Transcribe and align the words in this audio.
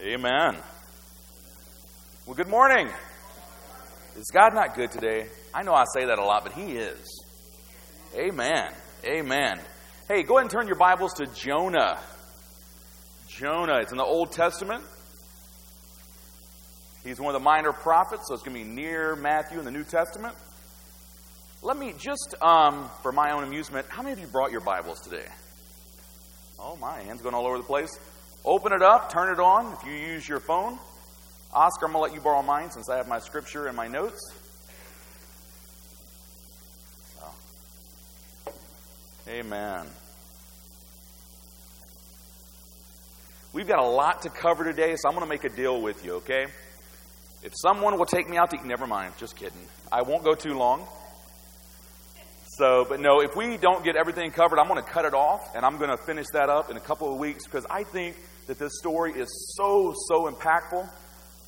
Amen. 0.00 0.58
Well, 2.26 2.36
good 2.36 2.48
morning. 2.48 2.86
Is 4.14 4.30
God 4.30 4.52
not 4.52 4.74
good 4.74 4.90
today? 4.90 5.26
I 5.54 5.62
know 5.62 5.72
I 5.72 5.84
say 5.94 6.04
that 6.04 6.18
a 6.18 6.22
lot, 6.22 6.44
but 6.44 6.52
He 6.52 6.76
is. 6.76 7.24
Amen. 8.14 8.72
Amen. 9.06 9.58
Hey, 10.06 10.22
go 10.22 10.34
ahead 10.36 10.42
and 10.42 10.50
turn 10.50 10.66
your 10.66 10.76
Bibles 10.76 11.14
to 11.14 11.26
Jonah. 11.26 11.98
Jonah. 13.26 13.78
It's 13.78 13.90
in 13.90 13.96
the 13.96 14.04
Old 14.04 14.32
Testament. 14.32 14.84
He's 17.02 17.18
one 17.18 17.34
of 17.34 17.40
the 17.40 17.44
minor 17.44 17.72
prophets, 17.72 18.24
so 18.28 18.34
it's 18.34 18.42
going 18.42 18.54
to 18.54 18.64
be 18.64 18.70
near 18.70 19.16
Matthew 19.16 19.58
in 19.58 19.64
the 19.64 19.70
New 19.70 19.84
Testament. 19.84 20.34
Let 21.62 21.78
me 21.78 21.94
just, 21.96 22.34
um, 22.42 22.90
for 23.00 23.12
my 23.12 23.30
own 23.30 23.44
amusement, 23.44 23.86
how 23.88 24.02
many 24.02 24.12
of 24.12 24.18
you 24.18 24.26
brought 24.26 24.52
your 24.52 24.60
Bibles 24.60 25.00
today? 25.00 25.26
Oh, 26.58 26.76
my 26.76 27.00
hand's 27.00 27.22
going 27.22 27.34
all 27.34 27.46
over 27.46 27.56
the 27.56 27.64
place. 27.64 27.98
Open 28.46 28.72
it 28.72 28.80
up, 28.80 29.12
turn 29.12 29.32
it 29.32 29.40
on 29.40 29.72
if 29.72 29.84
you 29.84 29.92
use 29.92 30.28
your 30.28 30.38
phone. 30.38 30.78
Oscar, 31.52 31.86
I'm 31.86 31.92
going 31.92 32.04
to 32.04 32.10
let 32.10 32.14
you 32.14 32.20
borrow 32.20 32.42
mine 32.42 32.70
since 32.70 32.88
I 32.88 32.96
have 32.96 33.08
my 33.08 33.18
scripture 33.18 33.66
and 33.66 33.76
my 33.76 33.88
notes. 33.88 34.32
So. 37.18 38.52
Amen. 39.28 39.86
We've 43.52 43.66
got 43.66 43.80
a 43.80 43.88
lot 43.88 44.22
to 44.22 44.30
cover 44.30 44.62
today, 44.62 44.94
so 44.94 45.08
I'm 45.08 45.16
going 45.16 45.26
to 45.26 45.28
make 45.28 45.42
a 45.42 45.48
deal 45.48 45.82
with 45.82 46.04
you, 46.04 46.14
okay? 46.16 46.46
If 47.42 47.52
someone 47.56 47.98
will 47.98 48.06
take 48.06 48.28
me 48.28 48.36
out 48.36 48.50
to 48.50 48.56
eat, 48.56 48.64
never 48.64 48.86
mind, 48.86 49.14
just 49.18 49.34
kidding. 49.34 49.66
I 49.90 50.02
won't 50.02 50.22
go 50.22 50.34
too 50.36 50.56
long. 50.56 50.86
So, 52.58 52.86
but 52.88 53.00
no, 53.00 53.20
if 53.22 53.34
we 53.34 53.56
don't 53.56 53.84
get 53.84 53.96
everything 53.96 54.30
covered, 54.30 54.60
I'm 54.60 54.68
going 54.68 54.82
to 54.82 54.88
cut 54.88 55.04
it 55.04 55.14
off 55.14 55.54
and 55.56 55.64
I'm 55.64 55.78
going 55.78 55.90
to 55.90 55.96
finish 55.96 56.26
that 56.32 56.48
up 56.48 56.70
in 56.70 56.76
a 56.76 56.80
couple 56.80 57.12
of 57.12 57.18
weeks 57.18 57.44
because 57.44 57.66
I 57.68 57.82
think 57.82 58.16
that 58.46 58.58
this 58.58 58.78
story 58.78 59.12
is 59.12 59.54
so, 59.56 59.94
so 60.08 60.30
impactful 60.30 60.88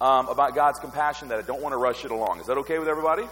um, 0.01 0.29
about 0.29 0.55
God's 0.55 0.79
compassion 0.79 1.29
that 1.29 1.39
I 1.39 1.43
don't 1.43 1.63
want 1.63 1.73
to 1.73 1.79
rush 1.79 2.05
it 2.05 2.11
along. 2.11 2.41
Is 2.41 2.47
that 2.47 2.59
okay 2.59 2.79
with 2.79 2.89
everybody? 2.89 3.25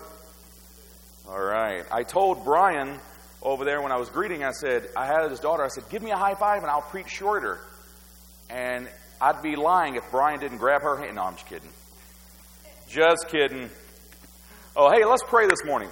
All 1.28 1.42
right. 1.42 1.84
I 1.90 2.02
told 2.02 2.44
Brian 2.44 2.98
over 3.42 3.64
there 3.64 3.82
when 3.82 3.92
I 3.92 3.96
was 3.96 4.08
greeting, 4.08 4.44
I 4.44 4.52
said, 4.52 4.88
I 4.96 5.06
had 5.06 5.28
his 5.30 5.40
daughter, 5.40 5.64
I 5.64 5.68
said, 5.68 5.84
give 5.90 6.02
me 6.02 6.10
a 6.10 6.16
high 6.16 6.34
five 6.34 6.62
and 6.62 6.70
I'll 6.70 6.82
preach 6.82 7.08
shorter. 7.08 7.60
And 8.48 8.88
I'd 9.20 9.42
be 9.42 9.56
lying 9.56 9.96
if 9.96 10.04
Brian 10.10 10.40
didn't 10.40 10.58
grab 10.58 10.82
her 10.82 10.96
hand. 10.96 11.16
No, 11.16 11.22
I'm 11.22 11.34
just 11.34 11.48
kidding. 11.48 11.70
Just 12.88 13.28
kidding. 13.28 13.70
Oh, 14.76 14.90
hey, 14.90 15.04
let's 15.04 15.22
pray 15.26 15.46
this 15.46 15.64
morning. 15.64 15.90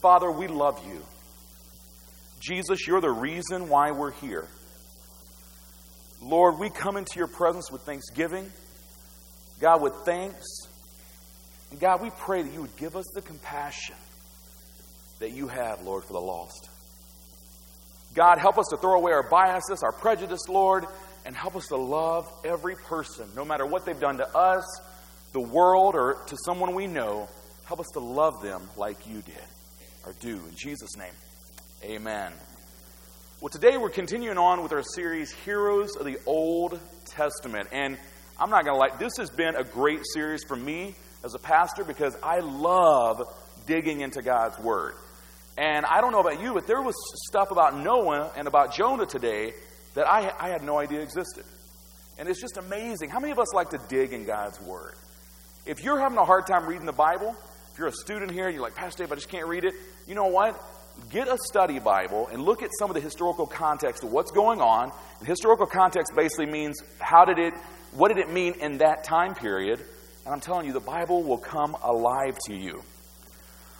Father, 0.00 0.30
we 0.30 0.46
love 0.46 0.82
you. 0.86 1.02
Jesus, 2.40 2.86
you're 2.86 3.00
the 3.00 3.10
reason 3.10 3.68
why 3.68 3.90
we're 3.90 4.12
here. 4.12 4.48
Lord, 6.22 6.58
we 6.58 6.70
come 6.70 6.96
into 6.96 7.18
your 7.18 7.26
presence 7.26 7.70
with 7.70 7.82
thanksgiving, 7.82 8.50
God, 9.60 9.82
with 9.82 9.94
thanks. 10.04 10.46
And 11.70 11.80
God, 11.80 12.00
we 12.00 12.10
pray 12.10 12.42
that 12.42 12.52
you 12.52 12.60
would 12.60 12.76
give 12.76 12.96
us 12.96 13.06
the 13.14 13.22
compassion 13.22 13.96
that 15.18 15.32
you 15.32 15.48
have, 15.48 15.82
Lord, 15.82 16.04
for 16.04 16.12
the 16.12 16.20
lost. 16.20 16.68
God, 18.14 18.38
help 18.38 18.58
us 18.58 18.66
to 18.70 18.76
throw 18.76 18.98
away 18.98 19.12
our 19.12 19.28
biases, 19.28 19.82
our 19.82 19.92
prejudice, 19.92 20.48
Lord, 20.48 20.84
and 21.24 21.34
help 21.34 21.56
us 21.56 21.66
to 21.68 21.76
love 21.76 22.30
every 22.44 22.76
person, 22.76 23.28
no 23.34 23.44
matter 23.44 23.66
what 23.66 23.84
they've 23.84 23.98
done 23.98 24.18
to 24.18 24.36
us, 24.36 24.64
the 25.32 25.40
world, 25.40 25.94
or 25.94 26.22
to 26.26 26.36
someone 26.44 26.74
we 26.74 26.86
know. 26.86 27.28
Help 27.64 27.80
us 27.80 27.88
to 27.94 28.00
love 28.00 28.42
them 28.42 28.68
like 28.76 29.06
you 29.06 29.22
did, 29.22 29.46
or 30.04 30.12
do. 30.20 30.34
In 30.34 30.54
Jesus' 30.54 30.96
name, 30.96 31.14
amen. 31.84 32.32
Well, 33.42 33.48
today 33.48 33.76
we're 33.76 33.90
continuing 33.90 34.38
on 34.38 34.62
with 34.62 34.70
our 34.70 34.84
series, 34.84 35.32
Heroes 35.32 35.96
of 35.96 36.06
the 36.06 36.16
Old 36.26 36.78
Testament. 37.06 37.66
And 37.72 37.98
I'm 38.38 38.50
not 38.50 38.64
going 38.64 38.76
to 38.76 38.78
lie, 38.78 38.96
this 39.00 39.14
has 39.18 39.30
been 39.30 39.56
a 39.56 39.64
great 39.64 39.98
series 40.14 40.44
for 40.46 40.54
me 40.54 40.94
as 41.24 41.34
a 41.34 41.40
pastor 41.40 41.82
because 41.82 42.16
I 42.22 42.38
love 42.38 43.20
digging 43.66 44.00
into 44.00 44.22
God's 44.22 44.60
Word. 44.60 44.94
And 45.58 45.84
I 45.84 46.00
don't 46.00 46.12
know 46.12 46.20
about 46.20 46.40
you, 46.40 46.54
but 46.54 46.68
there 46.68 46.80
was 46.82 46.94
stuff 47.28 47.50
about 47.50 47.76
Noah 47.76 48.30
and 48.36 48.46
about 48.46 48.76
Jonah 48.76 49.06
today 49.06 49.54
that 49.94 50.08
I, 50.08 50.32
I 50.38 50.50
had 50.50 50.62
no 50.62 50.78
idea 50.78 51.00
existed. 51.00 51.44
And 52.18 52.28
it's 52.28 52.40
just 52.40 52.58
amazing. 52.58 53.10
How 53.10 53.18
many 53.18 53.32
of 53.32 53.40
us 53.40 53.52
like 53.52 53.70
to 53.70 53.80
dig 53.88 54.12
in 54.12 54.24
God's 54.24 54.60
Word? 54.60 54.94
If 55.66 55.82
you're 55.82 55.98
having 55.98 56.18
a 56.18 56.24
hard 56.24 56.46
time 56.46 56.66
reading 56.66 56.86
the 56.86 56.92
Bible, 56.92 57.34
if 57.72 57.76
you're 57.76 57.88
a 57.88 57.92
student 57.92 58.30
here, 58.30 58.46
and 58.46 58.54
you're 58.54 58.62
like, 58.62 58.76
Pastor 58.76 59.02
Dave, 59.02 59.10
I 59.10 59.16
just 59.16 59.30
can't 59.30 59.48
read 59.48 59.64
it. 59.64 59.74
You 60.06 60.14
know 60.14 60.28
what? 60.28 60.62
Get 61.10 61.28
a 61.28 61.36
study 61.38 61.78
Bible 61.78 62.28
and 62.32 62.42
look 62.42 62.62
at 62.62 62.70
some 62.78 62.90
of 62.90 62.94
the 62.94 63.00
historical 63.00 63.46
context 63.46 64.02
of 64.02 64.10
what's 64.10 64.30
going 64.30 64.60
on. 64.60 64.90
And 65.18 65.28
historical 65.28 65.66
context 65.66 66.12
basically 66.16 66.46
means 66.46 66.80
how 66.98 67.24
did 67.24 67.38
it, 67.38 67.54
what 67.92 68.08
did 68.08 68.18
it 68.18 68.30
mean 68.30 68.54
in 68.60 68.78
that 68.78 69.04
time 69.04 69.34
period? 69.34 69.80
And 70.24 70.32
I'm 70.32 70.40
telling 70.40 70.66
you, 70.66 70.72
the 70.72 70.80
Bible 70.80 71.22
will 71.22 71.38
come 71.38 71.76
alive 71.82 72.38
to 72.46 72.54
you. 72.54 72.82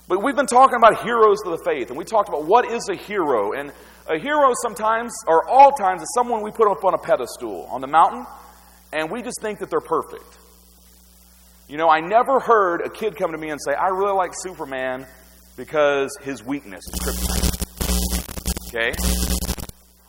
But 0.09 0.23
we've 0.23 0.37
been 0.37 0.47
talking 0.47 0.77
about 0.77 1.03
heroes 1.03 1.39
of 1.47 1.53
the 1.53 1.63
faith, 1.65 1.89
and 1.89 1.97
we 1.97 2.05
talked 2.05 2.29
about 2.29 2.45
what 2.45 2.71
is 2.71 2.89
a 2.91 2.97
hero. 2.97 3.53
And 3.53 3.73
a 4.09 4.19
hero 4.19 4.51
sometimes, 4.63 5.13
or 5.27 5.49
all 5.49 5.71
times, 5.73 6.03
is 6.03 6.13
someone 6.15 6.43
we 6.43 6.51
put 6.51 6.69
up 6.71 6.85
on 6.85 6.95
a 6.95 6.99
pedestal 6.99 7.67
on 7.71 7.81
the 7.81 7.87
mountain, 7.87 8.27
and 8.93 9.11
we 9.11 9.23
just 9.23 9.41
think 9.41 9.61
that 9.61 9.71
they're 9.71 9.81
perfect. 9.81 10.39
You 11.69 11.77
know, 11.79 11.89
I 11.89 12.01
never 12.01 12.41
heard 12.41 12.83
a 12.85 12.91
kid 12.91 13.17
come 13.17 13.33
to 13.33 13.39
me 13.39 13.51
and 13.51 13.61
say, 13.65 13.73
I 13.73 13.89
really 13.89 14.13
like 14.13 14.33
Superman 14.35 15.07
because 15.57 16.17
his 16.23 16.45
weakness 16.45 16.85
is 16.93 17.01
kryptonite. 17.01 17.53
Okay? 18.69 18.93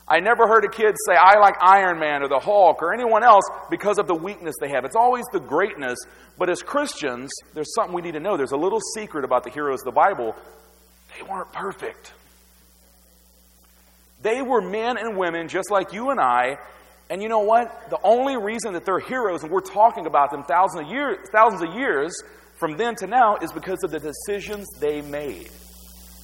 I 0.08 0.20
never 0.20 0.48
heard 0.48 0.66
a 0.66 0.70
kid 0.70 0.96
say, 1.08 1.16
I 1.16 1.40
like 1.40 1.56
Iron 1.62 2.00
Man 2.00 2.24
or 2.24 2.28
the 2.28 2.40
Hulk 2.40 2.82
or 2.82 2.94
anyone 2.94 3.24
else 3.24 3.46
because 3.70 3.98
of 3.98 4.08
the 4.08 4.16
weakness 4.16 4.56
they 4.60 4.70
have. 4.70 4.86
It's 4.86 4.96
always 4.96 5.26
the 5.32 5.40
greatness. 5.40 5.98
But 6.38 6.50
as 6.50 6.62
Christians, 6.62 7.32
there's 7.54 7.74
something 7.74 7.94
we 7.94 8.02
need 8.02 8.14
to 8.14 8.20
know. 8.20 8.36
There's 8.38 8.52
a 8.52 8.58
little 8.58 8.82
secret 8.96 9.24
about 9.24 9.44
the 9.44 9.50
heroes 9.50 9.80
of 9.82 9.86
the 9.86 9.92
Bible. 9.92 10.36
They 11.16 11.24
weren't 11.24 11.52
perfect. 11.54 12.12
They 14.22 14.42
were 14.42 14.62
men 14.62 14.98
and 14.98 15.18
women 15.18 15.48
just 15.48 15.72
like 15.72 15.94
you 15.94 16.10
and 16.10 16.20
I. 16.20 16.58
And 17.10 17.22
you 17.22 17.30
know 17.30 17.42
what? 17.42 17.90
The 17.90 18.00
only 18.04 18.38
reason 18.38 18.74
that 18.74 18.86
they're 18.86 19.00
heroes, 19.00 19.44
and 19.44 19.52
we're 19.52 19.62
talking 19.62 20.06
about 20.06 20.32
them 20.32 20.44
thousands 20.44 20.86
of 20.86 20.92
years, 20.92 21.18
thousands 21.32 21.62
of 21.62 21.76
years 21.76 22.14
from 22.64 22.78
then 22.78 22.96
to 22.96 23.08
now 23.08 23.36
is 23.42 23.52
because 23.52 23.84
of 23.84 23.92
the 23.92 24.00
decisions 24.00 24.70
they 24.80 25.02
made. 25.02 25.50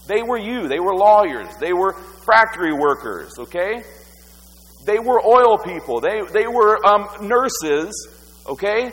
They 0.08 0.24
were 0.24 0.38
you, 0.38 0.70
they 0.70 0.80
were 0.80 0.96
lawyers, 0.96 1.50
they 1.60 1.74
were 1.74 1.92
factory 2.26 2.72
workers, 2.72 3.34
okay? 3.40 3.84
They 4.86 5.00
were 5.00 5.20
oil 5.22 5.58
people, 5.58 6.00
they, 6.00 6.22
they 6.32 6.48
were 6.48 6.80
um, 6.88 7.28
nurses, 7.28 7.92
okay? 8.48 8.90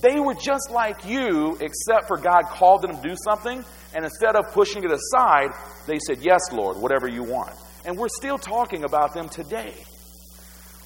They 0.00 0.18
were 0.18 0.32
just 0.32 0.70
like 0.70 1.04
you, 1.04 1.58
except 1.60 2.08
for 2.08 2.16
God 2.16 2.44
called 2.44 2.80
them 2.80 2.96
to 2.96 3.02
do 3.02 3.14
something, 3.22 3.62
and 3.94 4.06
instead 4.06 4.34
of 4.34 4.50
pushing 4.54 4.82
it 4.82 4.90
aside, 4.90 5.50
they 5.86 5.98
said, 5.98 6.22
Yes, 6.22 6.40
Lord, 6.52 6.78
whatever 6.78 7.06
you 7.06 7.22
want. 7.22 7.52
And 7.84 7.98
we're 7.98 8.08
still 8.08 8.38
talking 8.38 8.84
about 8.84 9.12
them 9.12 9.28
today. 9.28 9.74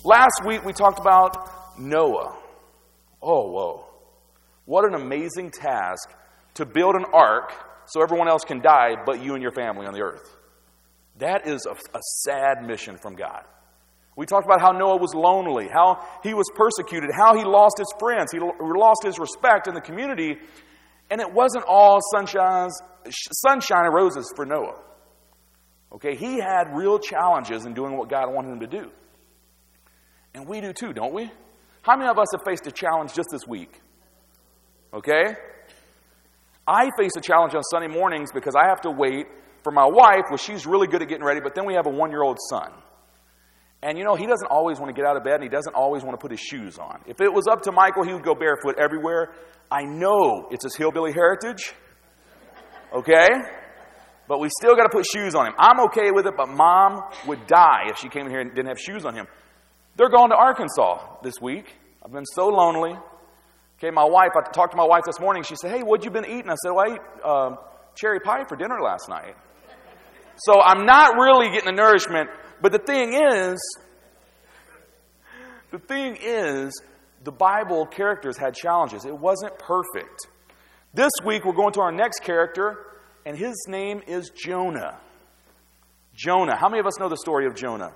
Last 0.02 0.42
week 0.44 0.64
we 0.64 0.72
talked 0.72 0.98
about 0.98 1.78
Noah. 1.78 2.36
Oh, 3.22 3.52
whoa. 3.52 3.95
What 4.66 4.84
an 4.84 4.94
amazing 4.94 5.52
task 5.52 6.10
to 6.54 6.66
build 6.66 6.96
an 6.96 7.04
ark 7.14 7.52
so 7.86 8.02
everyone 8.02 8.28
else 8.28 8.42
can 8.44 8.60
die 8.60 8.96
but 9.04 9.22
you 9.22 9.34
and 9.34 9.42
your 9.42 9.52
family 9.52 9.86
on 9.86 9.94
the 9.94 10.02
earth. 10.02 10.36
That 11.18 11.46
is 11.46 11.66
a, 11.66 11.72
a, 11.72 12.00
sad 12.24 12.62
mission 12.66 12.98
from 12.98 13.14
God. 13.14 13.44
We 14.16 14.26
talked 14.26 14.44
about 14.44 14.60
how 14.60 14.72
Noah 14.72 14.96
was 14.96 15.14
lonely, 15.14 15.68
how 15.72 16.04
he 16.22 16.34
was 16.34 16.46
persecuted, 16.54 17.10
how 17.14 17.36
he 17.36 17.44
lost 17.44 17.76
his 17.78 17.92
friends, 17.98 18.32
he 18.32 18.38
lost 18.38 19.02
his 19.04 19.18
respect 19.18 19.68
in 19.68 19.74
the 19.74 19.80
community, 19.80 20.36
and 21.10 21.20
it 21.20 21.32
wasn't 21.32 21.64
all 21.66 22.00
sunshine, 22.14 22.70
sunshine 23.08 23.84
and 23.84 23.94
roses 23.94 24.30
for 24.34 24.44
Noah. 24.44 24.80
Okay, 25.92 26.16
he 26.16 26.38
had 26.38 26.74
real 26.74 26.98
challenges 26.98 27.64
in 27.64 27.72
doing 27.72 27.96
what 27.96 28.08
God 28.08 28.32
wanted 28.32 28.52
him 28.52 28.60
to 28.60 28.66
do. 28.66 28.90
And 30.34 30.46
we 30.46 30.60
do 30.60 30.72
too, 30.72 30.92
don't 30.92 31.14
we? 31.14 31.30
How 31.82 31.96
many 31.96 32.10
of 32.10 32.18
us 32.18 32.28
have 32.32 32.42
faced 32.44 32.66
a 32.66 32.72
challenge 32.72 33.14
just 33.14 33.28
this 33.30 33.46
week? 33.46 33.80
Okay? 34.94 35.34
I 36.66 36.90
face 36.98 37.12
a 37.16 37.20
challenge 37.20 37.54
on 37.54 37.62
Sunday 37.64 37.88
mornings 37.88 38.30
because 38.32 38.54
I 38.56 38.68
have 38.68 38.80
to 38.82 38.90
wait 38.90 39.26
for 39.62 39.72
my 39.72 39.84
wife, 39.84 40.26
well, 40.28 40.36
she's 40.36 40.64
really 40.64 40.86
good 40.86 41.02
at 41.02 41.08
getting 41.08 41.24
ready, 41.24 41.40
but 41.40 41.56
then 41.56 41.66
we 41.66 41.74
have 41.74 41.86
a 41.86 41.90
one 41.90 42.10
year 42.10 42.22
old 42.22 42.38
son. 42.50 42.70
And 43.82 43.98
you 43.98 44.04
know, 44.04 44.14
he 44.14 44.26
doesn't 44.26 44.46
always 44.48 44.78
want 44.78 44.94
to 44.94 45.00
get 45.00 45.04
out 45.08 45.16
of 45.16 45.24
bed 45.24 45.34
and 45.34 45.42
he 45.42 45.48
doesn't 45.48 45.74
always 45.74 46.04
want 46.04 46.14
to 46.18 46.22
put 46.22 46.30
his 46.30 46.38
shoes 46.38 46.78
on. 46.78 47.00
If 47.06 47.20
it 47.20 47.32
was 47.32 47.46
up 47.46 47.62
to 47.62 47.72
Michael, 47.72 48.04
he 48.04 48.12
would 48.12 48.24
go 48.24 48.34
barefoot 48.34 48.76
everywhere. 48.78 49.34
I 49.70 49.82
know 49.82 50.46
it's 50.52 50.62
his 50.62 50.76
hillbilly 50.76 51.12
heritage, 51.12 51.74
okay? 52.94 53.26
But 54.28 54.38
we 54.38 54.50
still 54.60 54.76
got 54.76 54.84
to 54.84 54.88
put 54.88 55.04
shoes 55.04 55.34
on 55.34 55.46
him. 55.46 55.54
I'm 55.58 55.80
okay 55.86 56.12
with 56.12 56.26
it, 56.26 56.34
but 56.36 56.48
mom 56.48 57.00
would 57.26 57.46
die 57.48 57.90
if 57.90 57.98
she 57.98 58.08
came 58.08 58.26
in 58.26 58.30
here 58.30 58.40
and 58.40 58.50
didn't 58.50 58.68
have 58.68 58.78
shoes 58.78 59.04
on 59.04 59.14
him. 59.14 59.26
They're 59.96 60.10
going 60.10 60.30
to 60.30 60.36
Arkansas 60.36 61.22
this 61.24 61.40
week. 61.40 61.74
I've 62.04 62.12
been 62.12 62.26
so 62.34 62.46
lonely. 62.46 62.96
Okay, 63.78 63.90
my 63.90 64.04
wife, 64.04 64.30
I 64.34 64.50
talked 64.50 64.72
to 64.72 64.76
my 64.76 64.86
wife 64.86 65.02
this 65.04 65.20
morning. 65.20 65.42
She 65.42 65.54
said, 65.56 65.70
Hey, 65.70 65.82
what 65.82 66.04
you 66.04 66.10
been 66.10 66.24
eating? 66.24 66.48
I 66.48 66.54
said, 66.54 66.70
Well, 66.70 66.84
I 66.88 66.94
ate 66.94 67.00
uh, 67.22 67.56
cherry 67.94 68.20
pie 68.20 68.44
for 68.48 68.56
dinner 68.56 68.80
last 68.80 69.08
night. 69.08 69.36
So 70.38 70.60
I'm 70.60 70.86
not 70.86 71.14
really 71.16 71.50
getting 71.50 71.66
the 71.66 71.72
nourishment. 71.72 72.30
But 72.62 72.72
the 72.72 72.78
thing 72.78 73.12
is, 73.12 73.58
the 75.70 75.78
thing 75.78 76.16
is, 76.20 76.80
the 77.24 77.32
Bible 77.32 77.86
characters 77.86 78.38
had 78.38 78.54
challenges. 78.54 79.04
It 79.04 79.16
wasn't 79.16 79.58
perfect. 79.58 80.26
This 80.94 81.10
week, 81.24 81.44
we're 81.44 81.54
going 81.54 81.72
to 81.74 81.80
our 81.80 81.92
next 81.92 82.22
character, 82.22 82.78
and 83.26 83.36
his 83.36 83.54
name 83.68 84.00
is 84.06 84.30
Jonah. 84.30 84.98
Jonah. 86.14 86.56
How 86.56 86.68
many 86.70 86.80
of 86.80 86.86
us 86.86 86.98
know 86.98 87.10
the 87.10 87.16
story 87.16 87.46
of 87.46 87.54
Jonah? 87.54 87.92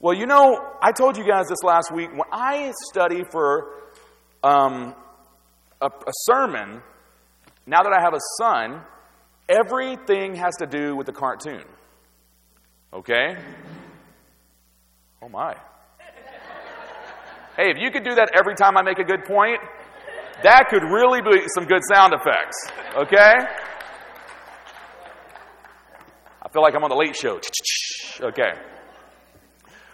Well, 0.00 0.14
you 0.14 0.26
know, 0.26 0.58
I 0.82 0.90
told 0.92 1.16
you 1.16 1.24
guys 1.24 1.46
this 1.48 1.62
last 1.62 1.92
week. 1.94 2.10
When 2.10 2.28
I 2.32 2.72
study 2.90 3.22
for 3.30 3.85
um, 4.42 4.94
a, 5.80 5.86
a 5.86 6.12
sermon, 6.24 6.82
now 7.66 7.82
that 7.82 7.92
I 7.92 8.00
have 8.00 8.14
a 8.14 8.20
son, 8.40 8.82
everything 9.48 10.34
has 10.36 10.54
to 10.56 10.66
do 10.66 10.96
with 10.96 11.06
the 11.06 11.12
cartoon. 11.12 11.64
Okay? 12.92 13.36
Oh 15.22 15.28
my. 15.28 15.54
Hey, 17.56 17.70
if 17.70 17.78
you 17.78 17.90
could 17.90 18.04
do 18.04 18.14
that 18.14 18.30
every 18.38 18.54
time 18.54 18.76
I 18.76 18.82
make 18.82 18.98
a 18.98 19.04
good 19.04 19.24
point, 19.24 19.60
that 20.42 20.68
could 20.68 20.82
really 20.82 21.22
be 21.22 21.46
some 21.54 21.64
good 21.64 21.82
sound 21.90 22.12
effects. 22.12 22.56
Okay? 22.94 23.34
I 26.42 26.48
feel 26.52 26.62
like 26.62 26.74
I'm 26.74 26.84
on 26.84 26.90
the 26.90 26.96
late 26.96 27.16
show. 27.16 27.40
Okay. 28.20 28.52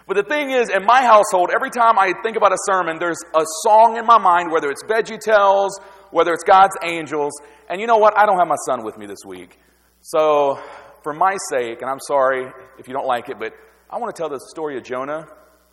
But 0.07 0.17
the 0.17 0.23
thing 0.23 0.51
is, 0.51 0.69
in 0.69 0.85
my 0.85 1.01
household, 1.01 1.49
every 1.53 1.69
time 1.69 1.97
I 1.97 2.13
think 2.23 2.35
about 2.35 2.51
a 2.51 2.57
sermon, 2.65 2.97
there's 2.99 3.19
a 3.33 3.43
song 3.63 3.97
in 3.97 4.05
my 4.05 4.17
mind, 4.17 4.51
whether 4.51 4.69
it's 4.69 4.83
Veggie 4.83 5.19
Tales, 5.19 5.79
whether 6.11 6.33
it's 6.33 6.43
God's 6.43 6.75
Angels. 6.83 7.31
And 7.69 7.79
you 7.79 7.87
know 7.87 7.97
what? 7.97 8.17
I 8.17 8.25
don't 8.25 8.37
have 8.37 8.47
my 8.47 8.57
son 8.65 8.83
with 8.83 8.97
me 8.97 9.05
this 9.05 9.25
week. 9.25 9.57
So, 10.01 10.59
for 11.03 11.13
my 11.13 11.37
sake, 11.49 11.81
and 11.81 11.89
I'm 11.89 11.99
sorry 11.99 12.51
if 12.79 12.87
you 12.87 12.93
don't 12.93 13.07
like 13.07 13.29
it, 13.29 13.37
but 13.39 13.53
I 13.89 13.97
want 13.97 14.15
to 14.15 14.19
tell 14.19 14.29
the 14.29 14.39
story 14.49 14.77
of 14.77 14.83
Jonah 14.83 15.27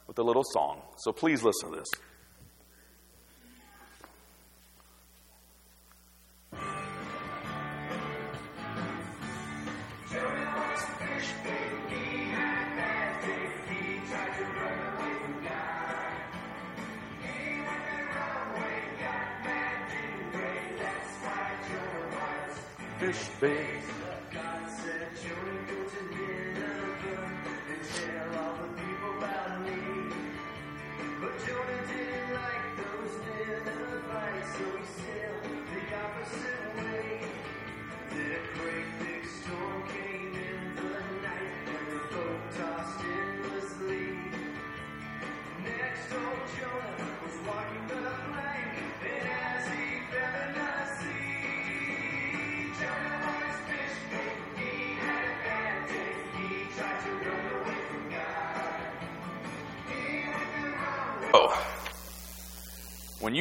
with 0.06 0.18
a 0.18 0.22
little 0.22 0.44
song. 0.44 0.82
So 0.98 1.12
please 1.12 1.42
listen 1.42 1.70
to 1.70 1.78
this. 1.78 1.88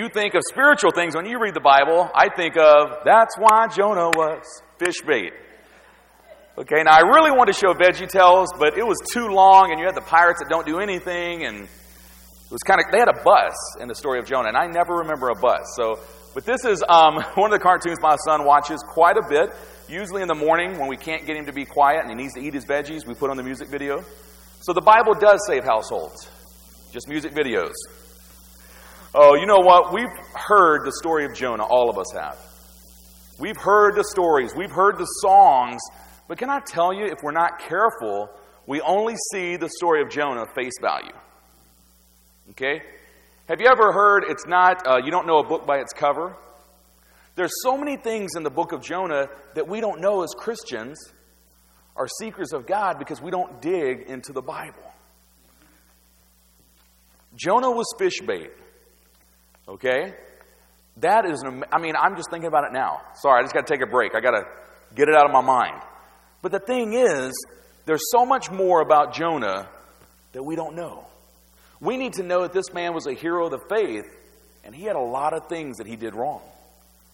Think 0.10 0.34
of 0.34 0.42
spiritual 0.50 0.92
things, 0.92 1.16
when 1.16 1.26
you 1.26 1.40
read 1.40 1.54
the 1.54 1.62
Bible, 1.62 2.10
I 2.14 2.30
think 2.30 2.58
of 2.58 3.00
that's 3.06 3.38
why 3.38 3.68
Jonah 3.68 4.10
was 4.10 4.44
fish 4.78 5.02
bait. 5.06 5.34
Okay, 6.58 6.84
now 6.84 6.92
I 6.92 7.02
really 7.02 7.32
want 7.32 7.48
to 7.48 7.54
show 7.54 7.74
Veggie 7.74 8.10
Tales, 8.10 8.50
but 8.60 8.78
it 8.78 8.86
was 8.86 8.98
too 9.14 9.28
long, 9.28 9.72
and 9.72 9.80
you 9.80 9.86
had 9.86 9.96
the 9.96 10.02
pirates 10.02 10.40
that 10.42 10.50
don't 10.50 10.66
do 10.66 10.80
anything, 10.80 11.46
and 11.46 11.64
it 11.64 12.52
was 12.52 12.62
kind 12.64 12.82
of 12.82 12.92
they 12.92 13.00
had 13.00 13.08
a 13.08 13.24
bus 13.24 13.56
in 13.80 13.88
the 13.88 13.96
story 13.96 14.20
of 14.20 14.26
Jonah, 14.26 14.50
and 14.50 14.58
I 14.58 14.68
never 14.68 14.96
remember 14.96 15.30
a 15.30 15.40
bus. 15.40 15.62
So, 15.78 16.00
but 16.34 16.46
this 16.46 16.66
is 16.66 16.84
um, 16.90 17.16
one 17.36 17.54
of 17.54 17.58
the 17.58 17.64
cartoons 17.64 17.98
my 18.02 18.18
son 18.26 18.44
watches 18.44 18.84
quite 18.90 19.16
a 19.16 19.24
bit. 19.30 19.52
Usually 19.88 20.22
in 20.22 20.28
the 20.28 20.36
morning 20.36 20.78
when 20.78 20.90
we 20.90 20.98
can't 20.98 21.26
get 21.26 21.38
him 21.38 21.46
to 21.46 21.54
be 21.54 21.66
quiet 21.66 22.02
and 22.02 22.10
he 22.10 22.16
needs 22.16 22.34
to 22.34 22.42
eat 22.42 22.54
his 22.54 22.66
veggies, 22.66 23.08
we 23.08 23.14
put 23.16 23.30
on 23.30 23.38
the 23.38 23.44
music 23.44 23.70
video. 23.70 24.04
So 24.62 24.74
the 24.74 24.82
Bible 24.82 25.14
does 25.14 25.40
save 25.48 25.64
households, 25.64 26.30
just 26.92 27.08
music 27.08 27.34
videos. 27.34 27.74
Oh, 29.16 29.34
you 29.36 29.48
know 29.48 29.60
what? 29.60 29.92
We've 29.92 30.06
heard 30.36 30.86
the 30.86 30.92
story 30.92 31.26
of 31.26 31.34
Jonah, 31.34 31.64
all 31.64 31.90
of 31.90 31.98
us 31.98 32.12
have. 32.14 32.38
We've 33.40 33.58
heard 33.58 33.96
the 33.96 34.04
stories, 34.04 34.52
we've 34.56 34.72
heard 34.72 34.98
the 35.00 35.08
songs, 35.22 35.82
but 36.28 36.38
can 36.38 36.50
I 36.50 36.60
tell 36.60 36.94
you, 36.94 37.06
if 37.06 37.18
we're 37.24 37.32
not 37.32 37.60
careful, 37.60 38.30
we 38.68 38.82
only 38.82 39.16
see 39.32 39.56
the 39.56 39.70
story 39.78 40.04
of 40.04 40.10
Jonah 40.10 40.46
face 40.54 40.74
value. 40.80 41.16
Okay? 42.52 42.82
Have 43.48 43.60
you 43.60 43.68
ever 43.68 43.92
heard 43.92 44.26
it's 44.28 44.46
not, 44.46 44.86
uh, 44.86 44.98
you 45.04 45.10
don't 45.10 45.26
know 45.26 45.40
a 45.40 45.48
book 45.48 45.66
by 45.66 45.78
its 45.78 45.92
cover? 45.92 46.38
There's 47.36 47.54
so 47.64 47.76
many 47.78 47.98
things 47.98 48.32
in 48.36 48.44
the 48.44 48.52
book 48.52 48.74
of 48.74 48.84
Jonah 48.84 49.28
that 49.56 49.68
we 49.68 49.82
don't 49.82 50.02
know 50.02 50.22
as 50.22 50.30
Christians 50.38 51.00
are 51.96 52.08
seekers 52.20 52.54
of 52.54 52.68
God 52.68 53.00
because 53.00 53.22
we 53.22 53.32
don't 53.32 53.60
dig 53.60 54.02
into 54.02 54.34
the 54.34 54.42
Bible. 54.42 54.94
Jonah 57.36 57.72
was 57.72 57.88
fish 57.98 58.20
bait. 58.22 58.52
Okay? 59.70 60.14
That 60.98 61.26
is, 61.26 61.42
an, 61.44 61.64
I 61.72 61.80
mean, 61.80 61.94
I'm 61.96 62.18
just 62.18 62.30
thinking 62.30 62.48
about 62.48 62.66
it 62.66 62.74
now. 62.74 63.02
Sorry, 63.14 63.40
I 63.40 63.44
just 63.44 63.54
got 63.54 63.68
to 63.68 63.74
take 63.74 63.82
a 63.82 63.90
break. 63.90 64.16
I 64.16 64.20
got 64.20 64.32
to 64.32 64.44
get 64.96 65.08
it 65.08 65.16
out 65.16 65.26
of 65.26 65.32
my 65.32 65.42
mind. 65.42 65.82
But 66.42 66.52
the 66.52 66.60
thing 66.60 66.94
is, 66.94 67.32
there's 67.86 68.04
so 68.12 68.26
much 68.26 68.50
more 68.52 68.82
about 68.82 69.14
Jonah 69.14 69.70
that 70.34 70.44
we 70.44 70.56
don't 70.56 70.76
know. 70.76 71.06
We 71.80 71.98
need 71.98 72.14
to 72.14 72.24
know 72.24 72.42
that 72.42 72.52
this 72.52 72.74
man 72.74 72.94
was 72.94 73.08
a 73.08 73.14
hero 73.14 73.46
of 73.46 73.52
the 73.52 73.60
faith, 73.70 74.06
and 74.64 74.76
he 74.76 74.84
had 74.84 74.96
a 74.96 75.02
lot 75.02 75.34
of 75.34 75.48
things 75.48 75.78
that 75.78 75.88
he 75.88 75.96
did 75.96 76.16
wrong, 76.16 76.42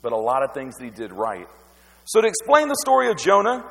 but 0.01 0.11
a 0.11 0.17
lot 0.17 0.41
of 0.43 0.53
things 0.53 0.75
that 0.77 0.85
he 0.85 0.89
did 0.89 1.11
right. 1.11 1.47
So, 2.05 2.21
to 2.21 2.27
explain 2.27 2.67
the 2.67 2.75
story 2.75 3.09
of 3.09 3.17
Jonah, 3.17 3.69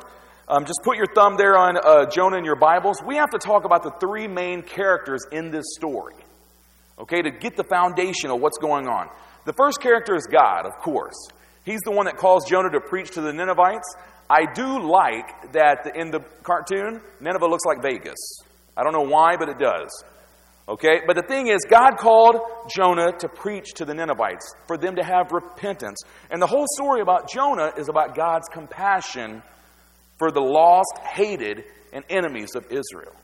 um, 0.49 0.65
just 0.65 0.81
put 0.85 0.97
your 0.97 1.07
thumb 1.13 1.37
there 1.37 1.57
on 1.57 1.77
uh, 1.77 2.07
Jonah 2.11 2.37
in 2.37 2.45
your 2.45 2.57
Bibles. 2.57 2.99
We 3.05 3.17
have 3.17 3.31
to 3.31 3.39
talk 3.39 3.65
about 3.65 3.83
the 3.83 3.93
three 4.01 4.29
main 4.29 4.63
characters 4.63 5.27
in 5.33 5.51
this 5.51 5.65
story 5.75 6.15
okay, 6.99 7.23
to 7.23 7.31
get 7.31 7.57
the 7.57 7.65
foundation 7.65 8.31
of 8.31 8.41
what's 8.41 8.59
going 8.59 8.87
on. 8.87 9.09
The 9.45 9.53
first 9.53 9.81
character 9.81 10.15
is 10.15 10.27
God, 10.27 10.67
of 10.67 10.73
course. 10.83 11.29
He's 11.65 11.81
the 11.85 11.91
one 11.91 12.07
that 12.07 12.17
calls 12.17 12.49
Jonah 12.49 12.71
to 12.71 12.81
preach 12.81 13.11
to 13.13 13.21
the 13.21 13.33
Ninevites. 13.33 13.95
I 14.29 14.47
do 14.55 14.81
like 14.81 15.53
that 15.53 15.93
in 15.95 16.11
the 16.11 16.21
cartoon, 16.43 17.01
Nineveh 17.21 17.47
looks 17.47 17.65
like 17.67 17.83
Vegas. 17.83 18.43
I 18.77 18.83
don't 18.83 18.93
know 18.93 19.09
why, 19.09 19.37
but 19.37 19.49
it 19.49 19.59
does. 19.59 20.05
Okay? 20.69 21.01
But 21.07 21.17
the 21.17 21.23
thing 21.23 21.49
is, 21.49 21.61
God 21.69 21.99
called 21.99 22.37
Jonah 22.75 23.13
to 23.19 23.29
preach 23.29 23.75
to 23.75 23.85
the 23.85 23.95
Ninevites, 23.95 24.55
for 24.67 24.77
them 24.77 24.97
to 24.97 25.05
have 25.05 25.33
repentance. 25.33 26.01
And 26.31 26.41
the 26.41 26.47
whole 26.47 26.67
story 26.75 27.01
about 27.01 27.31
Jonah 27.31 27.73
is 27.77 27.89
about 27.89 28.15
God's 28.15 28.49
compassion 28.51 29.43
for 30.19 30.31
the 30.31 30.41
lost, 30.41 30.99
hated, 31.03 31.65
and 31.93 32.05
enemies 32.09 32.55
of 32.55 32.65
Israel. 32.71 33.15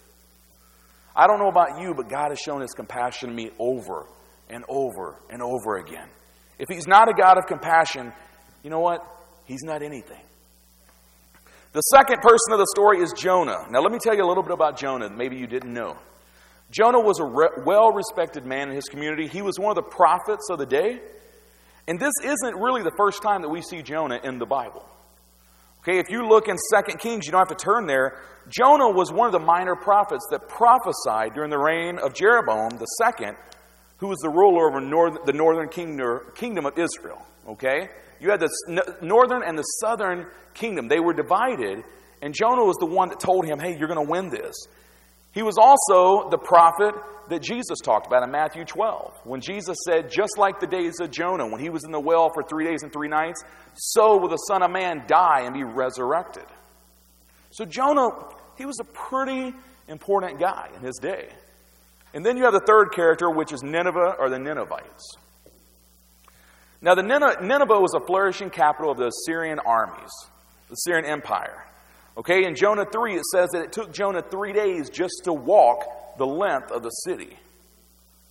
I 1.14 1.26
don't 1.26 1.38
know 1.38 1.49
about 1.49 1.81
you, 1.81 1.95
but 1.95 2.09
God 2.09 2.31
has 2.31 2.38
shown 2.38 2.61
his 2.61 2.73
compassion 2.73 3.29
to 3.29 3.35
me 3.35 3.50
over 3.59 4.07
and 4.49 4.64
over 4.69 5.21
and 5.29 5.43
over 5.43 5.76
again. 5.76 6.09
If 6.59 6.69
he's 6.69 6.87
not 6.87 7.09
a 7.09 7.12
God 7.12 7.38
of 7.38 7.47
compassion, 7.47 8.12
you 8.62 8.71
know 8.71 8.81
what? 8.81 9.05
He's 9.45 9.62
not 9.62 9.83
anything. 9.83 10.21
The 11.73 11.81
second 11.81 12.21
person 12.21 12.52
of 12.52 12.59
the 12.59 12.67
story 12.75 13.00
is 13.00 13.12
Jonah. 13.17 13.67
Now, 13.71 13.81
let 13.81 13.93
me 13.93 13.99
tell 14.02 14.14
you 14.14 14.25
a 14.25 14.26
little 14.29 14.43
bit 14.43 14.52
about 14.52 14.76
Jonah, 14.76 15.09
maybe 15.09 15.37
you 15.37 15.47
didn't 15.47 15.73
know. 15.73 15.97
Jonah 16.71 17.00
was 17.00 17.19
a 17.19 17.25
re- 17.25 17.62
well 17.64 17.93
respected 17.93 18.45
man 18.45 18.69
in 18.69 18.75
his 18.75 18.85
community. 18.85 19.26
He 19.26 19.43
was 19.43 19.59
one 19.59 19.71
of 19.71 19.76
the 19.76 19.88
prophets 19.88 20.49
of 20.50 20.59
the 20.59 20.67
day. 20.67 21.00
And 21.88 21.99
this 21.99 22.12
isn't 22.23 22.57
really 22.57 22.83
the 22.83 22.93
first 22.97 23.23
time 23.23 23.43
that 23.43 23.49
we 23.49 23.62
see 23.62 23.83
Jonah 23.83 24.21
in 24.23 24.38
the 24.38 24.47
Bible. 24.47 24.88
Okay, 25.80 25.99
if 25.99 26.10
you 26.10 26.28
look 26.28 26.46
in 26.49 26.56
2 26.56 26.96
Kings, 26.99 27.25
you 27.25 27.32
don't 27.32 27.40
have 27.40 27.56
to 27.56 27.64
turn 27.64 27.87
there. 27.87 28.18
Jonah 28.49 28.90
was 28.90 29.10
one 29.10 29.26
of 29.26 29.32
the 29.32 29.38
minor 29.38 29.75
prophets 29.75 30.26
that 30.30 30.49
prophesied 30.49 31.34
during 31.34 31.50
the 31.50 31.58
reign 31.58 31.99
of 31.99 32.12
Jeroboam 32.14 32.72
II, 32.72 33.28
who 33.96 34.08
was 34.08 34.18
the 34.18 34.28
ruler 34.28 34.68
over 34.68 34.80
the 35.25 35.32
northern 35.32 35.68
kingdom 35.68 36.66
of 36.66 36.78
Israel. 36.78 37.22
Okay? 37.49 37.88
You 38.20 38.30
had 38.30 38.40
the 38.40 38.50
northern 39.00 39.42
and 39.42 39.56
the 39.56 39.62
southern 39.62 40.26
kingdom. 40.52 40.88
They 40.88 41.00
were 41.00 41.14
divided, 41.14 41.82
and 42.20 42.34
Jonah 42.34 42.64
was 42.64 42.76
the 42.76 42.87
one 42.87 43.08
that 43.08 43.20
told 43.20 43.46
him, 43.46 43.58
hey, 43.58 43.78
you're 43.78 43.88
going 43.88 44.04
to 44.04 44.10
win 44.10 44.28
this. 44.28 44.54
He 45.32 45.42
was 45.42 45.56
also 45.58 46.28
the 46.28 46.38
prophet 46.38 46.94
that 47.28 47.42
Jesus 47.42 47.78
talked 47.78 48.06
about 48.06 48.22
in 48.25 48.30
Matthew 48.30 48.64
12. 48.64 49.12
When 49.25 49.40
Jesus 49.40 49.78
said, 49.87 50.10
just 50.10 50.37
like 50.37 50.58
the 50.58 50.66
days 50.66 50.99
of 51.00 51.10
Jonah, 51.10 51.46
when 51.46 51.60
he 51.60 51.70
was 51.70 51.84
in 51.84 51.92
the 51.92 52.00
well 52.00 52.30
for 52.34 52.42
three 52.42 52.64
days 52.66 52.82
and 52.82 52.92
three 52.92 53.08
nights, 53.08 53.44
so 53.75 54.16
will 54.16 54.28
the 54.28 54.37
Son 54.37 54.62
of 54.62 54.70
Man 54.70 55.04
die 55.06 55.42
and 55.42 55.54
be 55.54 55.62
resurrected. 55.62 56.44
So 57.50 57.64
Jonah, 57.64 58.08
he 58.58 58.66
was 58.66 58.78
a 58.80 58.84
pretty 58.84 59.54
important 59.88 60.40
guy 60.40 60.70
in 60.76 60.82
his 60.82 60.96
day. 60.96 61.28
And 62.12 62.26
then 62.26 62.37
you 62.37 62.44
have 62.44 62.52
the 62.52 62.64
third 62.66 62.92
character, 62.92 63.30
which 63.30 63.52
is 63.52 63.62
Nineveh 63.62 64.16
or 64.18 64.28
the 64.28 64.38
Ninevites. 64.38 65.16
Now, 66.82 66.94
the 66.94 67.02
Nineveh 67.02 67.78
was 67.78 67.94
a 67.94 68.00
flourishing 68.00 68.50
capital 68.50 68.90
of 68.90 68.99
the 68.99 69.08
Assyrian 69.08 69.60
armies, 69.60 70.10
the 70.68 70.75
Syrian 70.76 71.04
Empire. 71.04 71.64
Okay, 72.20 72.44
in 72.44 72.54
Jonah 72.54 72.84
3, 72.84 73.14
it 73.14 73.24
says 73.32 73.48
that 73.54 73.62
it 73.62 73.72
took 73.72 73.94
Jonah 73.94 74.20
three 74.20 74.52
days 74.52 74.90
just 74.90 75.22
to 75.24 75.32
walk 75.32 76.18
the 76.18 76.26
length 76.26 76.70
of 76.70 76.82
the 76.82 76.90
city. 76.90 77.34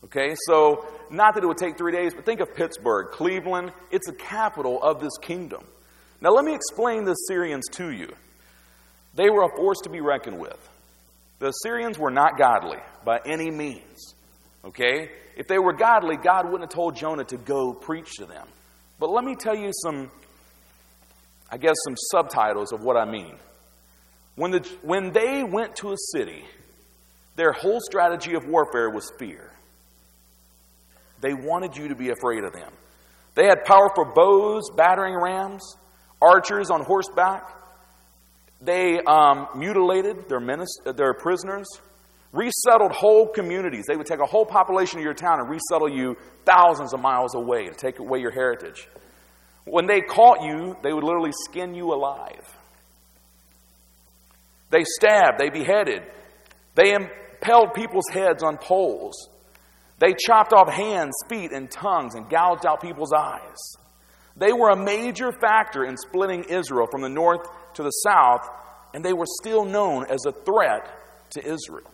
Okay, 0.03 0.36
so 0.46 0.86
not 1.10 1.34
that 1.34 1.43
it 1.43 1.48
would 1.48 1.58
take 1.58 1.75
three 1.75 1.91
days, 1.91 2.13
but 2.13 2.24
think 2.24 2.39
of 2.39 2.53
Pittsburgh, 2.53 3.08
Cleveland. 3.10 3.74
It's 3.89 4.05
the 4.05 4.13
capital 4.13 4.79
of 4.84 5.01
this 5.01 5.17
kingdom. 5.24 5.63
Now, 6.22 6.29
let 6.29 6.46
me 6.46 6.53
explain 6.53 7.03
the 7.03 7.13
Assyrians 7.13 7.67
to 7.72 7.89
you. 7.89 8.13
They 9.15 9.31
were 9.31 9.41
a 9.41 9.58
force 9.58 9.79
to 9.86 9.89
be 9.89 10.01
reckoned 10.01 10.39
with. 10.39 10.69
The 11.39 11.48
Assyrians 11.48 11.98
were 11.98 12.12
not 12.12 12.38
godly 12.38 12.77
by 13.03 13.22
any 13.25 13.50
means. 13.50 14.13
Okay? 14.63 15.10
If 15.36 15.48
they 15.48 15.58
were 15.58 15.74
godly, 15.74 16.15
God 16.15 16.46
wouldn't 16.46 16.69
have 16.72 16.75
told 16.75 16.96
Jonah 16.96 17.24
to 17.24 17.38
go 17.38 17.74
preach 17.74 18.17
to 18.17 18.27
them. 18.27 18.46
But 19.00 19.10
let 19.10 19.24
me 19.24 19.34
tell 19.36 19.55
you 19.55 19.72
some, 19.74 20.12
I 21.51 21.58
guess, 21.58 21.75
some 21.86 21.96
subtitles 22.12 22.72
of 22.72 22.84
what 22.84 22.96
I 22.96 23.10
mean. 23.10 23.36
When, 24.39 24.51
the, 24.51 24.69
when 24.84 25.12
they 25.12 25.43
went 25.43 25.75
to 25.77 25.91
a 25.91 25.98
city, 26.13 26.46
their 27.36 27.51
whole 27.51 27.81
strategy 27.81 28.36
of 28.36 28.48
warfare 28.48 28.89
was 28.89 29.12
fear. 29.19 29.51
They 31.19 31.34
wanted 31.34 31.75
you 31.75 31.89
to 31.89 31.96
be 31.96 32.10
afraid 32.10 32.46
of 32.46 32.53
them. 32.53 32.72
They 33.36 33.48
had 33.48 33.65
powerful 33.65 34.05
bows, 34.15 34.69
battering 34.77 35.15
rams, 35.22 35.75
archers 36.22 36.69
on 36.69 36.86
horseback. 36.86 37.53
They 38.62 39.01
um, 39.01 39.50
mutilated 39.58 40.29
their, 40.29 40.39
their 40.93 41.13
prisoners, 41.15 41.67
resettled 42.31 42.93
whole 42.93 43.27
communities. 43.27 43.88
They 43.89 43.98
would 43.98 44.08
take 44.08 44.22
a 44.22 44.25
whole 44.25 44.46
population 44.46 45.00
of 45.00 45.03
your 45.03 45.13
town 45.13 45.41
and 45.41 45.50
resettle 45.50 45.89
you 45.89 46.15
thousands 46.46 46.93
of 46.93 47.01
miles 47.01 47.36
away 47.36 47.67
to 47.67 47.74
take 47.74 48.00
away 48.00 48.19
your 48.19 48.31
heritage. 48.31 48.88
When 49.65 49.86
they 49.86 50.00
caught 50.00 50.43
you, 50.43 50.77
they 50.81 50.93
would 50.93 51.03
literally 51.03 51.34
skin 51.50 51.75
you 51.75 51.93
alive. 51.93 52.55
They 54.70 54.84
stabbed, 54.84 55.40
they 55.40 55.50
beheaded, 55.50 56.04
they 56.76 56.94
impaled 56.94 57.74
people's 57.74 58.08
heads 58.12 58.44
on 58.44 58.58
poles. 58.58 59.30
They 60.00 60.14
chopped 60.14 60.54
off 60.54 60.70
hands, 60.70 61.14
feet, 61.28 61.52
and 61.52 61.70
tongues 61.70 62.16
and 62.16 62.30
gouged 62.30 62.66
out 62.66 62.82
people's 62.82 63.12
eyes. 63.12 63.58
They 64.38 64.54
were 64.54 64.70
a 64.70 64.78
major 64.78 65.34
factor 65.34 65.84
in 65.84 65.98
splitting 65.98 66.46
Israel 66.46 66.88
from 66.90 67.02
the 67.02 67.10
north 67.10 67.42
to 67.74 67.84
the 67.84 67.90
south, 67.90 68.48
and 68.94 69.04
they 69.04 69.12
were 69.12 69.26
still 69.42 69.66
known 69.66 70.06
as 70.10 70.26
a 70.26 70.32
threat 70.32 70.90
to 71.32 71.42
Israel. 71.42 71.92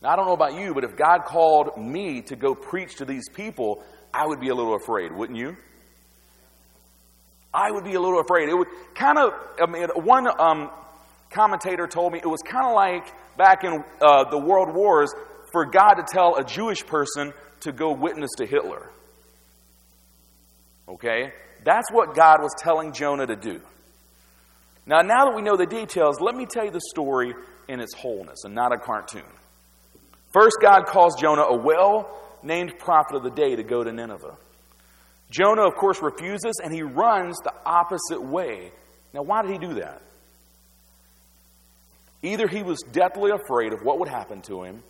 Now, 0.00 0.10
I 0.10 0.16
don't 0.16 0.26
know 0.26 0.34
about 0.34 0.54
you, 0.54 0.74
but 0.74 0.84
if 0.84 0.96
God 0.96 1.24
called 1.24 1.76
me 1.76 2.22
to 2.22 2.36
go 2.36 2.54
preach 2.54 2.96
to 2.96 3.04
these 3.04 3.28
people, 3.28 3.82
I 4.14 4.26
would 4.26 4.40
be 4.40 4.48
a 4.48 4.54
little 4.54 4.74
afraid, 4.74 5.12
wouldn't 5.12 5.38
you? 5.38 5.56
I 7.52 7.70
would 7.70 7.84
be 7.84 7.94
a 7.94 8.00
little 8.00 8.20
afraid. 8.20 8.48
It 8.48 8.54
would 8.54 8.68
kind 8.94 9.18
of, 9.18 9.32
I 9.60 9.70
mean, 9.70 9.88
one 9.94 10.28
um, 10.40 10.70
commentator 11.32 11.86
told 11.86 12.12
me 12.12 12.18
it 12.18 12.26
was 12.26 12.40
kind 12.42 12.66
of 12.66 12.74
like 12.74 13.12
back 13.36 13.64
in 13.64 13.82
uh, 14.00 14.30
the 14.30 14.38
world 14.38 14.74
wars 14.74 15.12
for 15.52 15.66
God 15.66 15.94
to 15.94 16.04
tell 16.10 16.36
a 16.36 16.44
Jewish 16.44 16.84
person 16.86 17.32
to 17.60 17.72
go 17.72 17.92
witness 17.92 18.30
to 18.38 18.46
Hitler. 18.46 18.90
Okay? 20.88 21.32
That's 21.64 21.90
what 21.92 22.14
God 22.14 22.40
was 22.40 22.52
telling 22.58 22.92
Jonah 22.92 23.26
to 23.26 23.36
do. 23.36 23.60
Now, 24.86 25.00
now 25.02 25.26
that 25.26 25.36
we 25.36 25.42
know 25.42 25.56
the 25.56 25.66
details, 25.66 26.20
let 26.20 26.34
me 26.34 26.46
tell 26.46 26.64
you 26.64 26.72
the 26.72 26.80
story 26.90 27.34
in 27.68 27.80
its 27.80 27.94
wholeness 27.94 28.44
and 28.44 28.54
not 28.54 28.72
a 28.72 28.78
cartoon. 28.78 29.22
First, 30.32 30.56
God 30.60 30.86
calls 30.86 31.20
Jonah 31.20 31.42
a 31.42 31.56
well 31.56 32.18
named 32.42 32.78
prophet 32.78 33.16
of 33.16 33.22
the 33.22 33.30
day 33.30 33.54
to 33.54 33.62
go 33.62 33.84
to 33.84 33.92
Nineveh. 33.92 34.36
Jonah, 35.30 35.66
of 35.66 35.74
course, 35.76 36.02
refuses 36.02 36.60
and 36.62 36.74
he 36.74 36.82
runs 36.82 37.36
the 37.44 37.52
opposite 37.64 38.22
way. 38.22 38.72
Now, 39.14 39.22
why 39.22 39.42
did 39.42 39.52
he 39.52 39.58
do 39.58 39.74
that? 39.74 40.02
Either 42.22 42.46
he 42.46 42.62
was 42.62 42.80
deathly 42.92 43.30
afraid 43.30 43.72
of 43.72 43.82
what 43.82 43.98
would 43.98 44.08
happen 44.08 44.40
to 44.42 44.62
him, 44.62 44.82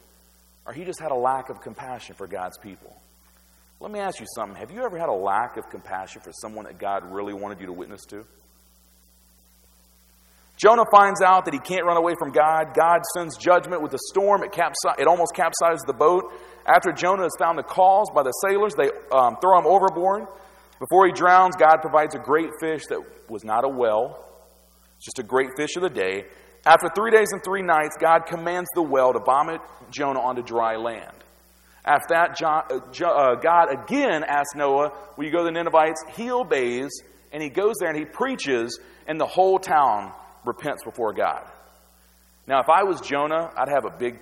or 0.66 0.72
he 0.72 0.84
just 0.84 1.00
had 1.00 1.10
a 1.10 1.16
lack 1.16 1.48
of 1.48 1.60
compassion 1.60 2.14
for 2.14 2.26
God's 2.26 2.58
people. 2.58 2.94
Let 3.80 3.90
me 3.90 3.98
ask 3.98 4.20
you 4.20 4.26
something. 4.36 4.56
Have 4.56 4.70
you 4.70 4.84
ever 4.84 4.96
had 4.98 5.08
a 5.08 5.14
lack 5.14 5.56
of 5.56 5.68
compassion 5.70 6.22
for 6.22 6.30
someone 6.32 6.66
that 6.66 6.78
God 6.78 7.10
really 7.10 7.34
wanted 7.34 7.60
you 7.60 7.66
to 7.66 7.72
witness 7.72 8.04
to? 8.10 8.24
Jonah 10.56 10.84
finds 10.92 11.20
out 11.20 11.46
that 11.46 11.54
he 11.54 11.58
can't 11.58 11.84
run 11.84 11.96
away 11.96 12.14
from 12.16 12.30
God. 12.30 12.74
God 12.74 13.00
sends 13.16 13.36
judgment 13.36 13.82
with 13.82 13.92
a 13.94 13.98
storm. 14.10 14.44
It, 14.44 14.52
capsi- 14.52 14.98
it 14.98 15.08
almost 15.08 15.34
capsizes 15.34 15.84
the 15.86 15.92
boat. 15.92 16.32
After 16.66 16.92
Jonah 16.92 17.24
is 17.24 17.34
found 17.38 17.58
the 17.58 17.64
cause 17.64 18.06
by 18.14 18.22
the 18.22 18.30
sailors, 18.46 18.74
they 18.76 18.90
um, 19.10 19.36
throw 19.40 19.58
him 19.58 19.66
overboard. 19.66 20.28
Before 20.78 21.06
he 21.06 21.12
drowns, 21.12 21.56
God 21.56 21.78
provides 21.80 22.14
a 22.14 22.18
great 22.18 22.50
fish 22.60 22.82
that 22.90 23.00
was 23.28 23.42
not 23.42 23.64
a 23.64 23.68
well, 23.68 24.24
just 25.00 25.18
a 25.18 25.24
great 25.24 25.48
fish 25.56 25.74
of 25.74 25.82
the 25.82 25.90
day. 25.90 26.26
After 26.64 26.88
three 26.94 27.10
days 27.10 27.32
and 27.32 27.42
three 27.42 27.62
nights, 27.62 27.96
God 28.00 28.26
commands 28.26 28.68
the 28.74 28.82
well 28.82 29.12
to 29.12 29.18
vomit 29.18 29.60
Jonah 29.90 30.20
onto 30.20 30.42
dry 30.42 30.76
land. 30.76 31.12
After 31.84 32.06
that, 32.10 32.40
uh, 32.40 33.06
uh, 33.06 33.34
God 33.36 33.66
again 33.72 34.22
asks 34.22 34.54
Noah, 34.54 34.92
Will 35.16 35.24
you 35.24 35.32
go 35.32 35.38
to 35.38 35.44
the 35.44 35.50
Ninevites? 35.50 36.04
He 36.16 36.30
obeys, 36.30 36.90
and 37.32 37.42
he 37.42 37.48
goes 37.48 37.74
there 37.80 37.88
and 37.88 37.98
he 37.98 38.04
preaches, 38.04 38.78
and 39.08 39.20
the 39.20 39.26
whole 39.26 39.58
town 39.58 40.12
repents 40.44 40.84
before 40.84 41.12
God. 41.12 41.44
Now, 42.46 42.60
if 42.60 42.68
I 42.68 42.84
was 42.84 43.00
Jonah, 43.00 43.50
I'd 43.56 43.68
have 43.68 43.84
a 43.84 43.96
big, 43.98 44.20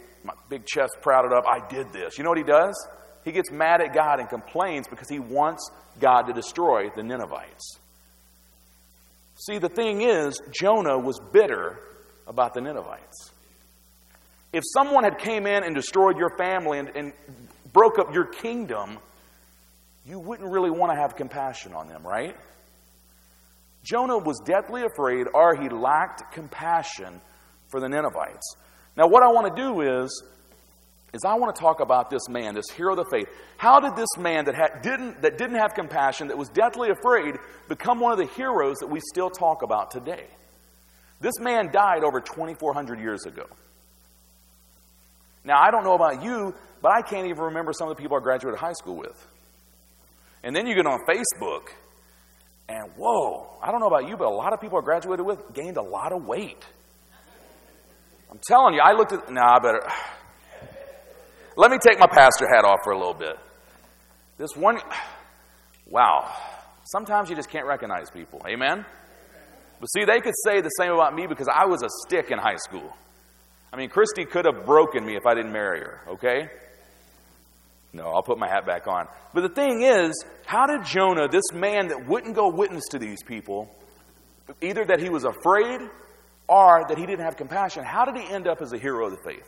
big 0.49 0.65
chest 0.65 0.93
prouded 1.03 1.33
up. 1.33 1.45
I 1.47 1.67
did 1.69 1.93
this. 1.93 2.17
You 2.17 2.25
know 2.25 2.31
what 2.31 2.39
he 2.39 2.45
does? 2.45 2.89
He 3.25 3.33
gets 3.33 3.51
mad 3.51 3.83
at 3.83 3.95
God 3.95 4.21
and 4.21 4.29
complains 4.29 4.89
because 4.89 5.09
he 5.11 5.19
wants 5.19 5.71
God 6.01 6.23
to 6.23 6.33
destroy 6.33 6.89
the 6.97 7.03
Ninevites. 7.03 7.79
See, 9.35 9.59
the 9.59 9.69
thing 9.69 10.03
is, 10.03 10.41
Jonah 10.51 10.99
was 10.99 11.19
bitter 11.33 11.81
about 12.31 12.55
the 12.55 12.61
Ninevites. 12.61 13.33
If 14.53 14.63
someone 14.73 15.05
had 15.05 15.19
came 15.19 15.47
in 15.47 15.65
and 15.65 15.75
destroyed 15.75 16.17
your 16.17 16.31
family 16.39 16.79
and, 16.79 16.89
and 16.95 17.13
broke 17.73 17.99
up 17.99 18.15
your 18.15 18.25
kingdom, 18.25 18.99
you 20.07 20.19
wouldn't 20.19 20.51
really 20.51 20.71
want 20.71 20.93
to 20.93 20.97
have 20.97 21.17
compassion 21.17 21.75
on 21.75 21.89
them, 21.89 22.07
right? 22.07 22.37
Jonah 23.83 24.19
was 24.19 24.41
deathly 24.45 24.83
afraid, 24.83 25.27
or 25.35 25.61
he 25.61 25.69
lacked 25.69 26.33
compassion 26.33 27.21
for 27.69 27.81
the 27.81 27.89
Ninevites. 27.89 28.57
Now, 28.97 29.09
what 29.09 29.23
I 29.23 29.29
want 29.29 29.55
to 29.55 29.63
do 29.63 29.81
is, 29.81 30.23
is 31.13 31.25
I 31.25 31.35
want 31.35 31.55
to 31.55 31.61
talk 31.61 31.81
about 31.81 32.11
this 32.11 32.29
man, 32.29 32.55
this 32.55 32.71
hero 32.71 32.93
of 32.93 32.99
the 32.99 33.11
faith. 33.11 33.29
How 33.57 33.81
did 33.81 33.97
this 33.97 34.17
man 34.19 34.45
that, 34.45 34.83
didn't, 34.83 35.23
that 35.23 35.37
didn't 35.37 35.57
have 35.57 35.75
compassion, 35.75 36.29
that 36.29 36.39
was 36.39 36.49
deathly 36.49 36.91
afraid, 36.91 37.37
become 37.69 37.99
one 37.99 38.13
of 38.13 38.19
the 38.19 38.33
heroes 38.35 38.79
that 38.79 38.89
we 38.89 39.01
still 39.01 39.31
talk 39.31 39.63
about 39.63 39.91
today? 39.91 40.27
This 41.21 41.35
man 41.39 41.71
died 41.71 42.03
over 42.03 42.21
2,400 42.21 42.99
years 42.99 43.27
ago. 43.27 43.45
Now, 45.45 45.61
I 45.61 45.71
don't 45.71 45.85
know 45.85 45.95
about 45.95 46.23
you, 46.23 46.55
but 46.83 46.93
I 46.93 47.03
can't 47.03 47.27
even 47.27 47.45
remember 47.45 47.73
some 47.73 47.89
of 47.89 47.97
the 47.97 48.03
people 48.03 48.17
I 48.17 48.21
graduated 48.21 48.59
high 48.59 48.73
school 48.73 48.97
with. 48.97 49.27
And 50.43 50.57
then 50.57 50.67
you 50.67 50.75
get 50.75 50.87
on 50.87 51.01
Facebook, 51.07 51.69
and 52.69 52.91
whoa, 52.97 53.59
I 53.63 53.71
don't 53.71 53.81
know 53.81 53.89
about 53.89 54.09
you, 54.09 54.17
but 54.17 54.27
a 54.27 54.35
lot 54.35 54.53
of 54.53 54.61
people 54.61 54.79
I 54.79 54.83
graduated 54.83 55.27
with 55.27 55.39
gained 55.53 55.77
a 55.77 55.83
lot 55.83 56.13
of 56.13 56.25
weight. 56.25 56.65
I'm 58.31 58.41
telling 58.47 58.75
you, 58.75 58.81
I 58.81 58.93
looked 58.93 59.13
at, 59.13 59.31
nah, 59.31 59.57
I 59.57 59.59
better. 59.59 59.83
Let 61.57 61.71
me 61.71 61.79
take 61.85 61.99
my 61.99 62.07
pastor 62.07 62.47
hat 62.49 62.65
off 62.65 62.79
for 62.85 62.93
a 62.93 62.99
little 62.99 63.15
bit. 63.15 63.37
This 64.39 64.51
one, 64.57 64.79
wow. 65.87 66.33
Sometimes 66.85 67.29
you 67.29 67.37
just 67.37 67.51
can't 67.51 67.67
recognize 67.67 68.11
people. 68.11 68.41
Amen? 68.49 68.87
But 69.81 69.87
see, 69.87 70.05
they 70.05 70.21
could 70.21 70.35
say 70.45 70.61
the 70.61 70.69
same 70.69 70.93
about 70.93 71.15
me 71.15 71.27
because 71.27 71.49
I 71.49 71.65
was 71.65 71.83
a 71.83 71.89
stick 72.07 72.31
in 72.31 72.39
high 72.39 72.57
school. 72.57 72.95
I 73.73 73.77
mean, 73.77 73.89
Christy 73.89 74.25
could 74.25 74.45
have 74.45 74.67
broken 74.67 75.05
me 75.05 75.17
if 75.17 75.27
I 75.27 75.35
didn't 75.35 75.53
marry 75.53 75.81
her, 75.81 76.01
okay? 76.09 76.51
No, 77.93 78.09
I'll 78.11 78.23
put 78.23 78.39
my 78.39 78.49
hat 78.49 78.67
back 78.67 78.87
on. 78.87 79.09
But 79.33 79.41
the 79.41 79.49
thing 79.49 79.83
is, 79.83 80.25
how 80.45 80.67
did 80.67 80.85
Jonah, 80.85 81.29
this 81.29 81.53
man 81.53 81.89
that 81.89 82.07
wouldn't 82.07 82.35
go 82.35 82.49
witness 82.49 82.85
to 82.91 82.99
these 82.99 83.23
people, 83.23 83.75
either 84.61 84.85
that 84.85 85.01
he 85.01 85.09
was 85.09 85.25
afraid 85.25 85.81
or 86.47 86.85
that 86.89 86.99
he 86.99 87.07
didn't 87.07 87.25
have 87.25 87.37
compassion, 87.37 87.85
how 87.85 88.05
did 88.05 88.17
he 88.17 88.29
end 88.29 88.47
up 88.47 88.61
as 88.61 88.73
a 88.73 88.79
hero 88.79 89.07
of 89.07 89.13
the 89.13 89.23
faith? 89.25 89.47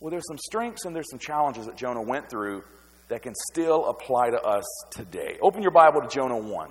Well, 0.00 0.10
there's 0.10 0.26
some 0.26 0.38
strengths 0.38 0.86
and 0.86 0.96
there's 0.96 1.10
some 1.10 1.18
challenges 1.18 1.66
that 1.66 1.76
Jonah 1.76 2.02
went 2.02 2.30
through 2.30 2.64
that 3.08 3.22
can 3.22 3.34
still 3.50 3.86
apply 3.88 4.30
to 4.30 4.40
us 4.40 4.64
today. 4.90 5.36
Open 5.42 5.62
your 5.62 5.72
Bible 5.72 6.00
to 6.00 6.08
Jonah 6.08 6.38
1. 6.38 6.70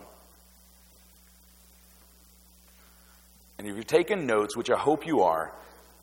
And 3.59 3.67
if 3.67 3.75
you're 3.75 3.83
taking 3.83 4.25
notes, 4.25 4.55
which 4.55 4.71
I 4.71 4.77
hope 4.77 5.05
you 5.05 5.21
are, 5.23 5.53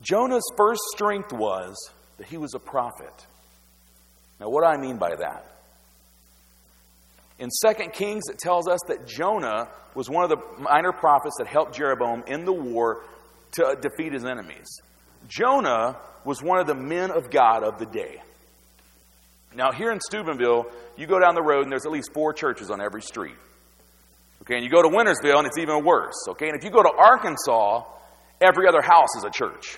Jonah's 0.01 0.47
first 0.55 0.81
strength 0.93 1.33
was 1.33 1.75
that 2.19 2.27
he 2.27 2.37
was 2.37 2.53
a 2.53 2.59
prophet. 2.59 3.25
Now, 4.39 4.49
what 4.49 4.61
do 4.61 4.67
I 4.67 4.77
mean 4.77 4.97
by 4.97 5.15
that? 5.15 5.43
In 7.39 7.49
2 7.49 7.89
Kings, 7.93 8.25
it 8.29 8.37
tells 8.37 8.67
us 8.67 8.79
that 8.87 9.07
Jonah 9.07 9.69
was 9.95 10.07
one 10.07 10.23
of 10.23 10.29
the 10.29 10.61
minor 10.61 10.91
prophets 10.91 11.35
that 11.39 11.47
helped 11.47 11.75
Jeroboam 11.75 12.23
in 12.27 12.45
the 12.45 12.53
war 12.53 13.03
to 13.53 13.75
defeat 13.81 14.13
his 14.13 14.23
enemies. 14.23 14.67
Jonah 15.27 15.97
was 16.23 16.43
one 16.43 16.59
of 16.59 16.67
the 16.67 16.75
men 16.75 17.09
of 17.09 17.31
God 17.31 17.63
of 17.63 17.79
the 17.79 17.87
day. 17.87 18.21
Now, 19.55 19.71
here 19.71 19.91
in 19.91 19.99
Steubenville, 19.99 20.67
you 20.95 21.07
go 21.07 21.19
down 21.19 21.33
the 21.33 21.41
road 21.41 21.63
and 21.63 21.71
there's 21.71 21.87
at 21.87 21.91
least 21.91 22.13
four 22.13 22.33
churches 22.33 22.69
on 22.69 22.81
every 22.81 23.01
street. 23.01 23.35
Okay, 24.47 24.55
and 24.55 24.63
you 24.63 24.69
go 24.69 24.81
to 24.81 24.87
Wintersville 24.87 25.39
and 25.39 25.45
it's 25.45 25.57
even 25.57 25.83
worse. 25.83 26.15
Okay, 26.29 26.47
and 26.47 26.57
if 26.57 26.63
you 26.63 26.71
go 26.71 26.81
to 26.81 26.89
Arkansas, 26.97 27.83
every 28.39 28.65
other 28.65 28.81
house 28.81 29.09
is 29.17 29.25
a 29.25 29.29
church. 29.29 29.77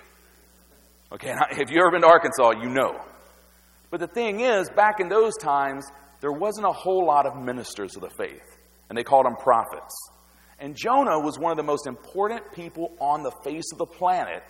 Okay, 1.11 1.31
and 1.31 1.39
if 1.53 1.71
you've 1.71 1.79
ever 1.79 1.89
been 1.89 2.01
to 2.01 2.07
Arkansas, 2.07 2.51
you 2.61 2.69
know. 2.69 3.01
But 3.89 3.99
the 3.99 4.07
thing 4.07 4.41
is, 4.41 4.69
back 4.69 4.99
in 4.99 5.09
those 5.09 5.35
times, 5.37 5.87
there 6.21 6.31
wasn't 6.31 6.67
a 6.67 6.71
whole 6.71 7.03
lot 7.03 7.25
of 7.25 7.35
ministers 7.35 7.95
of 7.95 8.03
the 8.03 8.11
faith, 8.11 8.45
and 8.89 8.95
they 8.95 9.03
called 9.03 9.25
them 9.25 9.37
prophets. 9.37 9.95
And 10.59 10.75
Jonah 10.75 11.19
was 11.19 11.39
one 11.39 11.49
of 11.49 11.57
the 11.57 11.63
most 11.63 11.87
important 11.87 12.51
people 12.53 12.91
on 12.99 13.23
the 13.23 13.31
face 13.43 13.71
of 13.71 13.79
the 13.79 13.87
planet 13.87 14.43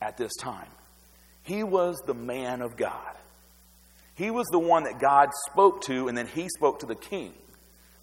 at 0.00 0.16
this 0.16 0.34
time. 0.36 0.70
He 1.42 1.62
was 1.62 1.96
the 2.06 2.14
man 2.14 2.62
of 2.62 2.78
God. 2.78 3.16
He 4.14 4.30
was 4.30 4.46
the 4.50 4.58
one 4.58 4.84
that 4.84 4.98
God 4.98 5.28
spoke 5.50 5.82
to, 5.82 6.08
and 6.08 6.16
then 6.16 6.26
he 6.26 6.48
spoke 6.48 6.78
to 6.78 6.86
the 6.86 6.94
king. 6.94 7.34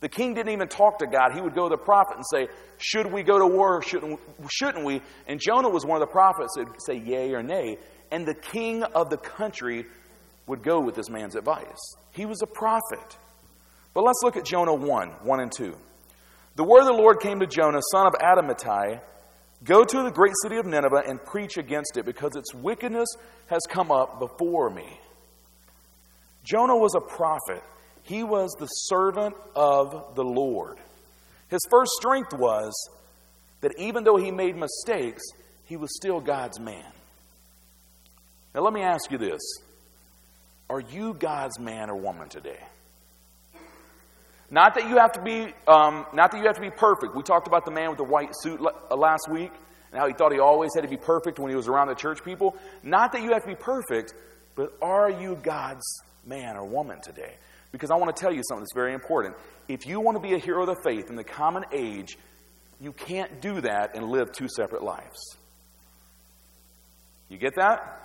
The 0.05 0.09
king 0.09 0.35
didn't 0.35 0.53
even 0.53 0.67
talk 0.67 0.99
to 0.99 1.07
God. 1.07 1.33
He 1.33 1.41
would 1.41 1.55
go 1.55 1.67
to 1.67 1.75
the 1.75 1.83
prophet 1.83 2.17
and 2.17 2.25
say, 2.31 2.47
Should 2.77 3.11
we 3.11 3.23
go 3.23 3.39
to 3.39 3.47
war? 3.47 3.81
Shouldn't, 3.81 4.19
shouldn't 4.51 4.85
we? 4.85 5.01
And 5.27 5.39
Jonah 5.39 5.67
was 5.67 5.83
one 5.83 5.99
of 5.99 6.07
the 6.07 6.11
prophets 6.11 6.53
that 6.55 6.69
would 6.69 6.79
say 6.79 6.93
yea 6.93 7.33
or 7.33 7.41
nay. 7.41 7.79
And 8.11 8.23
the 8.23 8.35
king 8.35 8.83
of 8.83 9.09
the 9.09 9.17
country 9.17 9.87
would 10.45 10.61
go 10.61 10.79
with 10.79 10.93
this 10.93 11.09
man's 11.09 11.35
advice. 11.35 11.95
He 12.11 12.27
was 12.27 12.43
a 12.43 12.45
prophet. 12.45 13.17
But 13.95 14.03
let's 14.03 14.19
look 14.21 14.37
at 14.37 14.45
Jonah 14.45 14.75
1 14.75 15.09
1 15.23 15.39
and 15.39 15.51
2. 15.51 15.75
The 16.55 16.63
word 16.63 16.81
of 16.81 16.85
the 16.85 16.93
Lord 17.01 17.19
came 17.19 17.39
to 17.39 17.47
Jonah, 17.47 17.81
son 17.91 18.05
of 18.05 18.13
Amittai 18.13 19.01
Go 19.63 19.83
to 19.83 20.03
the 20.03 20.11
great 20.11 20.33
city 20.43 20.57
of 20.57 20.67
Nineveh 20.67 21.01
and 21.07 21.19
preach 21.25 21.57
against 21.57 21.97
it, 21.97 22.05
because 22.05 22.35
its 22.35 22.53
wickedness 22.53 23.09
has 23.47 23.61
come 23.67 23.91
up 23.91 24.19
before 24.19 24.69
me. 24.69 24.99
Jonah 26.43 26.77
was 26.77 26.93
a 26.93 27.01
prophet, 27.01 27.63
he 28.05 28.23
was 28.23 28.51
the 28.59 28.67
servant 28.67 29.35
of 29.55 30.15
the 30.15 30.23
Lord. 30.23 30.77
His 31.49 31.61
first 31.69 31.91
strength 31.97 32.33
was 32.33 32.73
that 33.61 33.79
even 33.79 34.03
though 34.03 34.17
he 34.17 34.31
made 34.31 34.55
mistakes, 34.55 35.23
he 35.65 35.75
was 35.75 35.95
still 35.95 36.19
God's 36.19 36.59
man. 36.59 36.85
Now, 38.53 38.61
let 38.61 38.73
me 38.73 38.81
ask 38.81 39.11
you 39.11 39.17
this 39.17 39.41
Are 40.69 40.79
you 40.79 41.15
God's 41.15 41.59
man 41.59 41.89
or 41.89 41.95
woman 41.95 42.29
today? 42.29 42.59
Not 44.51 44.75
that 44.75 44.87
you 44.87 44.97
have 44.97 45.13
to 45.13 45.21
be, 45.21 45.51
um, 45.67 46.05
not 46.13 46.31
that 46.31 46.37
you 46.37 46.45
have 46.45 46.55
to 46.55 46.61
be 46.61 46.69
perfect. 46.69 47.15
We 47.15 47.23
talked 47.23 47.47
about 47.47 47.65
the 47.65 47.71
man 47.71 47.89
with 47.89 47.97
the 47.97 48.03
white 48.03 48.29
suit 48.33 48.61
uh, 48.61 48.95
last 48.95 49.27
week 49.31 49.51
and 49.91 49.99
how 49.99 50.07
he 50.07 50.13
thought 50.13 50.31
he 50.31 50.39
always 50.39 50.75
had 50.75 50.81
to 50.81 50.87
be 50.87 50.97
perfect 50.97 51.39
when 51.39 51.49
he 51.49 51.55
was 51.55 51.67
around 51.67 51.87
the 51.87 51.95
church 51.95 52.23
people. 52.23 52.55
Not 52.83 53.13
that 53.13 53.23
you 53.23 53.33
have 53.33 53.41
to 53.41 53.47
be 53.47 53.55
perfect, 53.55 54.13
but 54.53 54.73
are 54.79 55.09
you 55.09 55.39
God's 55.41 55.83
man 56.23 56.55
or 56.55 56.65
woman 56.65 57.01
today? 57.01 57.33
Because 57.75 57.91
I 57.91 57.95
want 57.95 58.15
to 58.15 58.17
tell 58.17 58.33
you 58.33 58.41
something 58.47 58.61
that's 58.61 58.73
very 58.73 58.93
important. 58.93 59.35
If 59.67 59.85
you 59.85 59.99
want 59.99 60.15
to 60.15 60.21
be 60.21 60.33
a 60.33 60.37
hero 60.37 60.61
of 60.61 60.67
the 60.67 60.81
faith 60.81 61.09
in 61.09 61.17
the 61.17 61.25
common 61.25 61.65
age, 61.73 62.17
you 62.79 62.93
can't 62.93 63.41
do 63.41 63.59
that 63.59 63.97
and 63.97 64.07
live 64.07 64.31
two 64.31 64.47
separate 64.47 64.81
lives. 64.81 65.35
You 67.27 67.37
get 67.37 67.55
that? 67.57 68.01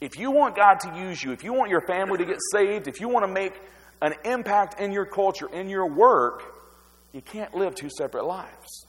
If 0.00 0.18
you 0.18 0.32
want 0.32 0.56
God 0.56 0.80
to 0.80 0.98
use 0.98 1.22
you, 1.22 1.30
if 1.30 1.44
you 1.44 1.52
want 1.52 1.70
your 1.70 1.86
family 1.86 2.18
to 2.18 2.24
get 2.24 2.38
saved, 2.52 2.88
if 2.88 3.00
you 3.00 3.08
want 3.08 3.24
to 3.24 3.32
make 3.32 3.52
an 4.02 4.14
impact 4.24 4.80
in 4.80 4.90
your 4.90 5.06
culture, 5.06 5.46
in 5.46 5.68
your 5.68 5.88
work, 5.88 6.42
you 7.12 7.20
can't 7.20 7.54
live 7.54 7.76
two 7.76 7.90
separate 7.96 8.24
lives. 8.24 8.86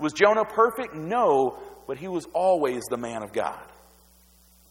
Was 0.00 0.12
Jonah 0.12 0.44
perfect? 0.44 0.96
No, 0.96 1.60
but 1.86 1.96
he 1.96 2.08
was 2.08 2.26
always 2.34 2.82
the 2.90 2.96
man 2.96 3.22
of 3.22 3.32
God. 3.32 3.62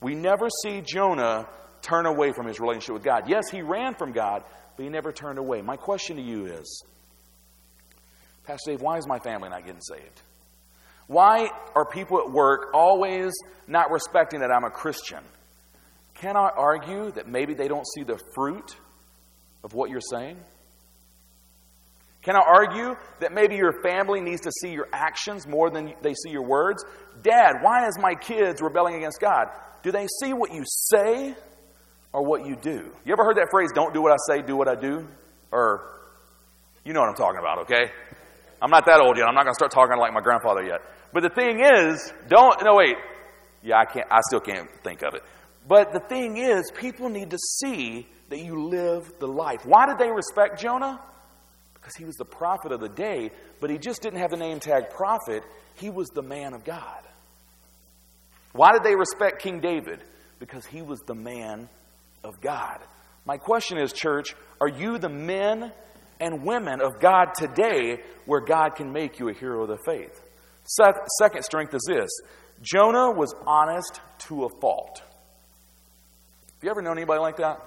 We 0.02 0.14
never 0.14 0.50
see 0.62 0.82
Jonah 0.82 1.48
turn 1.88 2.06
away 2.06 2.32
from 2.34 2.48
his 2.48 2.60
relationship 2.60 2.94
with 2.94 3.04
God. 3.04 3.24
Yes, 3.28 3.50
he 3.50 3.62
ran 3.62 3.96
from 3.96 4.12
God, 4.12 4.44
but 4.76 4.84
he 4.84 4.90
never 4.90 5.12
turned 5.12 5.40
away. 5.40 5.62
My 5.62 5.78
question 5.78 6.18
to 6.18 6.22
you 6.22 6.46
is 6.46 6.84
Pastor 8.44 8.72
Dave, 8.72 8.82
why 8.82 8.98
is 8.98 9.08
my 9.08 9.20
family 9.20 9.50
not 9.50 9.66
getting 9.66 9.82
saved? 9.82 10.22
Why 11.08 11.50
are 11.76 11.86
people 11.86 12.20
at 12.20 12.32
work 12.32 12.72
always 12.74 13.34
not 13.68 13.92
respecting 13.92 14.42
that 14.42 14.52
I'm 14.52 14.66
a 14.66 14.70
Christian? 14.70 15.24
Can 16.16 16.36
I 16.36 16.50
argue 16.56 17.12
that 17.12 17.28
maybe 17.28 17.54
they 17.54 17.68
don't 17.68 17.86
see 17.88 18.04
the 18.04 18.20
fruit 18.36 18.76
of 19.64 19.74
what 19.74 19.90
you're 19.90 20.02
saying? 20.02 20.38
Can 22.24 22.36
I 22.36 22.42
argue 22.42 22.96
that 23.22 23.32
maybe 23.32 23.56
your 23.56 23.82
family 23.82 24.20
needs 24.20 24.42
to 24.42 24.52
see 24.52 24.72
your 24.72 24.88
actions 24.92 25.48
more 25.48 25.70
than 25.70 25.94
they 26.02 26.14
see 26.14 26.32
your 26.32 26.46
words? 26.46 26.84
Dad, 27.22 27.58
why 27.62 27.88
is 27.88 27.98
my 28.00 28.16
kids 28.16 28.62
rebelling 28.62 28.96
against 28.96 29.22
God? 29.22 29.46
Do 29.84 29.92
they 29.92 30.08
see 30.22 30.34
what 30.34 30.52
you 30.54 30.64
say 30.66 31.36
or 32.18 32.26
what 32.26 32.48
you 32.48 32.56
do? 32.56 32.92
You 33.06 33.14
ever 33.14 33.24
heard 33.24 33.38
that 33.38 33.50
phrase, 33.52 33.70
don't 33.76 33.94
do 33.94 34.02
what 34.02 34.12
I 34.12 34.16
say, 34.28 34.42
do 34.42 34.56
what 34.56 34.68
I 34.68 34.74
do? 34.74 35.08
Or, 35.52 36.00
you 36.84 36.92
know 36.92 37.02
what 37.02 37.10
I'm 37.10 37.16
talking 37.16 37.38
about, 37.38 37.60
okay? 37.60 37.92
I'm 38.60 38.72
not 38.72 38.88
that 38.88 39.00
old 39.00 39.18
yet. 39.18 39.28
I'm 39.28 39.36
not 39.36 39.44
going 39.44 39.54
to 39.54 39.60
start 39.60 39.72
talking 39.72 39.96
like 40.00 40.14
my 40.14 40.22
grandfather 40.22 40.64
yet. 40.64 40.82
But 41.14 41.22
the 41.22 41.30
thing 41.30 41.60
is, 41.64 42.12
don't, 42.28 42.60
no, 42.64 42.74
wait. 42.74 42.96
Yeah, 43.62 43.78
I 43.78 43.86
can't, 43.86 44.08
I 44.10 44.22
still 44.30 44.40
can't 44.40 44.68
think 44.84 45.04
of 45.04 45.14
it. 45.14 45.22
But 45.68 45.94
the 45.94 46.00
thing 46.00 46.38
is, 46.38 46.72
people 46.72 47.10
need 47.10 47.30
to 47.30 47.38
see 47.38 48.08
that 48.30 48.40
you 48.40 48.68
live 48.68 49.14
the 49.20 49.28
life. 49.28 49.64
Why 49.64 49.86
did 49.86 50.00
they 50.00 50.10
respect 50.10 50.60
Jonah? 50.60 51.00
Because 51.76 51.96
he 51.96 52.04
was 52.04 52.16
the 52.16 52.26
prophet 52.26 52.72
of 52.72 52.80
the 52.80 52.90
day, 52.90 53.30
but 53.60 53.70
he 53.70 53.78
just 53.78 54.02
didn't 54.02 54.22
have 54.22 54.32
the 54.32 54.38
name 54.38 54.60
tag 54.60 54.90
prophet. 54.90 55.44
He 55.76 55.92
was 55.92 56.08
the 56.08 56.24
man 56.24 56.56
of 56.56 56.64
God. 56.64 57.04
Why 58.54 58.72
did 58.72 58.82
they 58.82 58.96
respect 58.96 59.44
King 59.44 59.60
David? 59.60 60.04
Because 60.40 60.66
he 60.66 60.82
was 60.82 61.00
the 61.02 61.14
man 61.14 61.70
of 62.24 62.40
God. 62.42 62.80
My 63.26 63.38
question 63.38 63.78
is, 63.78 63.94
church, 63.94 64.36
are 64.62 64.70
you 64.70 64.98
the 64.98 65.10
men 65.10 65.72
and 66.20 66.44
women 66.44 66.82
of 66.82 67.00
God 67.00 67.34
today 67.36 68.00
where 68.26 68.42
God 68.42 68.76
can 68.76 68.92
make 68.92 69.20
you 69.20 69.30
a 69.30 69.34
hero 69.34 69.64
of 69.64 69.68
the 69.70 69.78
faith? 69.86 70.22
Second 70.64 71.44
strength 71.44 71.74
is 71.74 71.84
this 71.88 72.10
Jonah 72.62 73.12
was 73.12 73.34
honest 73.46 74.02
to 74.20 74.46
a 74.46 74.50
fault. 74.62 75.02
Have 76.56 76.64
you 76.64 76.70
ever 76.72 76.82
known 76.82 76.98
anybody 76.98 77.20
like 77.20 77.38
that? 77.38 77.60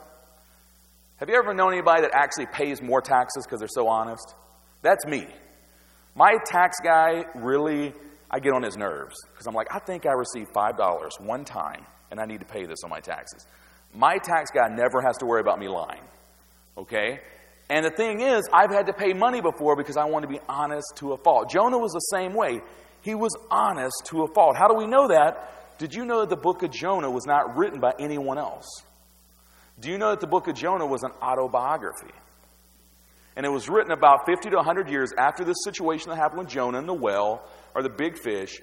Have 1.17 1.29
you 1.29 1.37
ever 1.37 1.55
known 1.55 1.73
anybody 1.73 2.03
that 2.03 2.13
actually 2.15 2.47
pays 2.47 2.83
more 2.83 3.01
taxes 3.01 3.45
because 3.47 3.61
they're 3.61 3.69
so 3.69 3.87
honest? 3.87 4.35
That's 4.83 5.07
me. 5.07 5.27
My 6.15 6.37
tax 6.45 6.79
guy 6.83 7.25
really, 7.35 7.95
I 8.31 8.41
get 8.41 8.53
on 8.53 8.63
his 8.63 8.77
nerves 8.77 9.15
because 9.31 9.47
I'm 9.47 9.55
like, 9.55 9.69
I 9.73 9.79
think 9.79 10.07
I 10.07 10.13
received 10.13 10.53
$5 10.53 11.21
one 11.21 11.45
time 11.45 11.85
and 12.11 12.19
I 12.19 12.25
need 12.25 12.41
to 12.41 12.47
pay 12.47 12.67
this 12.67 12.79
on 12.83 12.91
my 12.91 13.01
taxes. 13.01 13.47
My 13.95 14.19
tax 14.19 14.51
guy 14.51 14.69
never 14.69 15.01
has 15.01 15.17
to 15.19 15.27
worry 15.27 15.41
about 15.41 15.59
me 15.59 15.69
lying. 15.69 16.03
Okay? 16.77 17.21
And 17.69 17.85
the 17.85 17.91
thing 17.91 18.21
is, 18.21 18.49
I've 18.53 18.71
had 18.71 18.87
to 18.87 18.93
pay 18.93 19.13
money 19.13 19.41
before 19.41 19.77
because 19.77 19.97
I 19.97 20.05
want 20.05 20.25
to 20.25 20.29
be 20.29 20.41
honest 20.49 20.97
to 20.97 21.13
a 21.13 21.17
fault. 21.17 21.51
Jonah 21.51 21.79
was 21.79 21.93
the 21.93 22.17
same 22.17 22.35
way. 22.35 22.61
He 23.03 23.15
was 23.15 23.33
honest 23.51 24.07
to 24.07 24.23
a 24.23 24.35
fault. 24.35 24.57
How 24.57 24.69
do 24.69 24.75
we 24.75 24.87
know 24.87 25.09
that? 25.09 25.79
Did 25.79 25.95
you 25.95 26.05
know 26.05 26.21
that 26.21 26.31
the 26.31 26.37
book 26.37 26.63
of 26.63 26.71
Jonah 26.71 27.11
was 27.11 27.27
not 27.27 27.57
written 27.57 27.81
by 27.81 27.93
anyone 27.99 28.39
else? 28.39 28.67
Do 29.79 29.89
you 29.89 29.99
know 29.99 30.11
that 30.11 30.21
the 30.21 30.27
book 30.27 30.49
of 30.49 30.55
Jonah 30.55 30.85
was 30.85 31.03
an 31.03 31.13
autobiography? 31.23 32.13
And 33.37 33.47
it 33.47 33.49
was 33.49 33.69
written 33.69 33.93
about 33.93 34.27
50 34.27 34.51
to 34.51 34.57
100 34.57 34.91
years 34.91 35.13
after 35.17 35.45
this 35.45 35.57
situation 35.65 36.11
that 36.11 36.17
happened 36.17 36.41
with 36.41 36.49
Jonah 36.49 36.79
and 36.79 36.89
the 36.89 36.93
well 36.93 37.49
or 37.75 37.83
the 37.83 37.89
big 37.89 38.19
fish. 38.19 38.61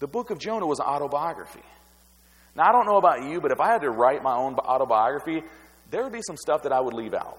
The 0.00 0.06
book 0.06 0.30
of 0.30 0.38
Jonah 0.38 0.66
was 0.66 0.80
an 0.80 0.86
autobiography. 0.86 1.62
Now, 2.60 2.68
I 2.68 2.72
don't 2.72 2.84
know 2.84 2.98
about 2.98 3.24
you, 3.24 3.40
but 3.40 3.52
if 3.52 3.58
I 3.58 3.68
had 3.68 3.80
to 3.80 3.90
write 3.90 4.22
my 4.22 4.36
own 4.36 4.54
autobiography, 4.56 5.42
there 5.90 6.02
would 6.02 6.12
be 6.12 6.20
some 6.20 6.36
stuff 6.36 6.64
that 6.64 6.72
I 6.72 6.80
would 6.80 6.92
leave 6.92 7.14
out. 7.14 7.38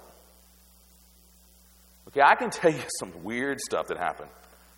Okay, 2.08 2.22
I 2.22 2.34
can 2.34 2.50
tell 2.50 2.72
you 2.72 2.82
some 3.00 3.24
weird 3.24 3.60
stuff 3.60 3.86
that 3.90 4.00
happened. 4.00 4.32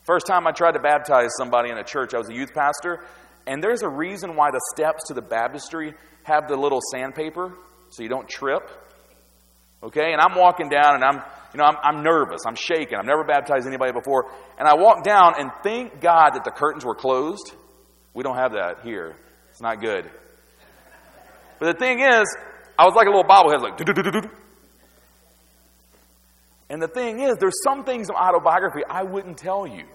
First 0.06 0.28
time 0.28 0.46
I 0.46 0.52
tried 0.52 0.74
to 0.74 0.82
baptize 0.82 1.30
somebody 1.38 1.70
in 1.70 1.78
a 1.78 1.84
church, 1.86 2.14
I 2.14 2.18
was 2.18 2.28
a 2.28 2.34
youth 2.34 2.54
pastor, 2.54 3.06
and 3.48 3.64
there's 3.64 3.84
a 3.84 3.88
reason 3.88 4.36
why 4.36 4.52
the 4.52 4.60
steps 4.76 5.08
to 5.08 5.14
the 5.14 5.22
baptistry 5.22 5.94
have 6.24 6.50
the 6.50 6.58
little 6.58 6.82
sandpaper 6.92 7.54
so 7.92 8.04
you 8.04 8.10
don't 8.10 8.28
trip. 8.28 8.70
Okay? 9.82 10.12
And 10.12 10.20
I'm 10.20 10.38
walking 10.38 10.68
down 10.68 10.96
and 10.96 11.06
I'm, 11.06 11.24
you 11.54 11.60
know, 11.60 11.64
I'm, 11.64 11.78
I'm 11.82 12.04
nervous. 12.04 12.42
I'm 12.46 12.56
shaking. 12.56 12.98
I've 12.98 13.06
never 13.06 13.24
baptized 13.24 13.66
anybody 13.66 13.94
before. 13.94 14.30
And 14.60 14.68
I 14.68 14.74
walk 14.74 15.06
down 15.06 15.36
and 15.40 15.52
thank 15.64 16.02
God 16.02 16.32
that 16.32 16.44
the 16.44 16.52
curtains 16.52 16.84
were 16.84 16.96
closed. 16.96 17.54
We 18.14 18.24
don't 18.24 18.36
have 18.36 18.52
that 18.54 18.82
here. 18.84 19.16
It's 19.50 19.62
not 19.62 19.80
good. 19.80 20.12
But 21.64 21.80
the 21.80 21.86
thing 21.86 22.02
is, 22.02 22.26
I 22.78 22.84
was 22.84 22.94
like 22.94 23.08
a 23.08 23.10
little 23.10 23.24
bobblehead, 23.24 23.62
like, 23.62 23.80
and 26.70 26.82
the 26.82 26.90
thing 26.90 27.22
is, 27.22 27.38
there's 27.40 27.64
some 27.64 27.86
things 27.86 28.10
in 28.10 28.16
autobiography 28.16 28.82
I 28.90 29.04
wouldn't 29.04 29.38
tell 29.38 29.66
you. 29.66 29.86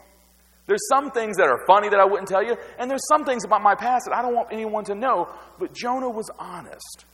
There's 0.65 0.89
some 0.89 1.11
things 1.11 1.37
that 1.37 1.47
are 1.47 1.67
funny 1.67 1.91
that 1.91 2.01
I 2.01 2.07
wouldn't 2.07 2.27
tell 2.27 2.43
you, 2.43 2.57
and 2.79 2.91
there's 2.91 3.07
some 3.07 3.27
things 3.27 3.45
about 3.45 3.61
my 3.61 3.75
past 3.75 4.07
that 4.07 4.17
I 4.17 4.23
don't 4.23 4.35
want 4.35 4.49
anyone 4.51 4.85
to 4.85 4.95
know. 4.95 5.29
But 5.59 5.75
Jonah 5.75 6.09
was 6.09 6.31
honest. 6.39 7.05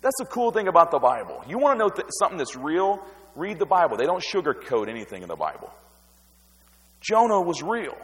That's 0.00 0.16
the 0.18 0.24
cool 0.24 0.52
thing 0.52 0.68
about 0.68 0.90
the 0.90 0.98
Bible. 0.98 1.44
You 1.46 1.58
want 1.58 1.78
to 1.78 1.84
know 1.84 1.90
th- 1.90 2.06
something 2.18 2.38
that's 2.38 2.56
real? 2.56 2.98
Read 3.36 3.58
the 3.58 3.66
Bible. 3.66 3.98
They 3.98 4.06
don't 4.06 4.24
sugarcoat 4.24 4.88
anything 4.88 5.22
in 5.22 5.28
the 5.28 5.36
Bible. 5.36 5.70
Jonah 7.02 7.42
was 7.42 7.62
real. 7.62 7.98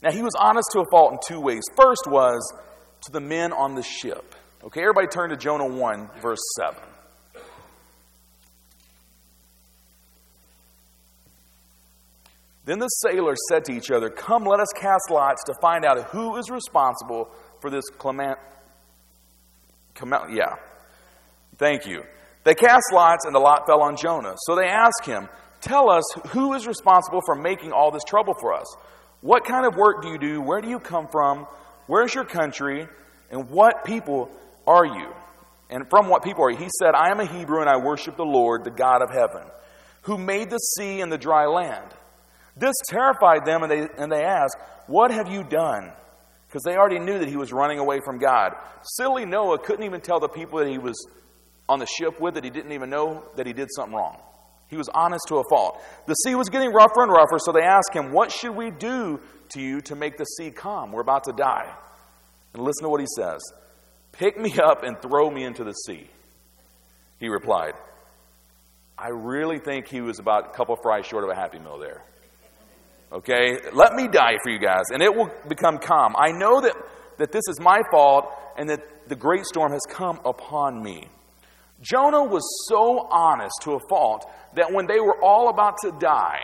Now, 0.00 0.12
he 0.12 0.22
was 0.22 0.34
honest 0.38 0.68
to 0.74 0.78
a 0.78 0.84
fault 0.92 1.14
in 1.14 1.18
two 1.26 1.40
ways. 1.40 1.62
First 1.76 2.06
was 2.06 2.38
to 3.02 3.12
the 3.12 3.20
men 3.20 3.52
on 3.52 3.74
the 3.74 3.82
ship. 3.82 4.34
Okay, 4.64 4.80
everybody 4.80 5.06
turn 5.06 5.30
to 5.30 5.36
Jonah 5.36 5.66
1, 5.66 6.10
verse 6.20 6.40
7. 6.56 6.76
Then 12.64 12.78
the 12.78 12.88
sailors 12.88 13.38
said 13.48 13.64
to 13.64 13.72
each 13.72 13.90
other, 13.90 14.10
Come, 14.10 14.44
let 14.44 14.60
us 14.60 14.68
cast 14.78 15.10
lots 15.10 15.42
to 15.44 15.54
find 15.62 15.86
out 15.86 16.04
who 16.10 16.36
is 16.36 16.50
responsible 16.50 17.30
for 17.62 17.70
this 17.70 17.88
clement. 17.88 18.38
yeah. 20.30 20.56
Thank 21.56 21.86
you. 21.86 22.02
They 22.44 22.54
cast 22.54 22.92
lots, 22.92 23.24
and 23.24 23.34
the 23.34 23.38
lot 23.38 23.66
fell 23.66 23.82
on 23.82 23.96
Jonah. 23.96 24.34
So 24.46 24.54
they 24.54 24.66
asked 24.66 25.06
him, 25.06 25.28
Tell 25.60 25.90
us 25.90 26.04
who 26.28 26.52
is 26.54 26.66
responsible 26.66 27.20
for 27.24 27.34
making 27.34 27.72
all 27.72 27.90
this 27.90 28.04
trouble 28.04 28.34
for 28.38 28.52
us? 28.52 28.66
What 29.22 29.44
kind 29.44 29.66
of 29.66 29.74
work 29.74 30.02
do 30.02 30.08
you 30.08 30.18
do? 30.18 30.40
Where 30.40 30.60
do 30.60 30.68
you 30.68 30.78
come 30.78 31.08
from? 31.10 31.46
Where's 31.88 32.14
your 32.14 32.24
country? 32.24 32.86
And 33.30 33.50
what 33.50 33.84
people 33.84 34.30
are 34.66 34.86
you? 34.86 35.12
And 35.70 35.88
from 35.90 36.08
what 36.08 36.22
people 36.22 36.44
are 36.44 36.50
you? 36.50 36.56
He 36.56 36.70
said, 36.78 36.94
I 36.94 37.10
am 37.10 37.18
a 37.18 37.26
Hebrew 37.26 37.60
and 37.60 37.68
I 37.68 37.76
worship 37.76 38.16
the 38.16 38.24
Lord, 38.24 38.64
the 38.64 38.70
God 38.70 39.02
of 39.02 39.10
heaven, 39.10 39.50
who 40.02 40.16
made 40.16 40.50
the 40.50 40.58
sea 40.58 41.00
and 41.00 41.10
the 41.10 41.18
dry 41.18 41.46
land. 41.46 41.92
This 42.56 42.74
terrified 42.88 43.44
them, 43.44 43.62
and 43.62 43.70
they, 43.70 43.88
and 43.98 44.10
they 44.10 44.22
asked, 44.24 44.56
What 44.86 45.10
have 45.10 45.28
you 45.28 45.44
done? 45.44 45.92
Because 46.46 46.62
they 46.62 46.76
already 46.76 46.98
knew 46.98 47.18
that 47.18 47.28
he 47.28 47.36
was 47.36 47.52
running 47.52 47.78
away 47.78 48.00
from 48.04 48.18
God. 48.18 48.52
Silly 48.96 49.26
Noah 49.26 49.58
couldn't 49.58 49.84
even 49.84 50.00
tell 50.00 50.18
the 50.18 50.28
people 50.28 50.58
that 50.58 50.68
he 50.68 50.78
was 50.78 50.96
on 51.68 51.78
the 51.78 51.86
ship 51.86 52.20
with 52.20 52.34
that 52.34 52.44
he 52.44 52.50
didn't 52.50 52.72
even 52.72 52.90
know 52.90 53.22
that 53.36 53.46
he 53.46 53.52
did 53.52 53.68
something 53.76 53.94
wrong. 53.94 54.18
He 54.68 54.76
was 54.76 54.88
honest 54.94 55.26
to 55.28 55.36
a 55.36 55.42
fault. 55.48 55.80
The 56.06 56.14
sea 56.14 56.34
was 56.34 56.48
getting 56.48 56.72
rougher 56.72 57.02
and 57.02 57.12
rougher, 57.12 57.38
so 57.38 57.52
they 57.52 57.62
asked 57.62 57.92
him, 57.92 58.12
What 58.12 58.32
should 58.32 58.56
we 58.56 58.70
do 58.70 59.20
to 59.50 59.60
you 59.60 59.80
to 59.82 59.96
make 59.96 60.16
the 60.16 60.24
sea 60.24 60.50
calm? 60.50 60.92
We're 60.92 61.00
about 61.00 61.24
to 61.24 61.32
die. 61.32 61.72
And 62.54 62.62
listen 62.62 62.84
to 62.84 62.88
what 62.88 63.00
he 63.00 63.06
says 63.16 63.40
Pick 64.12 64.38
me 64.38 64.58
up 64.58 64.82
and 64.82 65.00
throw 65.00 65.30
me 65.30 65.44
into 65.44 65.64
the 65.64 65.72
sea. 65.72 66.08
He 67.20 67.28
replied, 67.28 67.74
I 68.96 69.08
really 69.08 69.58
think 69.58 69.86
he 69.86 70.00
was 70.00 70.18
about 70.18 70.46
a 70.46 70.56
couple 70.56 70.76
fries 70.82 71.06
short 71.06 71.24
of 71.24 71.30
a 71.30 71.34
happy 71.34 71.58
meal 71.58 71.78
there. 71.78 72.02
Okay? 73.12 73.58
Let 73.72 73.94
me 73.94 74.08
die 74.08 74.38
for 74.42 74.50
you 74.50 74.58
guys, 74.58 74.84
and 74.92 75.02
it 75.02 75.14
will 75.14 75.30
become 75.48 75.78
calm. 75.78 76.14
I 76.16 76.32
know 76.32 76.60
that, 76.60 76.76
that 77.18 77.32
this 77.32 77.42
is 77.48 77.60
my 77.60 77.80
fault 77.90 78.26
and 78.56 78.68
that 78.70 79.08
the 79.08 79.16
great 79.16 79.44
storm 79.44 79.72
has 79.72 79.82
come 79.88 80.20
upon 80.24 80.82
me. 80.82 81.08
Jonah 81.80 82.24
was 82.24 82.42
so 82.68 83.06
honest 83.10 83.54
to 83.62 83.74
a 83.74 83.78
fault 83.88 84.28
that 84.56 84.72
when 84.72 84.86
they 84.86 84.98
were 84.98 85.22
all 85.22 85.48
about 85.48 85.76
to 85.82 85.92
die, 85.92 86.40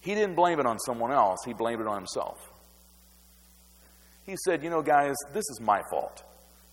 he 0.00 0.14
didn't 0.14 0.34
blame 0.34 0.58
it 0.58 0.66
on 0.66 0.78
someone 0.78 1.12
else, 1.12 1.40
he 1.44 1.52
blamed 1.52 1.80
it 1.80 1.86
on 1.86 1.96
himself. 1.96 2.38
He 4.24 4.36
said, 4.44 4.62
You 4.62 4.70
know, 4.70 4.82
guys, 4.82 5.14
this 5.32 5.44
is 5.50 5.60
my 5.60 5.82
fault. 5.90 6.22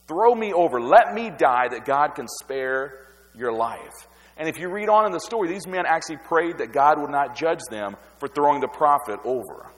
Throw 0.08 0.34
me 0.34 0.54
over. 0.54 0.80
Let 0.80 1.14
me 1.14 1.30
die 1.30 1.68
that 1.70 1.86
God 1.86 2.16
can 2.16 2.28
spare 2.42 3.08
your 3.36 3.52
life. 3.52 4.08
And 4.38 4.48
if 4.48 4.58
you 4.58 4.70
read 4.70 4.88
on 4.88 5.06
in 5.06 5.12
the 5.12 5.20
story, 5.20 5.50
these 5.50 5.68
men 5.68 5.86
actually 5.86 6.18
prayed 6.18 6.60
that 6.60 6.72
God 6.72 7.00
would 7.02 7.10
not 7.10 7.36
judge 7.36 7.60
them 7.70 7.98
for 8.20 8.28
throwing 8.28 8.62
the 8.62 8.68
prophet 8.68 9.20
over. 9.26 9.72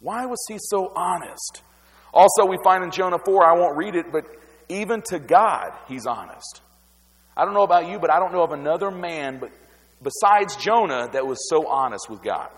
Why 0.00 0.26
was 0.26 0.38
he 0.48 0.58
so 0.60 0.92
honest? 0.94 1.62
Also, 2.12 2.44
we 2.46 2.58
find 2.64 2.84
in 2.84 2.90
Jonah 2.90 3.18
4, 3.24 3.44
I 3.44 3.58
won't 3.58 3.76
read 3.76 3.94
it, 3.94 4.12
but 4.12 4.24
even 4.68 5.02
to 5.02 5.18
God, 5.18 5.70
he's 5.86 6.06
honest. 6.06 6.62
I 7.36 7.44
don't 7.44 7.54
know 7.54 7.62
about 7.62 7.88
you, 7.88 7.98
but 7.98 8.10
I 8.10 8.18
don't 8.18 8.32
know 8.32 8.42
of 8.42 8.52
another 8.52 8.90
man 8.90 9.38
but 9.38 9.52
besides 10.02 10.56
Jonah 10.56 11.08
that 11.12 11.26
was 11.26 11.48
so 11.48 11.66
honest 11.68 12.08
with 12.10 12.22
God. 12.22 12.48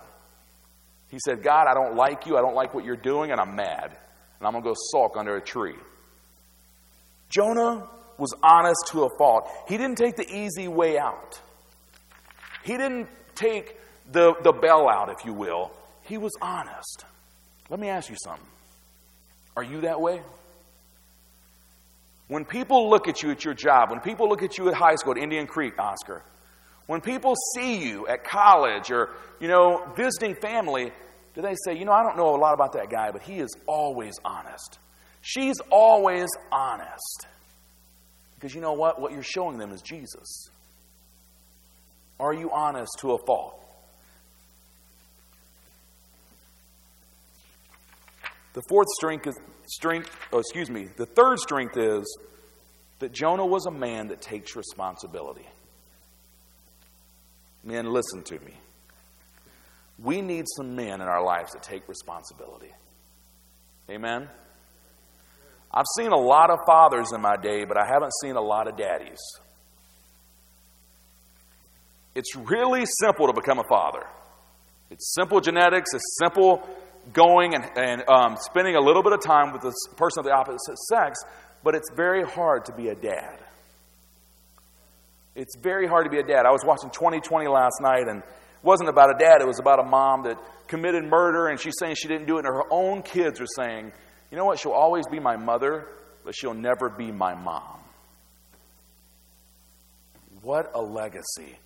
He 1.09 1.19
said, 1.25 1.43
God, 1.43 1.67
I 1.67 1.73
don't 1.73 1.95
like 1.95 2.25
you, 2.25 2.37
I 2.37 2.41
don't 2.41 2.55
like 2.55 2.73
what 2.73 2.85
you're 2.85 2.95
doing, 2.95 3.31
and 3.31 3.39
I'm 3.39 3.55
mad. 3.55 3.97
And 4.39 4.47
I'm 4.47 4.53
going 4.53 4.63
to 4.63 4.69
go 4.69 4.75
sulk 4.91 5.17
under 5.17 5.35
a 5.35 5.41
tree. 5.41 5.75
Jonah 7.29 7.87
was 8.17 8.33
honest 8.41 8.87
to 8.91 9.03
a 9.03 9.09
fault. 9.17 9.49
He 9.67 9.77
didn't 9.77 9.97
take 9.97 10.15
the 10.15 10.29
easy 10.29 10.67
way 10.67 10.97
out. 10.97 11.39
He 12.63 12.77
didn't 12.77 13.07
take 13.35 13.75
the, 14.11 14.33
the 14.43 14.51
bell 14.51 14.89
out, 14.89 15.09
if 15.09 15.25
you 15.25 15.33
will. 15.33 15.71
He 16.03 16.17
was 16.17 16.31
honest. 16.41 17.05
Let 17.69 17.79
me 17.79 17.89
ask 17.89 18.09
you 18.09 18.17
something. 18.23 18.45
Are 19.55 19.63
you 19.63 19.81
that 19.81 19.99
way? 19.99 20.21
When 22.27 22.45
people 22.45 22.89
look 22.89 23.07
at 23.07 23.23
you 23.23 23.31
at 23.31 23.43
your 23.43 23.53
job, 23.53 23.89
when 23.89 23.99
people 23.99 24.29
look 24.29 24.43
at 24.43 24.57
you 24.57 24.69
at 24.69 24.73
high 24.73 24.95
school 24.95 25.11
at 25.11 25.17
Indian 25.17 25.47
Creek, 25.47 25.77
Oscar, 25.77 26.23
when 26.91 26.99
people 26.99 27.35
see 27.55 27.87
you 27.87 28.05
at 28.05 28.25
college 28.25 28.91
or, 28.91 29.11
you 29.39 29.47
know, 29.47 29.89
visiting 29.95 30.35
family, 30.35 30.91
do 31.33 31.41
they 31.41 31.55
say, 31.63 31.73
you 31.77 31.85
know, 31.85 31.93
I 31.93 32.03
don't 32.03 32.17
know 32.17 32.35
a 32.35 32.37
lot 32.37 32.53
about 32.53 32.73
that 32.73 32.89
guy, 32.89 33.11
but 33.11 33.21
he 33.21 33.39
is 33.39 33.47
always 33.65 34.15
honest? 34.25 34.77
She's 35.21 35.55
always 35.69 36.27
honest. 36.51 37.27
Because 38.35 38.53
you 38.53 38.59
know 38.59 38.73
what? 38.73 38.99
What 38.99 39.13
you're 39.13 39.23
showing 39.23 39.57
them 39.57 39.71
is 39.71 39.81
Jesus. 39.81 40.49
Are 42.19 42.33
you 42.33 42.51
honest 42.51 42.91
to 42.99 43.13
a 43.13 43.17
fault? 43.25 43.63
The 48.51 48.63
fourth 48.67 48.89
strength 48.97 49.27
is 49.27 49.39
strength, 49.65 50.13
oh, 50.33 50.39
excuse 50.39 50.69
me, 50.69 50.89
the 50.97 51.05
third 51.05 51.39
strength 51.39 51.77
is 51.77 52.03
that 52.99 53.13
Jonah 53.13 53.45
was 53.45 53.65
a 53.65 53.71
man 53.71 54.09
that 54.09 54.21
takes 54.21 54.57
responsibility. 54.57 55.47
Men, 57.63 57.91
listen 57.91 58.23
to 58.23 58.39
me. 58.39 58.53
We 59.99 60.21
need 60.21 60.45
some 60.55 60.75
men 60.75 60.95
in 60.95 61.01
our 61.01 61.23
lives 61.23 61.51
that 61.53 61.61
take 61.61 61.87
responsibility. 61.87 62.71
Amen? 63.89 64.27
I've 65.73 65.85
seen 65.97 66.11
a 66.11 66.17
lot 66.17 66.49
of 66.49 66.59
fathers 66.65 67.11
in 67.13 67.21
my 67.21 67.35
day, 67.37 67.65
but 67.65 67.77
I 67.77 67.85
haven't 67.85 68.11
seen 68.21 68.35
a 68.35 68.41
lot 68.41 68.67
of 68.67 68.77
daddies. 68.77 69.19
It's 72.15 72.35
really 72.35 72.85
simple 72.99 73.27
to 73.27 73.33
become 73.33 73.59
a 73.59 73.67
father. 73.69 74.05
It's 74.89 75.13
simple 75.15 75.39
genetics, 75.39 75.93
it's 75.93 76.17
simple 76.19 76.67
going 77.13 77.55
and, 77.55 77.65
and 77.77 78.03
um, 78.09 78.37
spending 78.41 78.75
a 78.75 78.81
little 78.81 79.03
bit 79.03 79.13
of 79.13 79.21
time 79.21 79.53
with 79.53 79.61
the 79.61 79.73
person 79.95 80.19
of 80.19 80.25
the 80.25 80.33
opposite 80.33 80.77
sex, 80.89 81.19
but 81.63 81.75
it's 81.75 81.89
very 81.95 82.23
hard 82.23 82.65
to 82.65 82.73
be 82.73 82.89
a 82.89 82.95
dad. 82.95 83.39
It's 85.35 85.55
very 85.57 85.87
hard 85.87 86.05
to 86.05 86.09
be 86.09 86.19
a 86.19 86.23
dad. 86.23 86.45
I 86.45 86.51
was 86.51 86.63
watching 86.65 86.89
2020 86.89 87.47
last 87.47 87.75
night, 87.81 88.07
and 88.07 88.19
it 88.19 88.25
wasn't 88.63 88.89
about 88.89 89.15
a 89.15 89.17
dad, 89.17 89.41
it 89.41 89.47
was 89.47 89.59
about 89.59 89.79
a 89.79 89.83
mom 89.83 90.23
that 90.23 90.37
committed 90.67 91.03
murder, 91.05 91.47
and 91.47 91.59
she's 91.59 91.75
saying 91.79 91.95
she 91.95 92.07
didn't 92.07 92.27
do 92.27 92.35
it, 92.35 92.45
and 92.45 92.47
her 92.47 92.63
own 92.71 93.01
kids 93.01 93.39
are 93.39 93.47
saying, 93.55 93.91
you 94.29 94.37
know 94.37 94.45
what, 94.45 94.59
she'll 94.59 94.71
always 94.71 95.05
be 95.07 95.19
my 95.19 95.37
mother, 95.37 95.87
but 96.23 96.35
she'll 96.35 96.53
never 96.53 96.89
be 96.89 97.11
my 97.11 97.33
mom. 97.33 97.79
What 100.41 100.71
a 100.73 100.81
legacy 100.81 101.57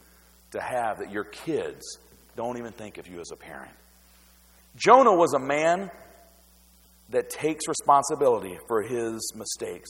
to 0.52 0.62
have 0.62 1.00
that 1.00 1.12
your 1.12 1.24
kids 1.24 2.00
don't 2.36 2.58
even 2.58 2.72
think 2.72 2.98
of 2.98 3.08
you 3.08 3.20
as 3.20 3.32
a 3.32 3.36
parent. 3.36 3.74
Jonah 4.76 5.16
was 5.16 5.34
a 5.34 5.40
man 5.40 5.90
that 7.10 7.30
takes 7.30 7.68
responsibility 7.68 8.58
for 8.68 8.82
his 8.82 9.34
mistakes. 9.36 9.90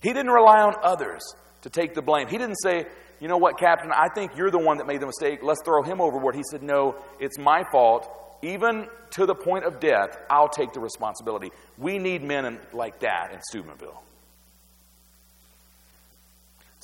He 0.00 0.12
didn't 0.12 0.30
rely 0.30 0.60
on 0.60 0.74
others 0.82 1.22
to 1.62 1.70
take 1.70 1.94
the 1.94 2.02
blame. 2.02 2.28
He 2.28 2.38
didn't 2.38 2.56
say, 2.62 2.86
you 3.22 3.28
know 3.28 3.36
what, 3.36 3.56
Captain, 3.56 3.92
I 3.94 4.08
think 4.08 4.36
you're 4.36 4.50
the 4.50 4.58
one 4.58 4.78
that 4.78 4.86
made 4.88 5.00
the 5.00 5.06
mistake. 5.06 5.44
Let's 5.44 5.62
throw 5.64 5.84
him 5.84 6.00
overboard. 6.00 6.34
He 6.34 6.42
said, 6.50 6.60
no, 6.60 6.96
it's 7.20 7.38
my 7.38 7.62
fault. 7.70 8.10
Even 8.42 8.88
to 9.12 9.26
the 9.26 9.34
point 9.36 9.64
of 9.64 9.78
death, 9.78 10.20
I'll 10.28 10.48
take 10.48 10.72
the 10.72 10.80
responsibility. 10.80 11.52
We 11.78 11.98
need 11.98 12.24
men 12.24 12.58
like 12.72 12.98
that 12.98 13.30
in 13.32 13.40
Steubenville. 13.40 14.02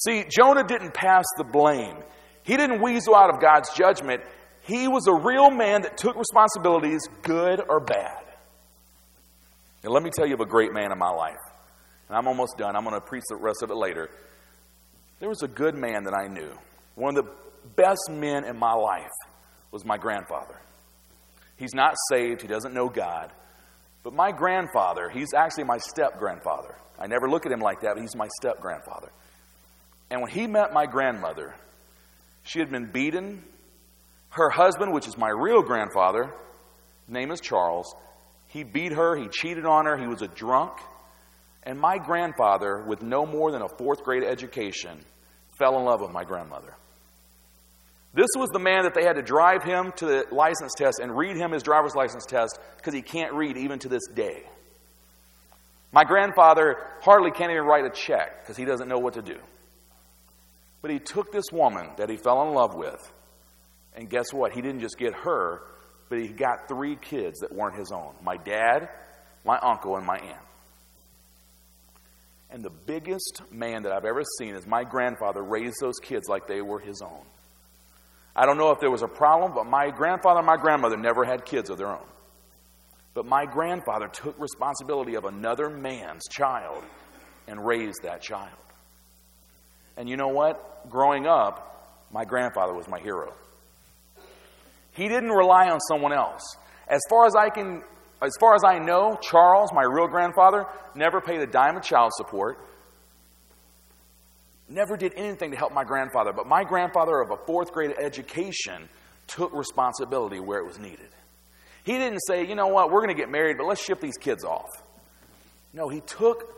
See, 0.07 0.27
Jonah 0.31 0.63
didn't 0.63 0.95
pass 0.95 1.25
the 1.37 1.43
blame. 1.43 1.97
He 2.45 2.57
didn't 2.57 2.81
weasel 2.81 3.17
out 3.17 3.35
of 3.35 3.41
God's 3.41 3.75
judgment. 3.75 4.23
He 4.61 4.87
was 4.87 5.09
a 5.09 5.15
real 5.15 5.51
man 5.51 5.83
that 5.83 5.97
took 5.97 6.15
responsibilities, 6.15 7.01
good 7.23 7.61
or 7.69 7.81
bad. 7.81 8.23
And 9.83 9.93
let 9.93 10.05
me 10.05 10.11
tell 10.15 10.25
you 10.25 10.35
of 10.35 10.41
a 10.41 10.47
great 10.47 10.73
man 10.73 10.93
in 10.93 10.99
my 10.99 11.11
life. 11.11 11.35
And 12.09 12.17
I'm 12.17 12.29
almost 12.29 12.57
done. 12.57 12.77
I'm 12.77 12.85
going 12.85 12.95
to 12.95 13.01
preach 13.01 13.25
the 13.29 13.35
rest 13.35 13.65
of 13.65 13.73
it 13.73 13.77
later. 13.77 14.09
There 15.21 15.29
was 15.29 15.43
a 15.43 15.49
good 15.49 15.75
man 15.75 16.05
that 16.05 16.15
I 16.15 16.29
knew. 16.29 16.51
One 16.95 17.17
of 17.17 17.25
the 17.25 17.31
best 17.77 18.11
men 18.11 18.45
in 18.45 18.57
my 18.57 18.73
life 18.73 19.11
was 19.71 19.85
my 19.85 19.99
grandfather. 19.99 20.61
He's 21.57 21.75
not 21.75 21.95
saved, 22.11 22.41
he 22.41 22.49
doesn't 22.49 22.73
know 22.73 22.89
God. 22.89 23.33
But 24.05 24.15
my 24.15 24.31
grandfather, 24.31 25.11
he's 25.11 25.35
actually 25.37 25.65
my 25.65 25.79
step 25.79 26.19
grandfather. 26.19 26.77
I 26.99 27.07
never 27.07 27.29
look 27.29 27.47
at 27.47 27.53
him 27.53 27.61
like 27.61 27.81
that, 27.81 27.95
but 27.95 28.01
he's 28.01 28.17
my 28.17 28.29
step 28.41 28.61
grandfather. 28.61 29.11
And 30.11 30.23
when 30.23 30.31
he 30.31 30.47
met 30.47 30.73
my 30.73 30.87
grandmother, 30.87 31.55
she 32.45 32.61
had 32.61 32.71
been 32.71 32.91
beaten, 32.91 33.43
her 34.31 34.51
husband, 34.51 34.93
which 34.93 35.07
is 35.07 35.19
my 35.19 35.29
real 35.29 35.63
grandfather, 35.63 36.33
name 37.09 37.31
is 37.31 37.41
Charles, 37.41 37.95
he 38.47 38.63
beat 38.65 38.93
her, 38.93 39.17
he 39.17 39.29
cheated 39.29 39.67
on 39.67 39.85
her, 39.87 39.97
he 39.97 40.07
was 40.07 40.23
a 40.23 40.29
drunk. 40.29 40.73
And 41.65 41.79
my 41.79 41.99
grandfather, 41.99 42.85
with 42.87 43.03
no 43.03 43.27
more 43.27 43.53
than 43.53 43.63
a 43.63 43.69
fourth 43.69 44.03
grade 44.03 44.25
education, 44.25 45.05
fell 45.59 45.79
in 45.79 45.85
love 45.85 46.01
with 46.01 46.11
my 46.11 46.25
grandmother. 46.25 46.75
This 48.15 48.31
was 48.37 48.49
the 48.51 48.59
man 48.59 48.85
that 48.85 48.95
they 48.95 49.05
had 49.05 49.17
to 49.17 49.23
drive 49.23 49.63
him 49.63 49.93
to 49.97 50.07
the 50.07 50.25
license 50.33 50.73
test 50.77 50.99
and 51.01 51.17
read 51.17 51.37
him 51.37 51.53
his 51.53 51.63
driver's 51.63 51.95
license 51.95 52.25
test 52.25 52.59
because 52.77 52.95
he 52.95 53.03
can't 53.03 53.35
read 53.35 53.57
even 53.57 53.79
to 53.81 53.89
this 53.89 54.07
day. 54.15 54.45
My 55.93 56.05
grandfather 56.05 56.77
hardly 57.01 57.31
can't 57.31 57.51
even 57.51 57.65
write 57.65 57.85
a 57.85 57.91
check 57.91 58.43
because 58.43 58.57
he 58.57 58.65
doesn't 58.65 58.89
know 58.89 58.99
what 58.99 59.15
to 59.15 59.23
do. 59.23 59.39
But 60.81 60.91
he 60.91 60.99
took 60.99 61.33
this 61.33 61.47
woman 61.53 61.91
that 61.97 62.09
he 62.09 62.17
fell 62.17 62.43
in 62.47 62.55
love 62.55 62.75
with, 62.75 63.13
and 63.95 64.09
guess 64.09 64.33
what? 64.33 64.53
He 64.53 64.63
didn't 64.63 64.81
just 64.81 64.99
get 64.99 65.13
her, 65.15 65.63
but 66.09 66.19
he 66.19 66.29
got 66.29 66.69
three 66.69 66.97
kids 66.97 67.41
that 67.41 67.53
weren't 67.53 67.77
his 67.77 67.91
own 67.93 68.15
my 68.23 68.37
dad, 68.37 68.89
my 69.45 69.59
uncle, 69.59 69.97
and 69.97 70.07
my 70.07 70.19
aunt. 70.19 70.45
And 72.51 72.63
the 72.63 72.71
biggest 72.71 73.43
man 73.51 73.83
that 73.83 73.93
I've 73.93 74.05
ever 74.05 74.23
seen 74.39 74.55
is 74.55 74.67
my 74.67 74.85
grandfather 74.85 75.43
raised 75.43 75.77
those 75.81 75.99
kids 75.99 76.29
like 76.29 76.47
they 76.47 76.63
were 76.63 76.79
his 76.79 77.03
own. 77.03 77.25
I 78.35 78.47
don't 78.47 78.57
know 78.57 78.71
if 78.71 78.81
there 78.81 78.91
was 78.91 79.03
a 79.03 79.09
problem, 79.09 79.53
but 79.55 79.67
my 79.67 79.91
grandfather 79.91 80.39
and 80.39 80.47
my 80.47 80.57
grandmother 80.57 80.97
never 80.97 81.25
had 81.25 81.45
kids 81.45 81.71
of 81.71 81.77
their 81.77 81.89
own. 81.89 82.07
But 83.13 83.27
my 83.27 83.45
grandfather 83.45 84.09
took 84.09 84.39
responsibility 84.39 85.17
of 85.17 85.25
another 85.25 85.69
man's 85.69 86.27
child 86.29 86.85
and 87.49 87.65
raised 87.67 88.03
that 88.05 88.23
child. 88.23 88.53
And 89.97 90.09
you 90.09 90.17
know 90.17 90.29
what? 90.29 90.89
Growing 90.89 91.27
up, 91.27 92.07
my 92.13 92.25
grandfather 92.25 92.73
was 92.73 92.89
my 92.89 93.01
hero. 93.01 93.35
He 94.93 95.09
didn't 95.09 95.31
rely 95.31 95.69
on 95.69 95.81
someone 95.81 96.13
else. 96.13 96.43
As 96.87 97.01
far 97.11 97.27
as 97.27 97.35
I 97.35 97.51
can 97.51 97.83
as 98.21 98.37
far 98.41 98.55
as 98.55 98.65
I 98.65 98.79
know, 98.79 99.19
Charles, 99.21 99.71
my 99.73 99.83
real 99.83 100.09
grandfather, 100.09 100.67
never 100.95 101.21
paid 101.21 101.41
a 101.41 101.47
dime 101.47 101.77
of 101.77 101.83
child 101.83 102.13
support. 102.15 102.59
Never 104.69 104.97
did 104.97 105.15
anything 105.15 105.53
to 105.53 105.57
help 105.57 105.73
my 105.73 105.85
grandfather, 105.85 106.33
but 106.33 106.47
my 106.47 106.65
grandfather 106.65 107.21
of 107.21 107.31
a 107.31 107.37
fourth 107.47 107.73
grade 107.73 107.95
education 107.99 108.89
took 109.29 109.53
responsibility 109.55 110.41
where 110.41 110.59
it 110.59 110.67
was 110.67 110.79
needed. 110.79 111.09
He 111.85 111.93
didn't 111.93 112.21
say, 112.27 112.47
you 112.47 112.55
know 112.55 112.67
what, 112.67 112.91
we're 112.91 113.01
going 113.01 113.15
to 113.15 113.21
get 113.21 113.31
married, 113.31 113.57
but 113.57 113.67
let's 113.67 113.83
ship 113.83 114.01
these 114.01 114.19
kids 114.19 114.45
off. 114.45 114.69
No, 115.73 115.89
he 115.89 116.01
took 116.01 116.55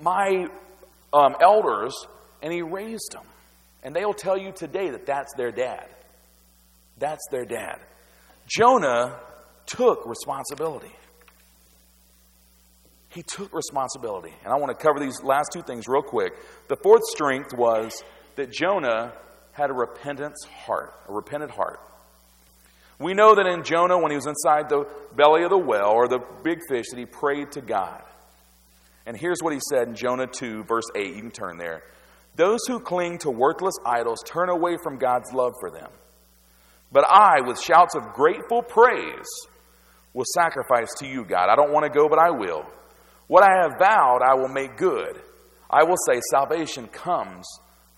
my 0.00 0.46
um, 1.12 1.36
elders 1.40 1.94
and 2.42 2.52
he 2.52 2.62
raised 2.62 3.12
them. 3.12 3.24
And 3.84 3.94
they'll 3.94 4.14
tell 4.14 4.38
you 4.38 4.52
today 4.52 4.90
that 4.90 5.06
that's 5.06 5.34
their 5.34 5.52
dad. 5.52 5.86
That's 6.98 7.22
their 7.30 7.44
dad. 7.44 7.80
Jonah 8.46 9.18
took 9.66 10.06
responsibility. 10.06 10.92
He 13.08 13.22
took 13.22 13.52
responsibility. 13.54 14.32
And 14.42 14.52
I 14.52 14.56
want 14.56 14.76
to 14.76 14.82
cover 14.82 14.98
these 14.98 15.22
last 15.22 15.50
two 15.52 15.62
things 15.62 15.86
real 15.86 16.02
quick. 16.02 16.32
The 16.68 16.76
fourth 16.76 17.02
strength 17.10 17.52
was 17.54 18.02
that 18.36 18.50
Jonah 18.50 19.12
had 19.52 19.70
a 19.70 19.74
repentance 19.74 20.44
heart, 20.64 20.94
a 21.08 21.12
repentant 21.12 21.50
heart. 21.50 21.80
We 22.98 23.14
know 23.14 23.34
that 23.34 23.46
in 23.46 23.64
Jonah, 23.64 23.98
when 23.98 24.10
he 24.10 24.16
was 24.16 24.26
inside 24.26 24.68
the 24.68 24.86
belly 25.14 25.42
of 25.42 25.50
the 25.50 25.58
well 25.58 25.90
or 25.90 26.08
the 26.08 26.20
big 26.42 26.60
fish, 26.68 26.86
that 26.90 26.98
he 26.98 27.04
prayed 27.04 27.52
to 27.52 27.60
God. 27.60 28.02
And 29.04 29.16
here's 29.16 29.40
what 29.42 29.52
he 29.52 29.60
said 29.68 29.88
in 29.88 29.94
Jonah 29.94 30.28
2, 30.28 30.64
verse 30.64 30.84
8. 30.94 31.14
You 31.14 31.20
can 31.20 31.30
turn 31.30 31.58
there. 31.58 31.82
Those 32.36 32.60
who 32.66 32.80
cling 32.80 33.18
to 33.18 33.30
worthless 33.30 33.74
idols 33.84 34.22
turn 34.24 34.48
away 34.48 34.76
from 34.82 34.98
God's 34.98 35.32
love 35.32 35.52
for 35.60 35.70
them. 35.70 35.90
But 36.92 37.04
I, 37.08 37.40
with 37.40 37.60
shouts 37.60 37.94
of 37.94 38.12
grateful 38.14 38.62
praise, 38.62 39.26
will 40.14 40.24
sacrifice 40.34 40.88
to 40.98 41.06
you, 41.06 41.24
God. 41.24 41.48
I 41.48 41.56
don't 41.56 41.72
want 41.72 41.84
to 41.84 41.98
go, 41.98 42.08
but 42.08 42.18
I 42.18 42.30
will. 42.30 42.64
What 43.26 43.42
I 43.42 43.62
have 43.62 43.78
vowed, 43.78 44.20
I 44.22 44.34
will 44.34 44.48
make 44.48 44.76
good. 44.76 45.20
I 45.70 45.84
will 45.84 45.96
say, 46.06 46.20
Salvation 46.30 46.86
comes 46.88 47.46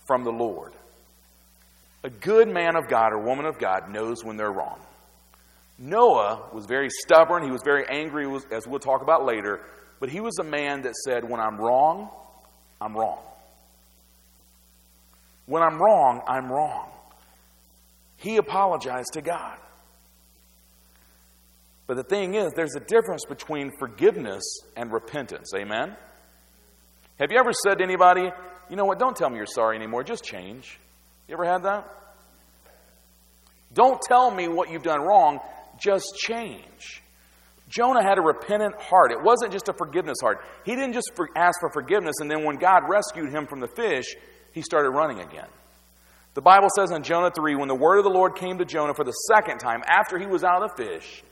from 0.07 0.23
the 0.23 0.31
Lord. 0.31 0.73
A 2.03 2.09
good 2.09 2.47
man 2.47 2.75
of 2.75 2.87
God 2.87 3.11
or 3.11 3.19
woman 3.19 3.45
of 3.45 3.57
God 3.57 3.89
knows 3.89 4.23
when 4.23 4.37
they're 4.37 4.51
wrong. 4.51 4.79
Noah 5.77 6.49
was 6.53 6.65
very 6.65 6.89
stubborn. 6.89 7.43
He 7.43 7.51
was 7.51 7.61
very 7.65 7.85
angry, 7.89 8.25
as 8.51 8.65
we'll 8.67 8.79
talk 8.79 9.01
about 9.01 9.25
later. 9.25 9.61
But 9.99 10.09
he 10.09 10.21
was 10.21 10.37
a 10.39 10.43
man 10.43 10.83
that 10.83 10.95
said, 10.95 11.29
When 11.29 11.39
I'm 11.39 11.57
wrong, 11.57 12.09
I'm 12.79 12.95
wrong. 12.95 13.19
When 15.47 15.61
I'm 15.61 15.81
wrong, 15.81 16.21
I'm 16.27 16.51
wrong. 16.51 16.89
He 18.17 18.37
apologized 18.37 19.13
to 19.13 19.21
God. 19.21 19.57
But 21.87 21.97
the 21.97 22.03
thing 22.03 22.33
is, 22.33 22.51
there's 22.55 22.75
a 22.75 22.79
difference 22.79 23.25
between 23.25 23.71
forgiveness 23.77 24.43
and 24.75 24.91
repentance. 24.91 25.51
Amen? 25.55 25.95
Have 27.19 27.31
you 27.31 27.37
ever 27.37 27.51
said 27.53 27.77
to 27.77 27.83
anybody, 27.83 28.31
you 28.69 28.75
know 28.75 28.85
what, 28.85 28.99
don't 28.99 29.15
tell 29.15 29.29
me 29.29 29.37
you're 29.37 29.45
sorry 29.45 29.77
anymore, 29.77 30.03
just 30.03 30.23
change? 30.23 30.79
You 31.27 31.33
ever 31.35 31.45
had 31.45 31.63
that? 31.63 31.87
Don't 33.73 34.01
tell 34.01 34.31
me 34.31 34.47
what 34.47 34.69
you've 34.69 34.83
done 34.83 35.01
wrong, 35.01 35.39
just 35.79 36.15
change. 36.15 37.03
Jonah 37.67 38.03
had 38.03 38.17
a 38.17 38.21
repentant 38.21 38.75
heart. 38.79 39.11
It 39.11 39.21
wasn't 39.21 39.51
just 39.51 39.69
a 39.69 39.73
forgiveness 39.73 40.17
heart. 40.21 40.39
He 40.65 40.75
didn't 40.75 40.93
just 40.93 41.11
ask 41.35 41.59
for 41.59 41.69
forgiveness, 41.71 42.15
and 42.19 42.29
then 42.29 42.43
when 42.43 42.57
God 42.57 42.83
rescued 42.89 43.31
him 43.31 43.47
from 43.47 43.59
the 43.59 43.67
fish, 43.67 44.15
he 44.53 44.61
started 44.61 44.91
running 44.91 45.19
again. 45.19 45.47
The 46.35 46.41
Bible 46.41 46.67
says 46.75 46.91
in 46.91 47.03
Jonah 47.03 47.31
3 47.35 47.55
when 47.55 47.67
the 47.67 47.75
word 47.75 47.97
of 47.97 48.03
the 48.03 48.09
Lord 48.09 48.35
came 48.35 48.57
to 48.57 48.65
Jonah 48.65 48.93
for 48.93 49.05
the 49.05 49.13
second 49.33 49.59
time 49.59 49.81
after 49.87 50.19
he 50.19 50.25
was 50.25 50.43
out 50.43 50.61
of 50.61 50.75
the 50.75 50.83
fish, 50.83 51.23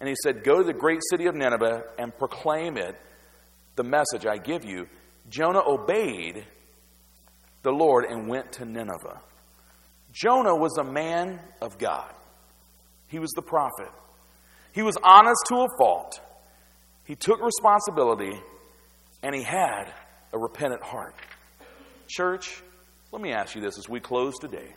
and 0.00 0.08
he 0.08 0.14
said, 0.22 0.44
Go 0.44 0.58
to 0.58 0.64
the 0.64 0.72
great 0.72 1.00
city 1.10 1.26
of 1.26 1.34
Nineveh 1.34 1.84
and 1.98 2.16
proclaim 2.16 2.76
it, 2.76 2.96
the 3.76 3.84
message 3.84 4.26
I 4.26 4.38
give 4.38 4.64
you. 4.64 4.86
Jonah 5.28 5.62
obeyed 5.66 6.46
the 7.62 7.70
Lord 7.70 8.04
and 8.04 8.28
went 8.28 8.52
to 8.52 8.64
Nineveh. 8.64 9.20
Jonah 10.12 10.56
was 10.56 10.76
a 10.78 10.84
man 10.84 11.40
of 11.60 11.78
God, 11.78 12.12
he 13.08 13.18
was 13.18 13.30
the 13.32 13.42
prophet. 13.42 13.92
He 14.72 14.82
was 14.82 14.96
honest 15.02 15.40
to 15.48 15.56
a 15.56 15.66
fault. 15.78 16.20
He 17.04 17.16
took 17.16 17.42
responsibility 17.42 18.38
and 19.22 19.34
he 19.34 19.42
had 19.42 19.92
a 20.32 20.38
repentant 20.38 20.82
heart. 20.82 21.14
Church, 22.06 22.62
let 23.10 23.20
me 23.20 23.32
ask 23.32 23.56
you 23.56 23.60
this 23.60 23.78
as 23.78 23.88
we 23.88 23.98
close 23.98 24.34
today. 24.38 24.74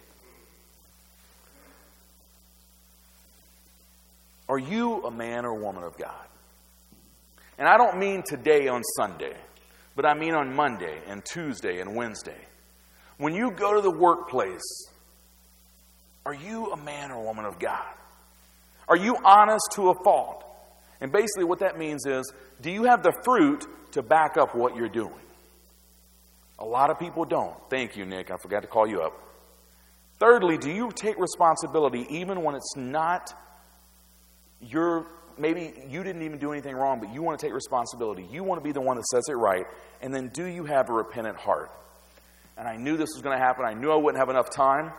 Are 4.51 4.59
you 4.59 5.01
a 5.05 5.11
man 5.11 5.45
or 5.45 5.53
woman 5.53 5.81
of 5.81 5.97
God? 5.97 6.27
And 7.57 7.69
I 7.69 7.77
don't 7.77 7.97
mean 7.97 8.21
today 8.21 8.67
on 8.67 8.83
Sunday, 8.97 9.33
but 9.95 10.05
I 10.05 10.13
mean 10.13 10.33
on 10.33 10.53
Monday 10.53 10.99
and 11.07 11.23
Tuesday 11.23 11.79
and 11.79 11.95
Wednesday. 11.95 12.35
When 13.17 13.33
you 13.33 13.51
go 13.51 13.75
to 13.75 13.79
the 13.79 13.97
workplace, 13.97 14.89
are 16.25 16.33
you 16.33 16.69
a 16.73 16.75
man 16.75 17.11
or 17.11 17.23
woman 17.23 17.45
of 17.45 17.59
God? 17.59 17.93
Are 18.89 18.97
you 18.97 19.15
honest 19.23 19.71
to 19.75 19.89
a 19.91 20.03
fault? 20.03 20.43
And 20.99 21.13
basically, 21.13 21.45
what 21.45 21.59
that 21.59 21.79
means 21.79 22.05
is 22.05 22.29
do 22.59 22.71
you 22.71 22.83
have 22.83 23.03
the 23.03 23.13
fruit 23.23 23.65
to 23.93 24.03
back 24.03 24.35
up 24.35 24.53
what 24.53 24.75
you're 24.75 24.89
doing? 24.89 25.13
A 26.59 26.65
lot 26.65 26.89
of 26.89 26.99
people 26.99 27.23
don't. 27.23 27.55
Thank 27.69 27.95
you, 27.95 28.05
Nick. 28.05 28.29
I 28.29 28.35
forgot 28.35 28.63
to 28.63 28.67
call 28.67 28.85
you 28.85 29.01
up. 29.01 29.13
Thirdly, 30.19 30.57
do 30.57 30.69
you 30.69 30.91
take 30.93 31.17
responsibility 31.17 32.05
even 32.09 32.43
when 32.43 32.55
it's 32.55 32.75
not 32.75 33.33
you're 34.61 35.05
maybe 35.37 35.73
you 35.89 36.03
didn't 36.03 36.21
even 36.21 36.39
do 36.39 36.51
anything 36.51 36.75
wrong, 36.75 36.99
but 36.99 37.13
you 37.13 37.21
want 37.21 37.39
to 37.39 37.45
take 37.45 37.53
responsibility. 37.53 38.27
You 38.31 38.43
want 38.43 38.61
to 38.61 38.63
be 38.63 38.71
the 38.71 38.81
one 38.81 38.97
that 38.97 39.05
says 39.07 39.23
it 39.29 39.33
right. 39.33 39.65
And 40.01 40.13
then 40.13 40.29
do 40.29 40.45
you 40.45 40.65
have 40.65 40.89
a 40.89 40.93
repentant 40.93 41.37
heart? 41.37 41.71
And 42.57 42.67
I 42.67 42.75
knew 42.75 42.97
this 42.97 43.09
was 43.15 43.21
going 43.21 43.37
to 43.37 43.43
happen. 43.43 43.65
I 43.65 43.73
knew 43.73 43.91
I 43.91 43.95
wouldn't 43.95 44.19
have 44.19 44.29
enough 44.29 44.49
time 44.51 44.91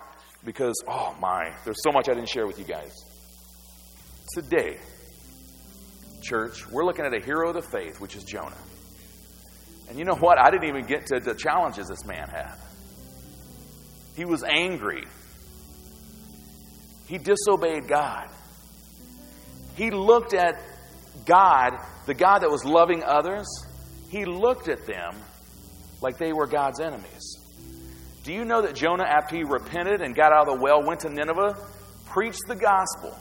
because, 0.45 0.75
oh 0.89 1.15
my, 1.21 1.53
there's 1.65 1.83
so 1.83 1.93
much 1.93 2.09
I 2.09 2.15
didn't 2.15 2.29
share 2.29 2.47
with 2.47 2.59
you 2.59 2.65
guys. 2.65 2.93
Today, 4.35 4.79
church, 6.23 6.67
we're 6.69 6.85
looking 6.85 7.05
at 7.05 7.15
a 7.15 7.21
hero 7.21 7.49
of 7.51 7.55
the 7.55 7.63
faith, 7.63 8.01
which 8.01 8.17
is 8.17 8.25
Jonah. 8.25 8.57
And 9.89 9.99
you 9.99 10.05
know 10.05 10.15
what? 10.15 10.39
I 10.39 10.51
didn't 10.51 10.69
even 10.69 10.87
get 10.87 11.07
to 11.07 11.21
the 11.21 11.35
challenges 11.35 11.89
this 11.89 12.05
man 12.05 12.29
had. 12.29 12.57
He 14.17 14.25
was 14.25 14.43
angry. 14.43 15.05
He 17.07 17.19
disobeyed 17.19 17.89
God. 17.89 18.29
He 19.77 19.91
looked 19.91 20.35
at 20.35 20.61
God, 21.25 21.75
the 22.07 22.15
God 22.15 22.41
that 22.41 22.51
was 22.51 22.65
loving 22.65 23.03
others, 23.05 23.47
he 24.11 24.25
looked 24.25 24.69
at 24.69 24.87
them 24.87 25.15
like 26.01 26.19
they 26.19 26.33
were 26.33 26.47
God's 26.47 26.81
enemies. 26.81 27.39
Do 28.25 28.33
you 28.33 28.45
know 28.45 28.63
that 28.63 28.75
Jonah, 28.75 29.05
after 29.05 29.37
he 29.37 29.43
repented 29.43 30.01
and 30.01 30.15
got 30.15 30.33
out 30.33 30.49
of 30.49 30.57
the 30.57 30.63
well, 30.63 30.85
went 30.85 31.01
to 31.01 31.09
Nineveh, 31.09 31.55
preached 32.07 32.43
the 32.47 32.55
gospel, 32.55 33.19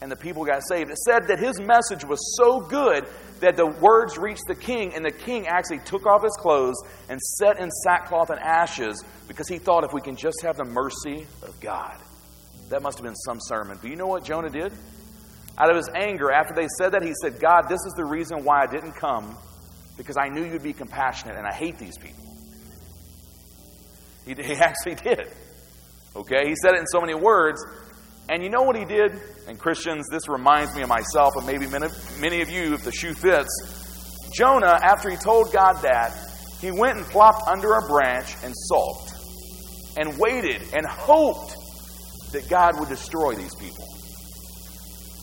and 0.00 0.10
the 0.10 0.16
people 0.16 0.44
got 0.44 0.62
saved? 0.68 0.90
It 0.90 0.98
said 0.98 1.28
that 1.28 1.38
his 1.38 1.60
message 1.60 2.04
was 2.04 2.36
so 2.36 2.60
good 2.60 3.04
that 3.40 3.56
the 3.56 3.66
words 3.66 4.16
reached 4.16 4.44
the 4.46 4.54
king, 4.54 4.94
and 4.94 5.04
the 5.04 5.10
king 5.10 5.46
actually 5.46 5.80
took 5.80 6.06
off 6.06 6.22
his 6.22 6.36
clothes 6.38 6.76
and 7.10 7.20
sat 7.20 7.58
in 7.58 7.70
sackcloth 7.70 8.30
and 8.30 8.38
ashes 8.40 9.04
because 9.28 9.48
he 9.48 9.58
thought 9.58 9.84
if 9.84 9.92
we 9.92 10.00
can 10.00 10.16
just 10.16 10.40
have 10.42 10.56
the 10.56 10.64
mercy 10.64 11.26
of 11.42 11.58
God. 11.60 11.96
That 12.70 12.82
must 12.82 12.98
have 12.98 13.04
been 13.04 13.16
some 13.16 13.38
sermon. 13.40 13.78
But 13.80 13.90
you 13.90 13.96
know 13.96 14.06
what 14.06 14.24
Jonah 14.24 14.50
did? 14.50 14.72
Out 15.58 15.70
of 15.70 15.76
his 15.76 15.88
anger, 15.94 16.30
after 16.30 16.54
they 16.54 16.68
said 16.78 16.92
that, 16.92 17.02
he 17.02 17.12
said, 17.22 17.40
God, 17.40 17.62
this 17.68 17.80
is 17.86 17.94
the 17.96 18.04
reason 18.04 18.44
why 18.44 18.62
I 18.62 18.66
didn't 18.66 18.92
come, 18.92 19.36
because 19.96 20.16
I 20.16 20.28
knew 20.28 20.44
you'd 20.44 20.62
be 20.62 20.74
compassionate, 20.74 21.36
and 21.36 21.46
I 21.46 21.52
hate 21.52 21.78
these 21.78 21.96
people. 21.96 22.24
He, 24.26 24.34
he 24.34 24.54
actually 24.60 24.96
did. 24.96 25.32
Okay? 26.14 26.48
He 26.48 26.54
said 26.62 26.74
it 26.74 26.80
in 26.80 26.86
so 26.86 27.00
many 27.00 27.14
words. 27.14 27.64
And 28.28 28.42
you 28.42 28.50
know 28.50 28.62
what 28.62 28.76
he 28.76 28.84
did? 28.84 29.12
And 29.46 29.58
Christians, 29.58 30.06
this 30.10 30.28
reminds 30.28 30.74
me 30.74 30.82
of 30.82 30.88
myself 30.88 31.34
and 31.36 31.46
maybe 31.46 31.66
many, 31.68 31.86
many 32.20 32.42
of 32.42 32.50
you 32.50 32.74
if 32.74 32.82
the 32.82 32.90
shoe 32.90 33.14
fits. 33.14 33.48
Jonah, 34.34 34.80
after 34.82 35.08
he 35.08 35.16
told 35.16 35.52
God 35.52 35.74
that, 35.82 36.12
he 36.60 36.72
went 36.72 36.98
and 36.98 37.06
plopped 37.06 37.46
under 37.46 37.74
a 37.74 37.86
branch 37.86 38.34
and 38.42 38.52
sulked 38.56 39.12
and 39.96 40.18
waited 40.18 40.62
and 40.74 40.84
hoped 40.86 41.54
that 42.32 42.48
God 42.48 42.80
would 42.80 42.88
destroy 42.88 43.34
these 43.34 43.54
people. 43.54 43.86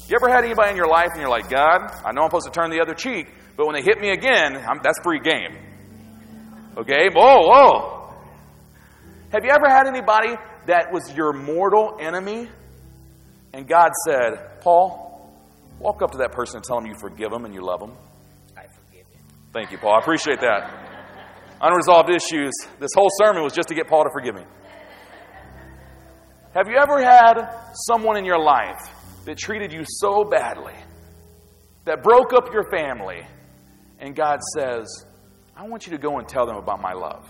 You 0.08 0.18
ever 0.22 0.30
had 0.30 0.44
anybody 0.44 0.72
in 0.72 0.76
your 0.76 0.88
life 0.88 1.10
and 1.14 1.22
you're 1.22 1.30
like, 1.30 1.50
God, 1.50 1.90
I 2.06 2.12
know 2.12 2.24
I'm 2.24 2.30
supposed 2.30 2.46
to 2.46 2.52
turn 2.52 2.70
the 2.72 2.82
other 2.82 2.94
cheek, 2.94 3.28
but 3.56 3.66
when 3.66 3.76
they 3.76 3.82
hit 3.82 4.00
me 4.00 4.10
again, 4.10 4.58
I'm, 4.58 4.82
that's 4.84 5.00
free 5.04 5.20
game. 5.20 5.58
Okay? 6.78 7.08
Whoa, 7.14 7.48
whoa. 7.48 8.14
Have 9.32 9.46
you 9.46 9.52
ever 9.52 9.70
had 9.70 9.88
anybody 9.88 10.36
that 10.68 10.92
was 10.92 11.14
your 11.16 11.32
mortal 11.34 11.98
enemy? 12.02 12.50
And 13.54 13.68
God 13.68 13.92
said, 14.06 14.62
Paul, 14.62 15.34
walk 15.80 16.02
up 16.02 16.12
to 16.12 16.18
that 16.20 16.34
person 16.34 16.58
and 16.58 16.64
tell 16.66 16.80
them 16.80 16.88
you 16.88 16.96
forgive 17.00 17.32
them 17.32 17.46
and 17.46 17.54
you 17.54 17.62
love 17.62 17.80
them. 17.80 17.94
I 18.58 18.64
forgive 18.64 19.06
you. 19.12 19.20
Thank 19.54 19.72
you, 19.72 19.78
Paul. 19.78 19.96
I 19.96 20.00
appreciate 20.00 20.42
that. 20.42 20.82
Unresolved 21.62 22.10
issues. 22.10 22.54
This 22.80 22.92
whole 22.94 23.10
sermon 23.24 23.44
was 23.44 23.54
just 23.54 23.70
to 23.70 23.76
get 23.76 23.88
Paul 23.88 24.04
to 24.04 24.10
forgive 24.12 24.36
me. 24.36 24.44
Have 26.54 26.68
you 26.68 26.76
ever 26.78 27.02
had 27.02 27.50
someone 27.88 28.18
in 28.18 28.26
your 28.26 28.40
life 28.40 28.90
that 29.26 29.38
treated 29.38 29.72
you 29.72 29.84
so 29.86 30.24
badly, 30.24 30.76
that 31.86 32.04
broke 32.04 32.34
up 32.34 32.54
your 32.54 32.70
family, 32.70 33.26
and 34.00 34.16
God 34.16 34.40
says, 34.56 35.06
I 35.56 35.68
want 35.68 35.86
you 35.86 35.92
to 35.92 35.98
go 35.98 36.18
and 36.18 36.28
tell 36.28 36.46
them 36.46 36.58
about 36.58 36.82
my 36.82 36.94
love? 36.94 37.30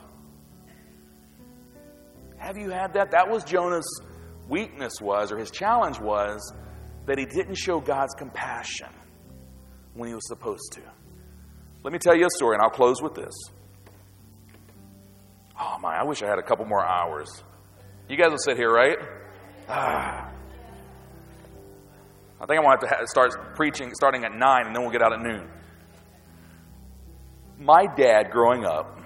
Have 2.38 2.58
you 2.58 2.70
had 2.70 2.94
that? 2.94 3.12
That 3.12 3.30
was 3.30 3.44
Jonah's 3.44 4.02
weakness 4.50 4.94
was, 5.02 5.32
or 5.32 5.38
his 5.38 5.52
challenge 5.52 6.00
was, 6.00 6.54
that 7.06 7.18
he 7.18 7.26
didn't 7.26 7.56
show 7.56 7.80
God's 7.80 8.14
compassion 8.16 8.90
when 9.94 10.10
he 10.10 10.16
was 10.16 10.28
supposed 10.28 10.72
to. 10.74 10.82
Let 11.84 11.94
me 11.94 12.00
tell 12.00 12.16
you 12.16 12.26
a 12.26 12.30
story, 12.30 12.56
and 12.56 12.64
I'll 12.64 12.70
close 12.70 13.02
with 13.02 13.14
this. 13.14 13.34
Oh 15.60 15.78
my, 15.80 15.96
I 15.96 16.04
wish 16.04 16.24
I 16.24 16.28
had 16.28 16.40
a 16.40 16.44
couple 16.44 16.66
more 16.66 16.84
hours. 16.86 17.30
You 18.10 18.18
guys 18.18 18.32
will 18.32 18.38
sit 18.38 18.58
here, 18.58 18.72
right? 18.72 18.98
Ah. 19.70 20.33
I 22.44 22.46
think 22.46 22.60
I'm 22.60 22.66
going 22.66 22.78
to 22.78 22.88
have 22.88 23.00
to 23.00 23.08
start 23.08 23.56
preaching 23.56 23.94
starting 23.96 24.26
at 24.26 24.34
9 24.34 24.66
and 24.68 24.76
then 24.76 24.84
we'll 24.84 24.92
get 24.92 25.02
out 25.02 25.14
at 25.14 25.22
noon. 25.22 25.50
My 27.58 27.86
dad, 27.86 28.32
growing 28.32 28.66
up, 28.66 29.00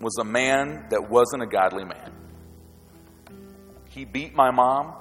was 0.00 0.16
a 0.20 0.24
man 0.24 0.86
that 0.90 1.10
wasn't 1.10 1.42
a 1.42 1.46
godly 1.48 1.84
man. 1.84 2.12
He 3.88 4.04
beat 4.04 4.32
my 4.32 4.52
mom. 4.52 4.94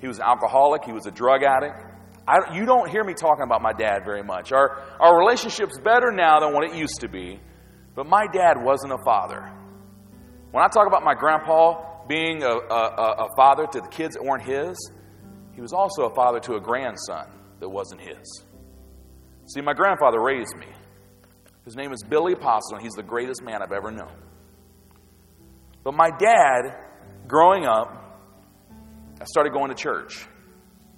He 0.00 0.08
was 0.08 0.16
an 0.16 0.24
alcoholic. 0.24 0.84
He 0.84 0.92
was 0.92 1.04
a 1.04 1.10
drug 1.10 1.42
addict. 1.42 1.84
I, 2.26 2.54
you 2.54 2.64
don't 2.64 2.88
hear 2.88 3.04
me 3.04 3.12
talking 3.12 3.44
about 3.44 3.60
my 3.60 3.74
dad 3.74 4.00
very 4.06 4.22
much. 4.22 4.50
Our, 4.50 4.80
our 4.98 5.18
relationship's 5.18 5.78
better 5.78 6.10
now 6.12 6.40
than 6.40 6.54
what 6.54 6.64
it 6.64 6.74
used 6.74 7.00
to 7.00 7.08
be, 7.08 7.38
but 7.94 8.06
my 8.06 8.28
dad 8.32 8.54
wasn't 8.56 8.94
a 8.94 9.04
father. 9.04 9.42
When 10.52 10.64
I 10.64 10.68
talk 10.68 10.86
about 10.86 11.04
my 11.04 11.14
grandpa 11.14 12.06
being 12.08 12.42
a, 12.44 12.48
a, 12.48 13.26
a 13.26 13.28
father 13.36 13.66
to 13.66 13.80
the 13.82 13.88
kids 13.88 14.14
that 14.14 14.24
weren't 14.24 14.44
his, 14.44 14.90
he 15.54 15.60
was 15.60 15.72
also 15.72 16.04
a 16.04 16.14
father 16.14 16.40
to 16.40 16.54
a 16.54 16.60
grandson 16.60 17.26
that 17.58 17.68
wasn't 17.68 18.00
his. 18.00 18.44
See, 19.52 19.60
my 19.60 19.74
grandfather 19.74 20.20
raised 20.20 20.56
me. 20.56 20.68
His 21.64 21.76
name 21.76 21.92
is 21.92 22.02
Billy 22.08 22.32
Apostle, 22.32 22.76
and 22.76 22.82
he's 22.82 22.94
the 22.94 23.02
greatest 23.02 23.42
man 23.42 23.62
I've 23.62 23.72
ever 23.72 23.90
known. 23.90 24.14
But 25.82 25.94
my 25.94 26.10
dad, 26.10 26.76
growing 27.26 27.64
up, 27.64 28.20
I 29.20 29.24
started 29.24 29.52
going 29.52 29.68
to 29.70 29.74
church. 29.74 30.26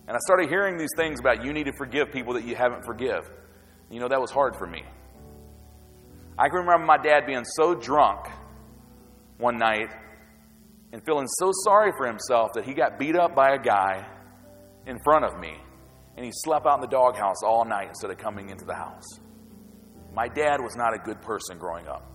And 0.06 0.16
I 0.16 0.18
started 0.20 0.48
hearing 0.48 0.78
these 0.78 0.90
things 0.96 1.20
about 1.20 1.44
you 1.44 1.52
need 1.52 1.64
to 1.64 1.72
forgive 1.76 2.12
people 2.12 2.34
that 2.34 2.44
you 2.44 2.54
haven't 2.54 2.84
forgive. 2.84 3.30
You 3.90 4.00
know, 4.00 4.08
that 4.08 4.20
was 4.20 4.30
hard 4.30 4.56
for 4.56 4.66
me. 4.66 4.82
I 6.38 6.48
can 6.48 6.58
remember 6.58 6.86
my 6.86 6.98
dad 6.98 7.26
being 7.26 7.44
so 7.44 7.74
drunk 7.74 8.26
one 9.38 9.58
night 9.58 9.92
and 10.92 11.04
feeling 11.04 11.26
so 11.26 11.50
sorry 11.64 11.92
for 11.96 12.06
himself 12.06 12.52
that 12.54 12.64
he 12.64 12.74
got 12.74 12.98
beat 12.98 13.16
up 13.16 13.34
by 13.34 13.54
a 13.54 13.58
guy 13.58 14.06
in 14.86 14.98
front 15.04 15.24
of 15.24 15.38
me 15.38 15.56
and 16.16 16.24
he 16.24 16.32
slept 16.34 16.66
out 16.66 16.76
in 16.76 16.80
the 16.80 16.86
doghouse 16.86 17.42
all 17.42 17.64
night 17.64 17.88
instead 17.88 18.10
of 18.10 18.18
coming 18.18 18.50
into 18.50 18.64
the 18.64 18.74
house. 18.74 19.06
My 20.14 20.28
dad 20.28 20.60
was 20.60 20.76
not 20.76 20.94
a 20.94 20.98
good 20.98 21.22
person 21.22 21.58
growing 21.58 21.88
up. 21.88 22.08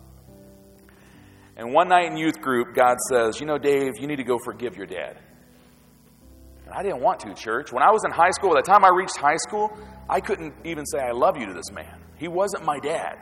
And 1.55 1.73
one 1.73 1.87
night 1.87 2.11
in 2.11 2.17
youth 2.17 2.39
group, 2.39 2.75
God 2.75 2.97
says, 3.09 3.39
You 3.39 3.47
know, 3.47 3.57
Dave, 3.57 3.93
you 3.99 4.05
need 4.05 4.17
to 4.17 4.23
go 4.23 4.37
forgive 4.37 4.77
your 4.77 4.85
dad. 4.85 5.17
And 6.65 6.73
I 6.75 6.83
didn't 6.83 7.01
want 7.01 7.21
to, 7.21 7.33
church. 7.33 7.71
When 7.71 7.81
I 7.81 7.89
was 7.89 8.03
in 8.05 8.11
high 8.11 8.29
school, 8.29 8.53
by 8.53 8.61
the 8.61 8.71
time 8.71 8.85
I 8.85 8.89
reached 8.89 9.17
high 9.17 9.37
school, 9.37 9.75
I 10.07 10.19
couldn't 10.19 10.53
even 10.63 10.85
say, 10.85 10.99
I 10.99 11.11
love 11.11 11.37
you 11.37 11.47
to 11.47 11.53
this 11.53 11.71
man. 11.71 11.99
He 12.17 12.27
wasn't 12.27 12.65
my 12.65 12.77
dad. 12.79 13.15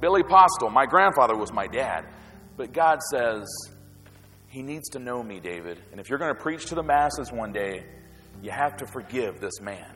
Billy 0.00 0.22
Postel, 0.22 0.70
my 0.70 0.86
grandfather, 0.86 1.36
was 1.36 1.52
my 1.52 1.66
dad. 1.66 2.06
But 2.56 2.72
God 2.72 3.00
says, 3.10 3.44
He 4.46 4.62
needs 4.62 4.88
to 4.90 4.98
know 4.98 5.22
me, 5.22 5.40
David. 5.40 5.78
And 5.90 6.00
if 6.00 6.08
you're 6.08 6.18
going 6.18 6.34
to 6.34 6.40
preach 6.40 6.66
to 6.66 6.74
the 6.74 6.82
masses 6.82 7.30
one 7.30 7.52
day, 7.52 7.84
you 8.42 8.50
have 8.50 8.76
to 8.78 8.86
forgive 8.86 9.40
this 9.40 9.60
man. 9.60 9.86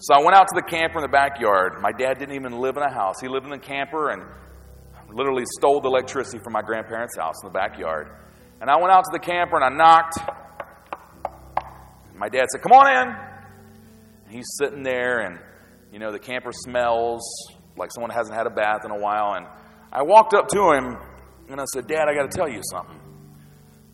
So 0.00 0.14
I 0.14 0.18
went 0.18 0.34
out 0.34 0.48
to 0.48 0.54
the 0.54 0.62
camper 0.62 0.98
in 0.98 1.02
the 1.02 1.08
backyard. 1.08 1.80
My 1.80 1.92
dad 1.92 2.18
didn't 2.18 2.34
even 2.34 2.58
live 2.58 2.76
in 2.76 2.82
a 2.82 2.92
house, 2.92 3.20
he 3.20 3.28
lived 3.28 3.46
in 3.46 3.52
a 3.52 3.58
camper 3.58 4.10
and 4.10 4.22
literally 5.12 5.44
stole 5.58 5.80
the 5.80 5.88
electricity 5.88 6.38
from 6.42 6.52
my 6.52 6.62
grandparents' 6.62 7.16
house 7.16 7.36
in 7.42 7.48
the 7.48 7.52
backyard. 7.52 8.08
And 8.60 8.68
I 8.68 8.76
went 8.76 8.92
out 8.92 9.04
to 9.04 9.10
the 9.12 9.18
camper 9.18 9.56
and 9.56 9.64
I 9.64 9.76
knocked. 9.76 10.18
My 12.14 12.28
dad 12.28 12.46
said, 12.52 12.62
Come 12.62 12.72
on 12.72 12.86
in. 12.86 13.14
And 14.26 14.34
he's 14.34 14.46
sitting 14.60 14.82
there, 14.82 15.20
and 15.20 15.38
you 15.92 15.98
know, 15.98 16.12
the 16.12 16.18
camper 16.18 16.52
smells 16.52 17.22
like 17.76 17.90
someone 17.92 18.10
hasn't 18.10 18.36
had 18.36 18.46
a 18.46 18.50
bath 18.50 18.82
in 18.84 18.90
a 18.90 18.98
while. 18.98 19.34
And 19.34 19.46
I 19.92 20.02
walked 20.02 20.34
up 20.34 20.48
to 20.48 20.72
him 20.72 20.96
and 21.48 21.60
I 21.60 21.64
said, 21.72 21.86
Dad, 21.86 22.06
I 22.08 22.14
got 22.14 22.30
to 22.30 22.36
tell 22.36 22.48
you 22.48 22.60
something. 22.70 23.00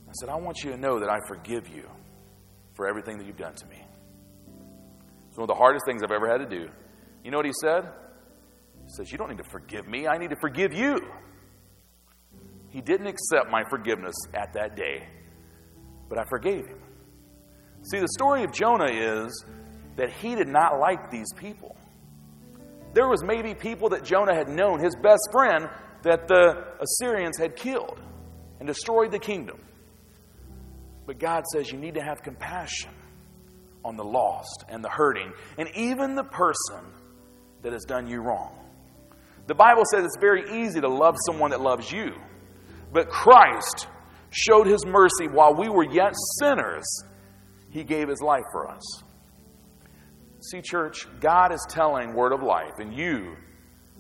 I 0.08 0.12
said, 0.20 0.28
I 0.28 0.36
want 0.36 0.62
you 0.62 0.72
to 0.72 0.76
know 0.76 1.00
that 1.00 1.08
I 1.08 1.18
forgive 1.26 1.68
you 1.68 1.88
for 2.76 2.86
everything 2.86 3.18
that 3.18 3.26
you've 3.26 3.36
done 3.36 3.54
to 3.54 3.66
me. 3.66 3.82
It's 5.28 5.38
one 5.38 5.44
of 5.44 5.48
the 5.48 5.54
hardest 5.54 5.84
things 5.86 6.02
I've 6.02 6.12
ever 6.12 6.30
had 6.30 6.38
to 6.38 6.48
do. 6.48 6.68
You 7.24 7.30
know 7.30 7.38
what 7.38 7.46
he 7.46 7.52
said? 7.60 7.84
He 8.84 8.90
says, 8.96 9.10
You 9.10 9.18
don't 9.18 9.30
need 9.30 9.38
to 9.38 9.50
forgive 9.50 9.88
me, 9.88 10.06
I 10.06 10.18
need 10.18 10.30
to 10.30 10.36
forgive 10.40 10.72
you. 10.72 11.00
He 12.70 12.80
didn't 12.80 13.06
accept 13.06 13.50
my 13.50 13.62
forgiveness 13.70 14.14
at 14.34 14.52
that 14.52 14.76
day, 14.76 15.08
but 16.08 16.18
I 16.18 16.24
forgave 16.28 16.66
him. 16.66 16.78
See, 17.90 17.98
the 17.98 18.08
story 18.08 18.44
of 18.44 18.52
Jonah 18.52 18.90
is 18.90 19.44
that 19.96 20.12
he 20.12 20.34
did 20.34 20.48
not 20.48 20.78
like 20.78 21.10
these 21.10 21.32
people. 21.36 21.76
There 22.92 23.08
was 23.08 23.22
maybe 23.22 23.54
people 23.54 23.90
that 23.90 24.04
Jonah 24.04 24.34
had 24.34 24.48
known, 24.48 24.80
his 24.80 24.94
best 25.02 25.28
friend, 25.32 25.68
that 26.02 26.28
the 26.28 26.64
Assyrians 26.80 27.36
had 27.38 27.56
killed 27.56 28.00
and 28.58 28.66
destroyed 28.66 29.10
the 29.10 29.18
kingdom. 29.18 29.60
But 31.06 31.18
God 31.18 31.44
says 31.52 31.70
you 31.70 31.78
need 31.78 31.94
to 31.94 32.02
have 32.02 32.22
compassion 32.22 32.90
on 33.84 33.96
the 33.96 34.04
lost 34.04 34.64
and 34.68 34.84
the 34.84 34.88
hurting 34.88 35.32
and 35.56 35.68
even 35.76 36.16
the 36.16 36.24
person 36.24 36.84
that 37.62 37.72
has 37.72 37.84
done 37.84 38.06
you 38.06 38.20
wrong. 38.20 38.52
The 39.46 39.54
Bible 39.54 39.84
says 39.90 40.04
it's 40.04 40.18
very 40.20 40.64
easy 40.64 40.80
to 40.80 40.88
love 40.88 41.14
someone 41.26 41.52
that 41.52 41.60
loves 41.60 41.90
you. 41.90 42.14
But 42.92 43.08
Christ 43.08 43.86
showed 44.30 44.66
his 44.66 44.84
mercy 44.84 45.28
while 45.28 45.54
we 45.54 45.68
were 45.68 45.88
yet 45.88 46.14
sinners. 46.40 46.84
He 47.70 47.84
gave 47.84 48.08
his 48.08 48.20
life 48.20 48.44
for 48.50 48.68
us. 48.68 48.82
See, 50.40 50.62
church, 50.62 51.06
God 51.20 51.52
is 51.52 51.64
telling 51.68 52.14
Word 52.14 52.32
of 52.32 52.42
Life 52.42 52.74
and 52.78 52.94
you 52.94 53.36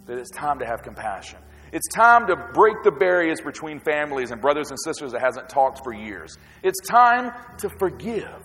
that 0.06 0.18
it's 0.18 0.30
time 0.30 0.58
to 0.58 0.66
have 0.66 0.82
compassion. 0.82 1.38
It's 1.76 1.88
time 1.88 2.26
to 2.28 2.36
break 2.36 2.82
the 2.84 2.90
barriers 2.90 3.42
between 3.42 3.80
families 3.80 4.30
and 4.30 4.40
brothers 4.40 4.70
and 4.70 4.78
sisters 4.82 5.12
that 5.12 5.20
hasn't 5.20 5.50
talked 5.50 5.84
for 5.84 5.92
years. 5.92 6.38
It's 6.62 6.80
time 6.88 7.32
to 7.58 7.68
forgive. 7.78 8.40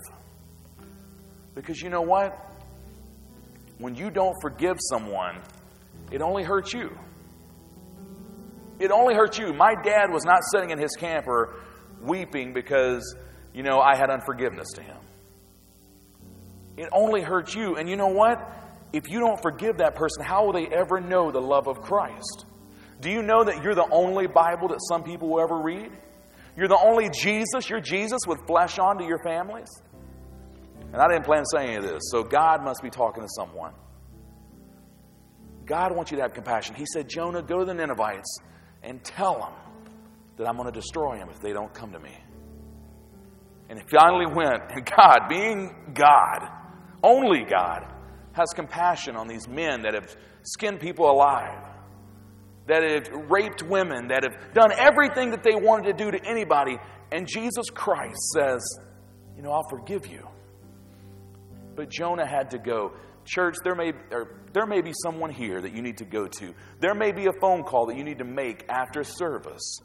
Because 1.55 1.81
you 1.81 1.89
know 1.89 2.01
what? 2.01 2.37
When 3.77 3.95
you 3.95 4.09
don't 4.09 4.36
forgive 4.41 4.75
someone, 4.89 5.38
it 6.11 6.21
only 6.21 6.43
hurts 6.43 6.73
you. 6.73 6.93
It 8.79 8.91
only 8.91 9.13
hurts 9.15 9.39
you. 9.39 9.53
My 9.53 9.75
dad 9.82 10.11
was 10.11 10.25
not 10.25 10.41
sitting 10.51 10.71
in 10.71 10.77
his 10.77 10.91
camper 10.97 11.55
weeping 12.01 12.51
because, 12.51 13.15
you 13.53 13.63
know, 13.63 13.79
I 13.79 13.95
had 13.95 14.09
unforgiveness 14.09 14.67
to 14.75 14.82
him. 14.82 14.97
It 16.75 16.89
only 16.91 17.21
hurts 17.21 17.55
you. 17.55 17.77
And 17.77 17.88
you 17.88 17.95
know 17.95 18.07
what? 18.07 18.45
If 18.91 19.09
you 19.09 19.21
don't 19.21 19.41
forgive 19.41 19.77
that 19.77 19.95
person, 19.95 20.21
how 20.21 20.43
will 20.43 20.51
they 20.51 20.67
ever 20.67 20.99
know 20.99 21.32
the 21.32 21.39
love 21.39 21.69
of 21.69 21.82
Christ? 21.82 22.45
Do 23.02 23.10
you 23.10 23.24
know 23.24 23.43
that 23.43 23.64
you're 23.64 23.76
the 23.76 23.89
only 23.91 24.28
Bible 24.28 24.70
that 24.70 24.80
some 24.88 25.04
people 25.04 25.30
will 25.30 25.41
ever 25.41 25.60
read? 25.62 25.91
You're 26.56 26.68
the 26.68 26.80
only 26.80 27.10
Jesus. 27.10 27.70
You're 27.70 27.82
Jesus 27.82 28.20
with 28.28 28.39
flesh 28.47 28.78
on 28.78 28.97
to 28.99 29.06
your 29.06 29.20
families. 29.24 29.70
And 30.93 30.97
I 30.97 31.08
didn't 31.08 31.26
plan 31.26 31.39
to 31.39 31.45
say 31.52 31.68
any 31.68 31.76
of 31.76 31.84
this, 31.84 32.02
so 32.12 32.22
God 32.22 32.64
must 32.64 32.82
be 32.84 32.89
talking 32.89 33.24
to 33.24 33.30
someone. 33.36 33.74
God 35.66 35.95
wants 35.95 36.12
you 36.12 36.18
to 36.18 36.24
have 36.24 36.34
compassion. 36.34 36.76
He 36.76 36.86
said, 36.86 37.08
Jonah, 37.08 37.41
go 37.41 37.60
to 37.60 37.66
the 37.66 37.74
Ninevites 37.74 38.39
and 38.84 39.02
tell 39.04 39.39
them 39.39 39.54
that 40.38 40.47
I'm 40.47 40.58
going 40.58 40.68
to 40.68 40.78
destroy 40.78 41.18
them 41.18 41.30
if 41.30 41.39
they 41.39 41.54
don't 41.54 41.74
come 41.74 41.93
to 41.93 41.99
me. 41.99 42.18
And 43.70 43.80
he 43.80 43.86
finally 43.88 44.26
went, 44.26 44.64
and 44.70 44.86
God, 44.86 45.30
being 45.30 45.93
God, 45.93 46.49
only 47.02 47.45
God, 47.45 47.88
has 48.34 48.47
compassion 48.54 49.16
on 49.16 49.28
these 49.28 49.47
men 49.47 49.84
that 49.84 49.93
have 49.93 50.14
skinned 50.43 50.82
people 50.82 51.10
alive, 51.10 51.64
that 52.68 52.84
have 52.84 53.30
raped 53.30 53.64
women, 53.64 54.09
that 54.09 54.24
have 54.24 54.53
done 54.53 54.72
everything 54.78 55.32
that 55.32 55.43
they 55.43 55.55
wanted 55.55 55.97
to 55.97 56.03
do 56.03 56.12
to 56.12 56.26
anybody. 56.26 56.78
And 57.12 57.28
Jesus 57.28 57.70
Christ 57.70 58.18
says, 58.34 58.62
You 59.36 59.43
know, 59.43 59.51
I'll 59.51 59.70
forgive 59.70 60.07
you. 60.07 60.28
But 61.76 61.89
Jonah 61.89 62.28
had 62.28 62.51
to 62.51 62.57
go. 62.57 62.93
Church, 63.26 63.55
there 63.64 63.76
may, 63.76 63.93
there 64.53 64.66
may 64.66 64.82
be 64.82 64.93
someone 65.03 65.30
here 65.32 65.62
that 65.62 65.74
you 65.74 65.82
need 65.82 65.97
to 65.97 66.05
go 66.05 66.28
to. 66.28 66.53
There 66.80 66.95
may 66.95 67.12
be 67.12 67.28
a 67.28 67.34
phone 67.39 67.64
call 67.64 67.86
that 67.88 67.97
you 67.97 68.03
need 68.03 68.18
to 68.18 68.26
make 68.26 68.66
after 68.70 69.03
service. 69.03 69.80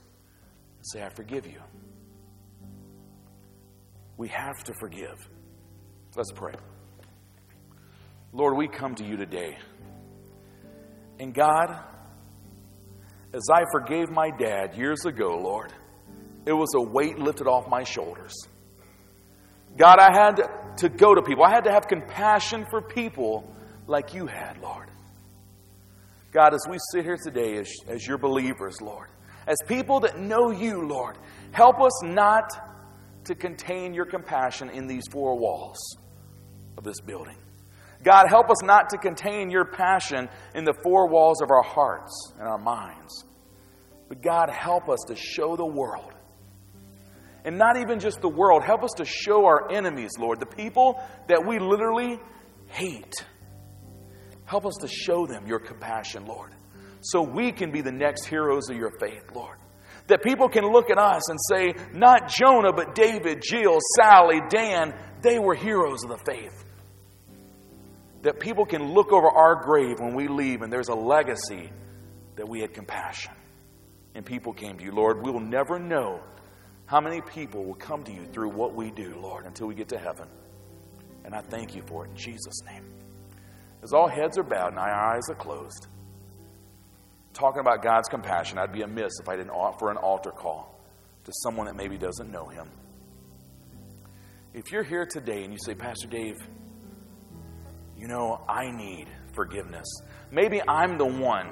Say, 0.83 1.03
I 1.03 1.09
forgive 1.11 1.47
you. 1.47 1.61
We 4.16 4.29
have 4.29 4.64
to 4.64 4.72
forgive. 4.81 5.29
Let's 6.16 6.33
pray. 6.33 6.55
Lord, 8.33 8.57
we 8.57 8.68
come 8.68 8.95
to 8.95 9.05
you 9.05 9.16
today. 9.16 9.59
And 11.18 11.35
God, 11.35 11.83
as 13.33 13.49
I 13.53 13.64
forgave 13.72 14.11
my 14.11 14.31
dad 14.31 14.77
years 14.77 15.05
ago, 15.05 15.39
Lord, 15.39 15.72
it 16.47 16.53
was 16.53 16.72
a 16.77 16.81
weight 16.81 17.18
lifted 17.18 17.47
off 17.47 17.68
my 17.68 17.83
shoulders. 17.83 18.35
God, 19.77 19.99
I 19.99 20.12
had 20.12 20.77
to 20.79 20.89
go 20.89 21.14
to 21.14 21.22
people. 21.22 21.45
I 21.45 21.51
had 21.51 21.64
to 21.64 21.72
have 21.72 21.87
compassion 21.87 22.66
for 22.70 22.81
people 22.81 23.53
like 23.87 24.14
you 24.14 24.27
had, 24.27 24.59
Lord. 24.62 24.89
God, 26.33 26.55
as 26.55 26.61
we 26.68 26.79
sit 26.93 27.05
here 27.05 27.16
today 27.22 27.59
as, 27.59 27.70
as 27.89 28.07
your 28.07 28.18
believers, 28.18 28.81
Lord, 28.81 29.09
as 29.47 29.57
people 29.66 30.01
that 30.01 30.18
know 30.18 30.51
you, 30.51 30.87
Lord, 30.87 31.18
help 31.53 31.81
us 31.81 32.03
not 32.03 32.53
to 33.24 33.35
contain 33.35 33.95
your 33.95 34.07
compassion 34.07 34.70
in 34.70 34.87
these 34.87 35.05
four 35.11 35.39
walls 35.39 35.79
of 36.79 36.85
this 36.85 37.01
building. 37.01 37.37
God, 38.07 38.26
help 38.28 38.50
us 38.50 38.62
not 38.62 38.90
to 38.90 38.98
contain 38.98 39.50
your 39.50 39.64
passion 39.64 40.28
in 40.54 40.64
the 40.64 40.74
four 40.84 41.09
walls 41.09 41.42
of 41.42 41.50
our 41.50 41.64
hearts 41.64 42.32
and 42.38 42.46
our 42.46 42.57
minds. 42.57 43.24
But 44.09 44.22
God, 44.22 44.48
help 44.48 44.88
us 44.88 45.00
to 45.09 45.16
show 45.16 45.57
the 45.57 45.66
world. 45.66 46.12
And 47.44 47.59
not 47.59 47.76
even 47.78 47.98
just 47.98 48.20
the 48.20 48.28
world, 48.28 48.62
help 48.62 48.84
us 48.84 48.92
to 48.98 49.04
show 49.04 49.46
our 49.46 49.72
enemies, 49.72 50.12
Lord, 50.20 50.38
the 50.38 50.46
people 50.46 51.02
that 51.26 51.44
we 51.48 51.59
literally 51.59 52.20
hate. 52.68 53.24
Help 54.44 54.66
us 54.66 54.76
to 54.82 54.86
show 54.86 55.26
them 55.26 55.48
your 55.48 55.59
compassion, 55.59 56.26
Lord, 56.26 56.52
so 57.00 57.22
we 57.22 57.50
can 57.50 57.72
be 57.72 57.80
the 57.80 57.90
next 57.90 58.26
heroes 58.26 58.70
of 58.70 58.76
your 58.76 58.92
faith, 59.00 59.24
Lord. 59.34 59.59
That 60.07 60.22
people 60.22 60.48
can 60.48 60.62
look 60.62 60.90
at 60.90 60.98
us 60.98 61.28
and 61.28 61.38
say, 61.50 61.74
not 61.92 62.28
Jonah, 62.28 62.72
but 62.72 62.94
David, 62.94 63.42
Jill, 63.42 63.78
Sally, 63.96 64.42
Dan, 64.48 64.94
they 65.22 65.40
were 65.40 65.57
heroes 65.57 66.04
of 66.04 66.11
the 66.11 66.18
faith. 66.24 66.66
That 68.27 68.41
people 68.41 68.66
can 68.66 68.93
look 68.93 69.12
over 69.12 69.31
our 69.31 69.55
grave 69.55 70.01
when 70.01 70.12
we 70.12 70.27
leave 70.27 70.62
and 70.62 70.72
there's 70.72 70.89
a 70.89 70.95
legacy 70.97 71.70
that 72.35 72.49
we 72.49 72.61
had 72.61 72.74
compassion 72.74 73.33
and 74.16 74.27
people 74.27 74.53
came 74.53 74.77
to 74.79 74.85
you. 74.85 74.91
Lord, 74.91 75.24
we 75.24 75.31
will 75.31 75.39
never 75.39 75.79
know 75.79 76.20
how 76.87 77.01
many 77.01 77.20
people 77.20 77.64
will 77.64 77.77
come 77.77 78.03
to 78.03 78.12
you 78.12 78.27
through 78.33 78.49
what 78.49 78.74
we 78.74 78.91
do, 78.91 79.14
Lord, 79.20 79.47
until 79.47 79.68
we 79.68 79.77
get 79.77 79.91
to 79.91 79.99
heaven. 79.99 80.27
And 81.24 81.37
I 81.37 81.41
thank 81.41 81.77
you 81.77 81.83
for 81.87 82.05
it 82.05 82.11
in 82.11 82.16
Jesus' 82.16 82.62
name. 82.68 82.83
As 83.85 83.93
all 83.93 84.09
heads 84.09 84.37
are 84.39 84.43
bowed 84.43 84.70
and 84.70 84.79
our 84.81 85.14
eyes 85.14 85.31
are 85.31 85.37
closed, 85.37 85.87
talking 87.33 87.61
about 87.61 87.81
God's 87.81 88.09
compassion, 88.09 88.59
I'd 88.59 88.72
be 88.72 88.83
amiss 88.83 89.20
if 89.20 89.29
I 89.29 89.37
didn't 89.37 89.51
offer 89.51 89.89
an 89.89 89.99
altar 89.99 90.33
call 90.33 90.81
to 91.22 91.33
someone 91.45 91.66
that 91.66 91.77
maybe 91.77 91.97
doesn't 91.97 92.33
know 92.33 92.47
Him. 92.47 92.72
If 94.53 94.72
you're 94.72 94.83
here 94.83 95.07
today 95.07 95.45
and 95.45 95.53
you 95.53 95.61
say, 95.64 95.77
Pastor 95.77 96.09
Dave, 96.09 96.39
you 98.07 98.12
know, 98.12 98.40
I 98.48 98.70
need 98.70 99.09
forgiveness. 99.34 99.84
Maybe 100.30 100.62
I'm 100.68 100.96
the 100.96 101.07
one 101.07 101.48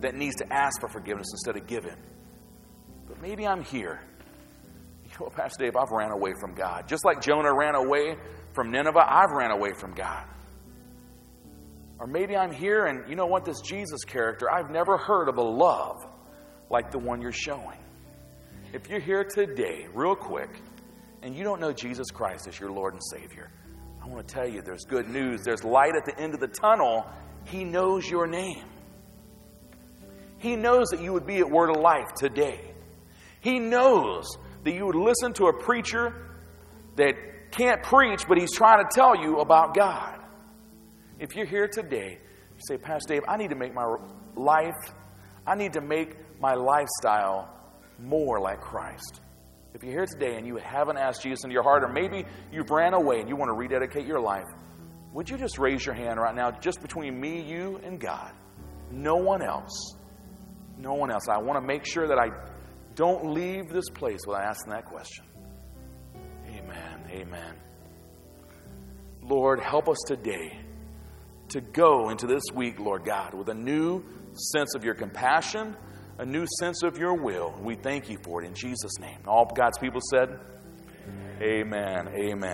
that 0.00 0.14
needs 0.14 0.36
to 0.36 0.50
ask 0.50 0.80
for 0.80 0.88
forgiveness 0.88 1.26
instead 1.32 1.54
of 1.54 1.66
giving. 1.66 1.98
But 3.06 3.20
maybe 3.20 3.46
I'm 3.46 3.62
here. 3.62 4.00
You 5.04 5.10
know, 5.20 5.28
Pastor 5.28 5.64
Dave, 5.64 5.76
I've 5.76 5.90
ran 5.90 6.12
away 6.12 6.32
from 6.40 6.54
God. 6.54 6.88
Just 6.88 7.04
like 7.04 7.20
Jonah 7.20 7.54
ran 7.54 7.74
away 7.74 8.16
from 8.54 8.70
Nineveh, 8.70 9.04
I've 9.06 9.32
ran 9.32 9.50
away 9.50 9.74
from 9.78 9.92
God. 9.92 10.24
Or 11.98 12.06
maybe 12.06 12.34
I'm 12.34 12.50
here 12.50 12.86
and 12.86 13.06
you 13.06 13.14
know 13.14 13.26
what, 13.26 13.44
this 13.44 13.60
Jesus 13.60 14.04
character, 14.04 14.50
I've 14.50 14.70
never 14.70 14.96
heard 14.96 15.28
of 15.28 15.36
a 15.36 15.42
love 15.42 16.06
like 16.70 16.90
the 16.90 16.98
one 16.98 17.20
you're 17.20 17.32
showing. 17.32 17.78
If 18.72 18.88
you're 18.88 18.98
here 18.98 19.24
today, 19.24 19.88
real 19.92 20.16
quick, 20.16 20.62
and 21.20 21.36
you 21.36 21.44
don't 21.44 21.60
know 21.60 21.74
Jesus 21.74 22.10
Christ 22.10 22.48
as 22.48 22.58
your 22.58 22.70
Lord 22.70 22.94
and 22.94 23.02
Savior, 23.12 23.50
I 24.02 24.06
want 24.06 24.26
to 24.26 24.34
tell 24.34 24.48
you 24.48 24.62
there's 24.62 24.84
good 24.84 25.08
news. 25.08 25.42
There's 25.42 25.64
light 25.64 25.94
at 25.96 26.04
the 26.04 26.18
end 26.18 26.34
of 26.34 26.40
the 26.40 26.48
tunnel. 26.48 27.06
He 27.44 27.64
knows 27.64 28.08
your 28.08 28.26
name. 28.26 28.64
He 30.38 30.56
knows 30.56 30.88
that 30.90 31.00
you 31.00 31.12
would 31.12 31.26
be 31.26 31.38
at 31.38 31.50
Word 31.50 31.70
of 31.70 31.76
Life 31.76 32.14
today. 32.16 32.60
He 33.40 33.58
knows 33.58 34.26
that 34.64 34.72
you 34.72 34.86
would 34.86 34.94
listen 34.94 35.32
to 35.34 35.46
a 35.46 35.52
preacher 35.52 36.14
that 36.96 37.14
can't 37.50 37.82
preach, 37.82 38.26
but 38.28 38.38
he's 38.38 38.52
trying 38.54 38.84
to 38.84 38.94
tell 38.94 39.16
you 39.16 39.40
about 39.40 39.74
God. 39.74 40.20
If 41.18 41.34
you're 41.34 41.46
here 41.46 41.66
today, 41.66 42.18
you 42.54 42.60
say, 42.68 42.78
Pastor 42.78 43.14
Dave, 43.14 43.22
I 43.26 43.36
need 43.36 43.50
to 43.50 43.56
make 43.56 43.74
my 43.74 43.96
life, 44.36 44.92
I 45.46 45.54
need 45.56 45.72
to 45.72 45.80
make 45.80 46.16
my 46.40 46.54
lifestyle 46.54 47.48
more 47.98 48.40
like 48.40 48.60
Christ. 48.60 49.20
If 49.74 49.82
you're 49.82 49.92
here 49.92 50.06
today 50.06 50.36
and 50.36 50.46
you 50.46 50.56
haven't 50.56 50.96
asked 50.96 51.22
Jesus 51.22 51.44
into 51.44 51.52
your 51.52 51.62
heart, 51.62 51.84
or 51.84 51.88
maybe 51.88 52.24
you've 52.50 52.70
ran 52.70 52.94
away 52.94 53.20
and 53.20 53.28
you 53.28 53.36
want 53.36 53.50
to 53.50 53.54
rededicate 53.54 54.06
your 54.06 54.20
life, 54.20 54.46
would 55.12 55.28
you 55.28 55.36
just 55.36 55.58
raise 55.58 55.84
your 55.84 55.94
hand 55.94 56.18
right 56.18 56.34
now, 56.34 56.50
just 56.50 56.80
between 56.80 57.18
me, 57.18 57.42
you, 57.42 57.80
and 57.84 58.00
God? 58.00 58.32
No 58.90 59.16
one 59.16 59.42
else. 59.42 59.94
No 60.78 60.94
one 60.94 61.10
else. 61.10 61.28
I 61.28 61.38
want 61.38 61.60
to 61.60 61.66
make 61.66 61.84
sure 61.84 62.06
that 62.08 62.18
I 62.18 62.28
don't 62.94 63.32
leave 63.32 63.68
this 63.68 63.88
place 63.90 64.20
without 64.26 64.44
asking 64.44 64.72
that 64.72 64.84
question. 64.84 65.24
Amen. 66.48 67.04
Amen. 67.10 67.54
Lord, 69.22 69.60
help 69.60 69.88
us 69.88 69.98
today 70.06 70.60
to 71.50 71.60
go 71.60 72.10
into 72.10 72.26
this 72.26 72.44
week, 72.54 72.78
Lord 72.78 73.04
God, 73.04 73.34
with 73.34 73.48
a 73.48 73.54
new 73.54 74.04
sense 74.32 74.74
of 74.74 74.84
your 74.84 74.94
compassion, 74.94 75.76
a 76.18 76.26
new 76.26 76.46
sense 76.58 76.82
of 76.82 76.98
your 76.98 77.14
will. 77.14 77.54
We 77.62 77.76
thank 77.76 78.10
you 78.10 78.18
for 78.24 78.42
it 78.42 78.46
in 78.46 78.54
Jesus' 78.54 78.98
name. 79.00 79.18
All 79.26 79.46
God's 79.46 79.78
people 79.78 80.00
said, 80.10 80.38
Amen. 81.40 82.08
Amen. 82.08 82.44